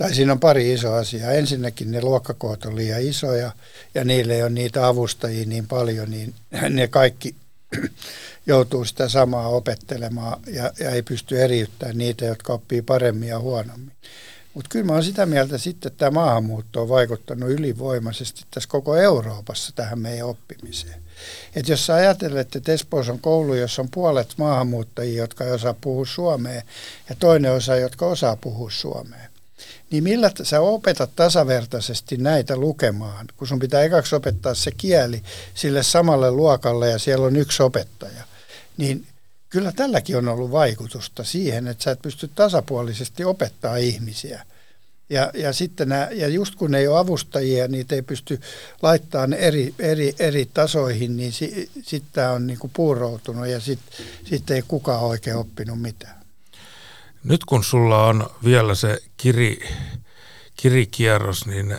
tai 0.00 0.14
siinä 0.14 0.32
on 0.32 0.40
pari 0.40 0.72
isoa 0.72 0.98
asiaa. 0.98 1.32
Ensinnäkin 1.32 1.90
ne 1.90 2.02
luokkakoot 2.02 2.64
on 2.64 2.76
liian 2.76 3.02
isoja 3.02 3.52
ja 3.94 4.04
niille 4.04 4.34
ei 4.34 4.42
ole 4.42 4.50
niitä 4.50 4.86
avustajia 4.86 5.46
niin 5.46 5.66
paljon, 5.66 6.10
niin 6.10 6.34
ne 6.70 6.88
kaikki 6.88 7.34
joutuu 8.46 8.84
sitä 8.84 9.08
samaa 9.08 9.48
opettelemaan 9.48 10.40
ja, 10.46 10.72
ja 10.78 10.90
ei 10.90 11.02
pysty 11.02 11.42
eriyttämään 11.42 11.98
niitä, 11.98 12.24
jotka 12.24 12.52
oppii 12.52 12.82
paremmin 12.82 13.28
ja 13.28 13.38
huonommin. 13.38 13.92
Mutta 14.54 14.68
kyllä 14.68 14.86
mä 14.86 14.92
olen 14.92 15.04
sitä 15.04 15.26
mieltä 15.26 15.58
sitten, 15.58 15.92
että 15.92 15.98
tämä 15.98 16.10
maahanmuutto 16.10 16.82
on 16.82 16.88
vaikuttanut 16.88 17.50
ylivoimaisesti 17.50 18.42
tässä 18.50 18.68
koko 18.68 18.96
Euroopassa 18.96 19.72
tähän 19.74 19.98
meidän 19.98 20.26
oppimiseen. 20.26 21.02
Et 21.56 21.68
jos 21.68 21.86
sä 21.86 21.94
ajatellet, 21.94 22.56
että 22.56 22.72
Espoossa 22.72 23.12
on 23.12 23.18
koulu, 23.18 23.54
jossa 23.54 23.82
on 23.82 23.88
puolet 23.90 24.34
maahanmuuttajia, 24.36 25.22
jotka 25.22 25.44
ei 25.44 25.52
osaa 25.52 25.74
puhua 25.80 26.06
suomea, 26.06 26.62
ja 27.08 27.16
toinen 27.18 27.52
osa, 27.52 27.76
jotka 27.76 28.06
osaa 28.06 28.36
puhua 28.36 28.70
suomea, 28.70 29.29
niin 29.90 30.04
millä 30.04 30.30
sä 30.42 30.60
opetat 30.60 31.10
tasavertaisesti 31.16 32.16
näitä 32.16 32.56
lukemaan, 32.56 33.26
kun 33.36 33.48
sun 33.48 33.58
pitää 33.58 33.82
ekaksi 33.82 34.14
opettaa 34.14 34.54
se 34.54 34.70
kieli 34.70 35.22
sille 35.54 35.82
samalle 35.82 36.30
luokalle 36.30 36.90
ja 36.90 36.98
siellä 36.98 37.26
on 37.26 37.36
yksi 37.36 37.62
opettaja, 37.62 38.24
niin 38.76 39.06
kyllä 39.48 39.72
tälläkin 39.72 40.16
on 40.16 40.28
ollut 40.28 40.50
vaikutusta 40.50 41.24
siihen, 41.24 41.66
että 41.66 41.84
sä 41.84 41.90
et 41.90 42.02
pysty 42.02 42.30
tasapuolisesti 42.34 43.24
opettaa 43.24 43.76
ihmisiä. 43.76 44.46
Ja, 45.10 45.30
ja, 45.34 45.52
sitten 45.52 45.88
nämä, 45.88 46.08
ja 46.12 46.28
just 46.28 46.54
kun 46.54 46.74
ei 46.74 46.88
ole 46.88 46.98
avustajia, 46.98 47.68
niitä 47.68 47.94
ei 47.94 48.02
pysty 48.02 48.40
laittamaan 48.82 49.32
eri, 49.32 49.74
eri, 49.78 50.14
eri 50.18 50.50
tasoihin, 50.54 51.16
niin 51.16 51.32
si, 51.32 51.70
sitten 51.82 52.10
tämä 52.12 52.30
on 52.30 52.46
niinku 52.46 52.70
puuroutunut 52.74 53.46
ja 53.46 53.60
sitten 53.60 54.06
sit 54.24 54.50
ei 54.50 54.62
kukaan 54.68 55.00
oikein 55.00 55.36
oppinut 55.36 55.80
mitään. 55.80 56.19
Nyt 57.24 57.44
kun 57.44 57.64
sulla 57.64 58.06
on 58.06 58.30
vielä 58.44 58.74
se 58.74 58.98
kiri, 59.16 59.60
kirikierros, 60.56 61.46
niin 61.46 61.76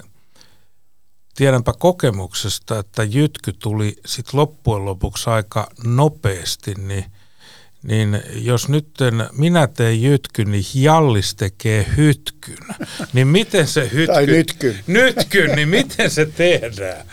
tiedänpä 1.35 1.73
kokemuksesta, 1.79 2.79
että 2.79 3.03
jytky 3.03 3.53
tuli 3.53 3.97
sitten 4.05 4.39
loppujen 4.39 4.85
lopuksi 4.85 5.29
aika 5.29 5.71
nopeasti, 5.83 6.73
niin, 6.73 7.05
niin 7.83 8.21
jos 8.35 8.69
nyt 8.69 8.87
minä 9.31 9.67
teen 9.67 10.01
jytkyn, 10.01 10.51
niin 10.51 10.63
Jallis 10.73 11.35
tekee 11.35 11.85
hytkyn. 11.97 12.57
Niin 13.13 13.27
miten 13.27 13.67
se 13.67 13.89
hytky... 13.93 14.13
Tai 14.13 14.25
nytkyn. 14.25 14.79
Nytkyn, 14.87 15.55
niin 15.55 15.69
miten 15.69 16.11
se 16.11 16.25
tehdään? 16.25 17.05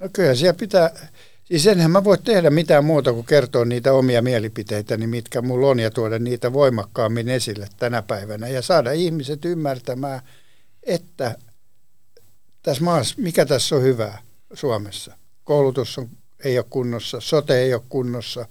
No 0.00 0.08
kyllä 0.12 0.34
siellä 0.34 0.54
pitää 0.54 1.08
Siis 1.46 1.66
enhän 1.66 1.90
mä 1.90 2.04
voi 2.04 2.18
tehdä 2.18 2.50
mitään 2.50 2.84
muuta 2.84 3.12
kuin 3.12 3.26
kertoa 3.26 3.64
niitä 3.64 3.92
omia 3.92 4.22
mielipiteitäni, 4.22 5.06
mitkä 5.06 5.42
mulla 5.42 5.68
on, 5.68 5.78
ja 5.78 5.90
tuoda 5.90 6.18
niitä 6.18 6.52
voimakkaammin 6.52 7.28
esille 7.28 7.68
tänä 7.76 8.02
päivänä. 8.02 8.48
Ja 8.48 8.62
saada 8.62 8.92
ihmiset 8.92 9.44
ymmärtämään, 9.44 10.20
että 10.82 11.34
tässä 12.62 12.84
maassa, 12.84 13.14
mikä 13.18 13.46
tässä 13.46 13.76
on 13.76 13.82
hyvää 13.82 14.18
Suomessa. 14.54 15.16
Koulutus 15.44 15.98
on, 15.98 16.08
ei 16.44 16.58
ole 16.58 16.66
kunnossa, 16.70 17.20
sote 17.20 17.58
ei 17.58 17.74
ole 17.74 17.82
kunnossa, 17.88 18.46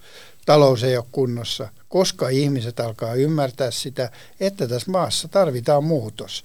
talous 0.45 0.83
ei 0.83 0.97
ole 0.97 1.05
kunnossa, 1.11 1.69
koska 1.87 2.29
ihmiset 2.29 2.79
alkaa 2.79 3.15
ymmärtää 3.15 3.71
sitä, 3.71 4.11
että 4.39 4.67
tässä 4.67 4.91
maassa 4.91 5.27
tarvitaan 5.27 5.83
muutos. 5.83 6.43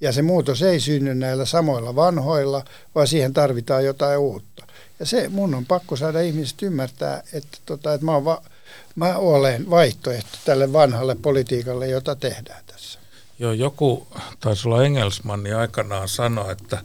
Ja 0.00 0.12
se 0.12 0.22
muutos 0.22 0.62
ei 0.62 0.80
synny 0.80 1.14
näillä 1.14 1.44
samoilla 1.44 1.96
vanhoilla, 1.96 2.64
vaan 2.94 3.08
siihen 3.08 3.32
tarvitaan 3.32 3.84
jotain 3.84 4.18
uutta. 4.18 4.65
Ja 5.00 5.06
se 5.06 5.28
mun 5.28 5.54
on 5.54 5.66
pakko 5.66 5.96
saada 5.96 6.20
ihmiset 6.20 6.62
ymmärtää, 6.62 7.22
että, 7.32 7.58
tota, 7.66 7.94
että 7.94 8.04
mä, 8.04 8.12
oon 8.12 8.24
va, 8.24 8.42
mä 8.94 9.16
olen 9.16 9.70
vaihtoehto 9.70 10.38
tälle 10.44 10.72
vanhalle 10.72 11.14
politiikalle, 11.14 11.88
jota 11.88 12.16
tehdään 12.16 12.64
tässä. 12.66 12.98
Joo, 13.38 13.52
joku 13.52 14.06
taisi 14.40 14.68
olla 14.68 14.84
Engelsmanni 14.84 15.52
aikanaan 15.52 16.08
sanoa, 16.08 16.52
että 16.52 16.82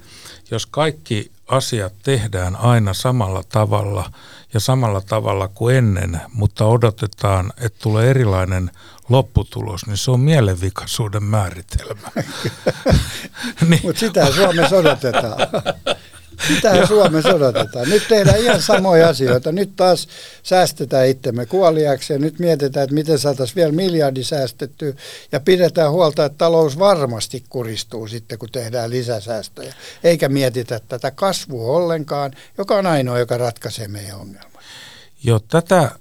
jos 0.51 0.65
kaikki 0.65 1.31
asiat 1.47 1.93
tehdään 2.03 2.55
aina 2.55 2.93
samalla 2.93 3.43
tavalla 3.49 4.11
ja 4.53 4.59
samalla 4.59 5.01
tavalla 5.01 5.47
kuin 5.47 5.75
ennen, 5.75 6.21
mutta 6.33 6.65
odotetaan, 6.65 7.53
että 7.57 7.79
tulee 7.83 8.09
erilainen 8.09 8.71
lopputulos, 9.09 9.85
niin 9.87 9.97
se 9.97 10.11
on 10.11 10.19
mielenvikaisuuden 10.19 11.23
määritelmä. 11.23 12.11
niin. 13.69 13.81
Mutta 13.83 13.99
sitä 13.99 14.31
Suomessa 14.31 14.75
odotetaan. 14.75 15.37
Sitä 16.47 16.85
Suomessa 16.85 17.35
odotetaan. 17.35 17.89
Nyt 17.89 18.03
tehdään 18.07 18.39
ihan 18.39 18.61
samoja 18.61 19.09
asioita. 19.09 19.51
Nyt 19.51 19.75
taas 19.75 20.07
säästetään 20.43 21.07
itsemme 21.07 21.45
kuoliaksi 21.45 22.13
ja 22.13 22.19
nyt 22.19 22.39
mietitään, 22.39 22.83
että 22.83 22.93
miten 22.93 23.19
saataisiin 23.19 23.55
vielä 23.55 23.71
miljardi 23.71 24.23
säästettyä 24.23 24.93
ja 25.31 25.39
pidetään 25.39 25.91
huolta, 25.91 26.25
että 26.25 26.37
talous 26.37 26.79
varmasti 26.79 27.43
kuristuu 27.49 28.07
sitten, 28.07 28.39
kun 28.39 28.49
tehdään 28.51 28.89
lisäsäästöjä. 28.89 29.73
Eikä 30.03 30.29
mietitä 30.29 30.79
tätä 30.87 31.11
kasvua 31.11 31.77
ollenkaan, 31.77 32.31
joka 32.57 32.75
on 32.75 32.85
ainoa, 32.85 33.19
joka 33.19 33.37
ratkaisee 33.37 33.87
meidän 33.87 34.19
ongelmat. 34.19 34.51
Joo, 35.23 35.39
tätä 35.39 35.91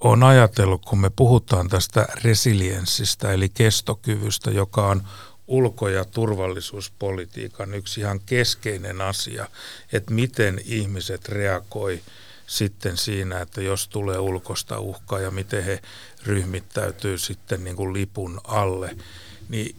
on 0.00 0.22
ajatellut, 0.22 0.84
kun 0.84 0.98
me 0.98 1.10
puhutaan 1.10 1.68
tästä 1.68 2.06
resilienssistä, 2.24 3.32
eli 3.32 3.48
kestokyvystä, 3.48 4.50
joka 4.50 4.86
on 4.86 5.02
ulko- 5.48 5.88
ja 5.88 6.04
turvallisuuspolitiikan 6.04 7.74
yksi 7.74 8.00
ihan 8.00 8.20
keskeinen 8.20 9.00
asia, 9.00 9.48
että 9.92 10.14
miten 10.14 10.60
ihmiset 10.64 11.28
reagoi 11.28 12.00
sitten 12.46 12.96
siinä, 12.96 13.40
että 13.40 13.62
jos 13.62 13.88
tulee 13.88 14.18
ulkosta 14.18 14.78
uhkaa 14.78 15.20
ja 15.20 15.30
miten 15.30 15.64
he 15.64 15.82
ryhmittäytyy 16.26 17.18
sitten 17.18 17.64
niin 17.64 17.76
kuin 17.76 17.92
lipun 17.92 18.40
alle. 18.44 18.96
Niin 19.48 19.76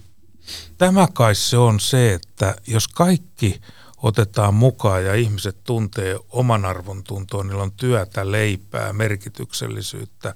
tämä 0.78 1.08
kai 1.14 1.36
se 1.36 1.58
on 1.58 1.80
se, 1.80 2.14
että 2.14 2.56
jos 2.68 2.88
kaikki 2.88 3.62
otetaan 3.98 4.54
mukaan 4.54 5.06
ja 5.06 5.16
ihmiset 5.16 5.58
tuntee 5.64 6.20
oman 6.30 6.66
arvon 6.66 7.04
tuntoon, 7.04 7.48
niillä 7.48 7.64
on 7.64 7.72
työtä, 7.72 8.32
leipää, 8.32 8.94
merkityksellisyyttä, 8.94 10.36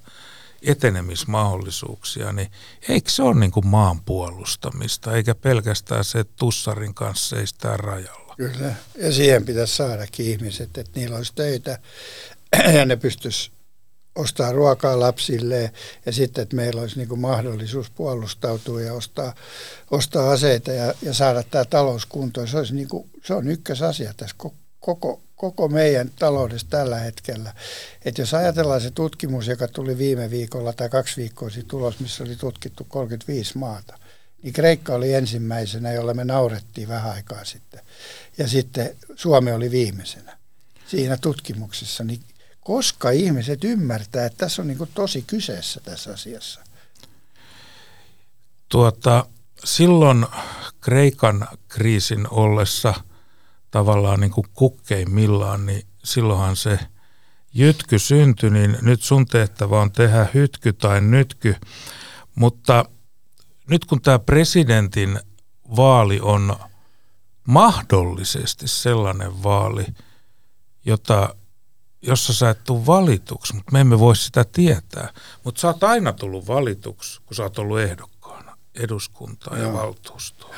etenemismahdollisuuksia, 0.64 2.32
niin 2.32 2.51
eikö 2.89 3.11
se 3.11 3.24
ole 3.24 3.39
niin 3.39 3.51
kuin 3.51 3.68
maan 3.68 4.01
puolustamista, 4.01 5.16
eikä 5.16 5.36
pelkästään 5.36 6.03
se, 6.03 6.20
että 6.20 6.34
tussarin 6.39 6.93
kanssa 6.93 7.36
seistää 7.36 7.78
rajalla? 7.78 8.36
Kyllä, 8.38 8.76
ja 8.97 9.11
siihen 9.11 9.45
pitäisi 9.45 9.76
saadakin 9.76 10.26
ihmiset, 10.26 10.78
että 10.78 10.99
niillä 10.99 11.18
olisi 11.18 11.36
töitä 11.36 11.80
ja 12.78 12.86
ne 12.86 12.95
pystyisi 12.95 13.51
ostaa 14.16 14.51
ruokaa 14.51 14.99
lapsille 14.99 15.72
ja 16.05 16.11
sitten, 16.11 16.41
että 16.41 16.55
meillä 16.55 16.82
olisi 16.82 16.97
niin 16.99 17.20
mahdollisuus 17.20 17.89
puolustautua 17.89 18.82
ja 18.82 18.93
ostaa, 18.93 19.36
ostaa 19.91 20.32
aseita 20.32 20.72
ja, 20.72 20.93
ja 21.01 21.14
saada 21.14 21.43
tämä 21.43 21.66
talous 21.66 22.05
kuntoon. 22.05 22.47
Se, 22.47 22.57
olisi 22.57 22.76
niin 22.76 22.88
kuin, 22.88 23.09
se 23.26 23.34
on 23.34 23.47
ykkösasia 23.47 24.14
tässä 24.18 24.36
koko, 24.38 24.55
koko 24.80 25.22
meidän 25.71 26.11
taloudessa 26.19 26.67
tällä 26.69 26.99
hetkellä. 26.99 27.53
Että 28.05 28.21
jos 28.21 28.33
ajatellaan 28.33 28.81
se 28.81 28.91
tutkimus, 28.91 29.47
joka 29.47 29.67
tuli 29.67 29.97
viime 29.97 30.29
viikolla 30.29 30.73
tai 30.73 30.89
kaksi 30.89 31.21
viikkoa 31.21 31.49
sitten 31.49 31.67
tulos, 31.69 31.99
missä 31.99 32.23
oli 32.23 32.35
tutkittu 32.35 32.83
35 32.89 33.57
maata, 33.57 33.97
niin 34.43 34.53
Kreikka 34.53 34.93
oli 34.93 35.13
ensimmäisenä, 35.13 35.91
jolla 35.91 36.13
me 36.13 36.23
naurettiin 36.23 36.87
vähän 36.87 37.11
aikaa 37.11 37.45
sitten. 37.45 37.79
Ja 38.37 38.47
sitten 38.47 38.95
Suomi 39.15 39.51
oli 39.51 39.71
viimeisenä 39.71 40.37
siinä 40.87 41.17
tutkimuksessa. 41.17 42.03
Niin 42.03 42.21
koska 42.61 43.11
ihmiset 43.11 43.63
ymmärtää, 43.63 44.25
että 44.25 44.37
tässä 44.37 44.61
on 44.61 44.67
niin 44.67 44.89
tosi 44.93 45.21
kyseessä 45.27 45.81
tässä 45.83 46.13
asiassa? 46.13 46.61
Tuota, 48.69 49.25
silloin 49.63 50.25
Kreikan 50.81 51.47
kriisin 51.67 52.27
ollessa 52.31 52.93
tavallaan 53.74 54.19
niin 54.19 54.32
kuin 54.32 54.47
kukkeimmillaan, 54.53 55.65
niin 55.65 55.88
silloinhan 56.03 56.55
se 56.55 56.80
jytky 57.53 57.99
syntyi, 57.99 58.49
niin 58.49 58.78
nyt 58.82 59.01
sun 59.01 59.26
tehtävä 59.26 59.82
on 59.82 59.91
tehdä 59.91 60.28
hytky 60.34 60.74
tai 60.74 61.01
nytky. 61.01 61.55
Mutta 62.36 62.86
nyt 63.69 63.86
kun 63.86 64.01
tämä 64.01 64.19
presidentin 64.19 65.19
vaali 65.76 66.19
on 66.21 66.55
mahdollisesti 67.47 68.67
sellainen 68.67 69.43
vaali, 69.43 69.86
jota 70.86 71.36
jossa 72.01 72.34
sä 72.34 72.49
et 72.49 72.63
tule 72.63 72.86
valituksi, 72.86 73.55
mutta 73.55 73.71
me 73.71 73.82
emme 73.82 73.99
voi 73.99 74.15
sitä 74.15 74.43
tietää. 74.43 75.13
Mutta 75.43 75.61
sä 75.61 75.67
oot 75.67 75.84
aina 75.84 76.13
tullut 76.13 76.47
valituksi, 76.47 77.21
kun 77.26 77.36
sä 77.36 77.43
oot 77.43 77.59
ollut 77.59 77.80
ehdokkaana 77.80 78.57
eduskuntaan 78.76 79.61
ja 79.61 79.74
valtuustoon. 79.74 80.55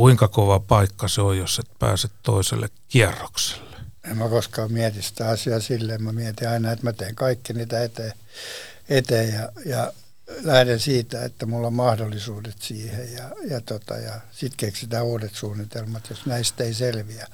Kuinka 0.00 0.28
kova 0.28 0.60
paikka 0.60 1.08
se 1.08 1.20
on, 1.20 1.38
jos 1.38 1.58
et 1.58 1.78
pääse 1.78 2.08
toiselle 2.22 2.68
kierrokselle? 2.88 3.76
En 4.04 4.18
mä 4.18 4.28
koskaan 4.28 4.72
mieti 4.72 5.02
sitä 5.02 5.28
asiaa 5.28 5.60
silleen. 5.60 6.02
Mä 6.02 6.12
mietin 6.12 6.48
aina, 6.48 6.72
että 6.72 6.84
mä 6.84 6.92
teen 6.92 7.14
kaikki 7.14 7.52
niitä 7.52 7.82
eteen, 7.82 8.12
eteen 8.88 9.34
ja, 9.34 9.52
ja 9.66 9.92
lähden 10.42 10.80
siitä, 10.80 11.24
että 11.24 11.46
mulla 11.46 11.66
on 11.66 11.72
mahdollisuudet 11.72 12.56
siihen 12.60 13.12
ja, 13.12 13.30
ja, 13.50 13.60
tota, 13.60 13.96
ja 13.96 14.20
sitten 14.30 14.56
keksitään 14.56 15.04
uudet 15.04 15.34
suunnitelmat, 15.34 16.10
jos 16.10 16.26
näistä 16.26 16.64
ei 16.64 16.74
selviä, 16.74 17.26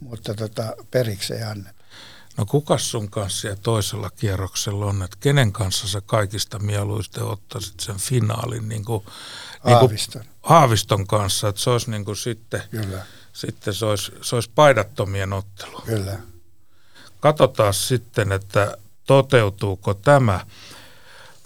mutta 0.00 0.34
tota, 0.34 0.76
periksi 0.90 1.34
ei 1.34 1.42
anneta. 1.42 1.77
No 2.38 2.46
kukas 2.46 2.90
sun 2.90 3.10
kanssa 3.10 3.48
ja 3.48 3.56
toisella 3.56 4.10
kierroksella 4.10 4.86
on, 4.86 5.02
että 5.02 5.16
kenen 5.20 5.52
kanssa 5.52 5.88
sä 5.88 6.00
kaikista 6.00 6.58
mieluisten 6.58 7.24
ottaisit 7.24 7.80
sen 7.80 7.96
finaalin 7.96 8.68
niin 8.68 8.84
kuin, 8.84 9.04
Haaviston. 9.60 10.22
Niin 10.22 10.30
kuin 10.30 10.50
Haaviston 10.50 11.06
kanssa, 11.06 11.48
että 11.48 11.60
se 11.60 11.70
olisi 11.70 11.90
niin 11.90 12.04
kuin 12.04 12.16
sitten, 12.16 12.62
Kyllä. 12.70 13.06
sitten 13.32 13.74
se 13.74 13.86
olisi, 13.86 14.12
se 14.22 14.34
olisi 14.34 14.50
paidattomien 14.54 15.32
ottelu. 15.32 15.80
Kyllä. 15.86 16.18
Katsotaan 17.20 17.74
sitten, 17.74 18.32
että 18.32 18.76
toteutuuko 19.06 19.94
tämä. 19.94 20.46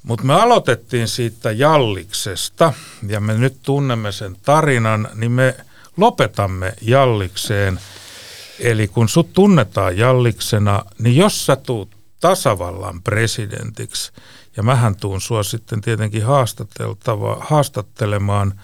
Mutta 0.02 0.24
me 0.24 0.34
aloitettiin 0.34 1.08
siitä 1.08 1.52
Jalliksesta 1.52 2.72
ja 3.06 3.20
me 3.20 3.34
nyt 3.34 3.56
tunnemme 3.62 4.12
sen 4.12 4.36
tarinan, 4.42 5.08
niin 5.14 5.32
me 5.32 5.56
lopetamme 5.96 6.74
Jallikseen– 6.80 7.80
Eli 8.62 8.88
kun 8.88 9.08
sut 9.08 9.32
tunnetaan 9.32 9.98
Jalliksena, 9.98 10.84
niin 10.98 11.16
jos 11.16 11.46
sä 11.46 11.56
tuut 11.56 11.96
tasavallan 12.20 13.02
presidentiksi, 13.02 14.12
ja 14.56 14.62
mähän 14.62 14.96
tuun 14.96 15.20
sua 15.20 15.42
sitten 15.42 15.80
tietenkin 15.80 16.22
haastattelemaan, 17.40 18.60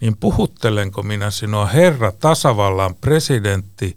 niin 0.00 0.16
puhuttelenko 0.16 1.02
minä 1.02 1.30
sinua 1.30 1.66
herra 1.66 2.12
tasavallan 2.12 2.94
presidentti 2.94 3.96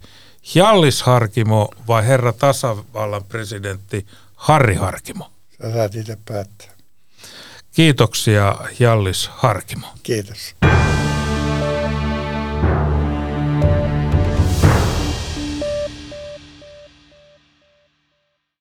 Jallis 0.55 1.03
Harkimo 1.03 1.69
vai 1.87 2.07
herra 2.07 2.33
tasavallan 2.33 3.23
presidentti 3.23 4.05
Harri 4.35 4.75
Harkimo? 4.75 5.31
Sä 5.61 5.73
saat 5.73 5.95
itse 5.95 6.17
päättää. 6.25 6.67
Kiitoksia 7.71 8.55
Jallis 8.79 9.29
Harkimo. 9.33 9.87
Kiitos. 10.03 10.55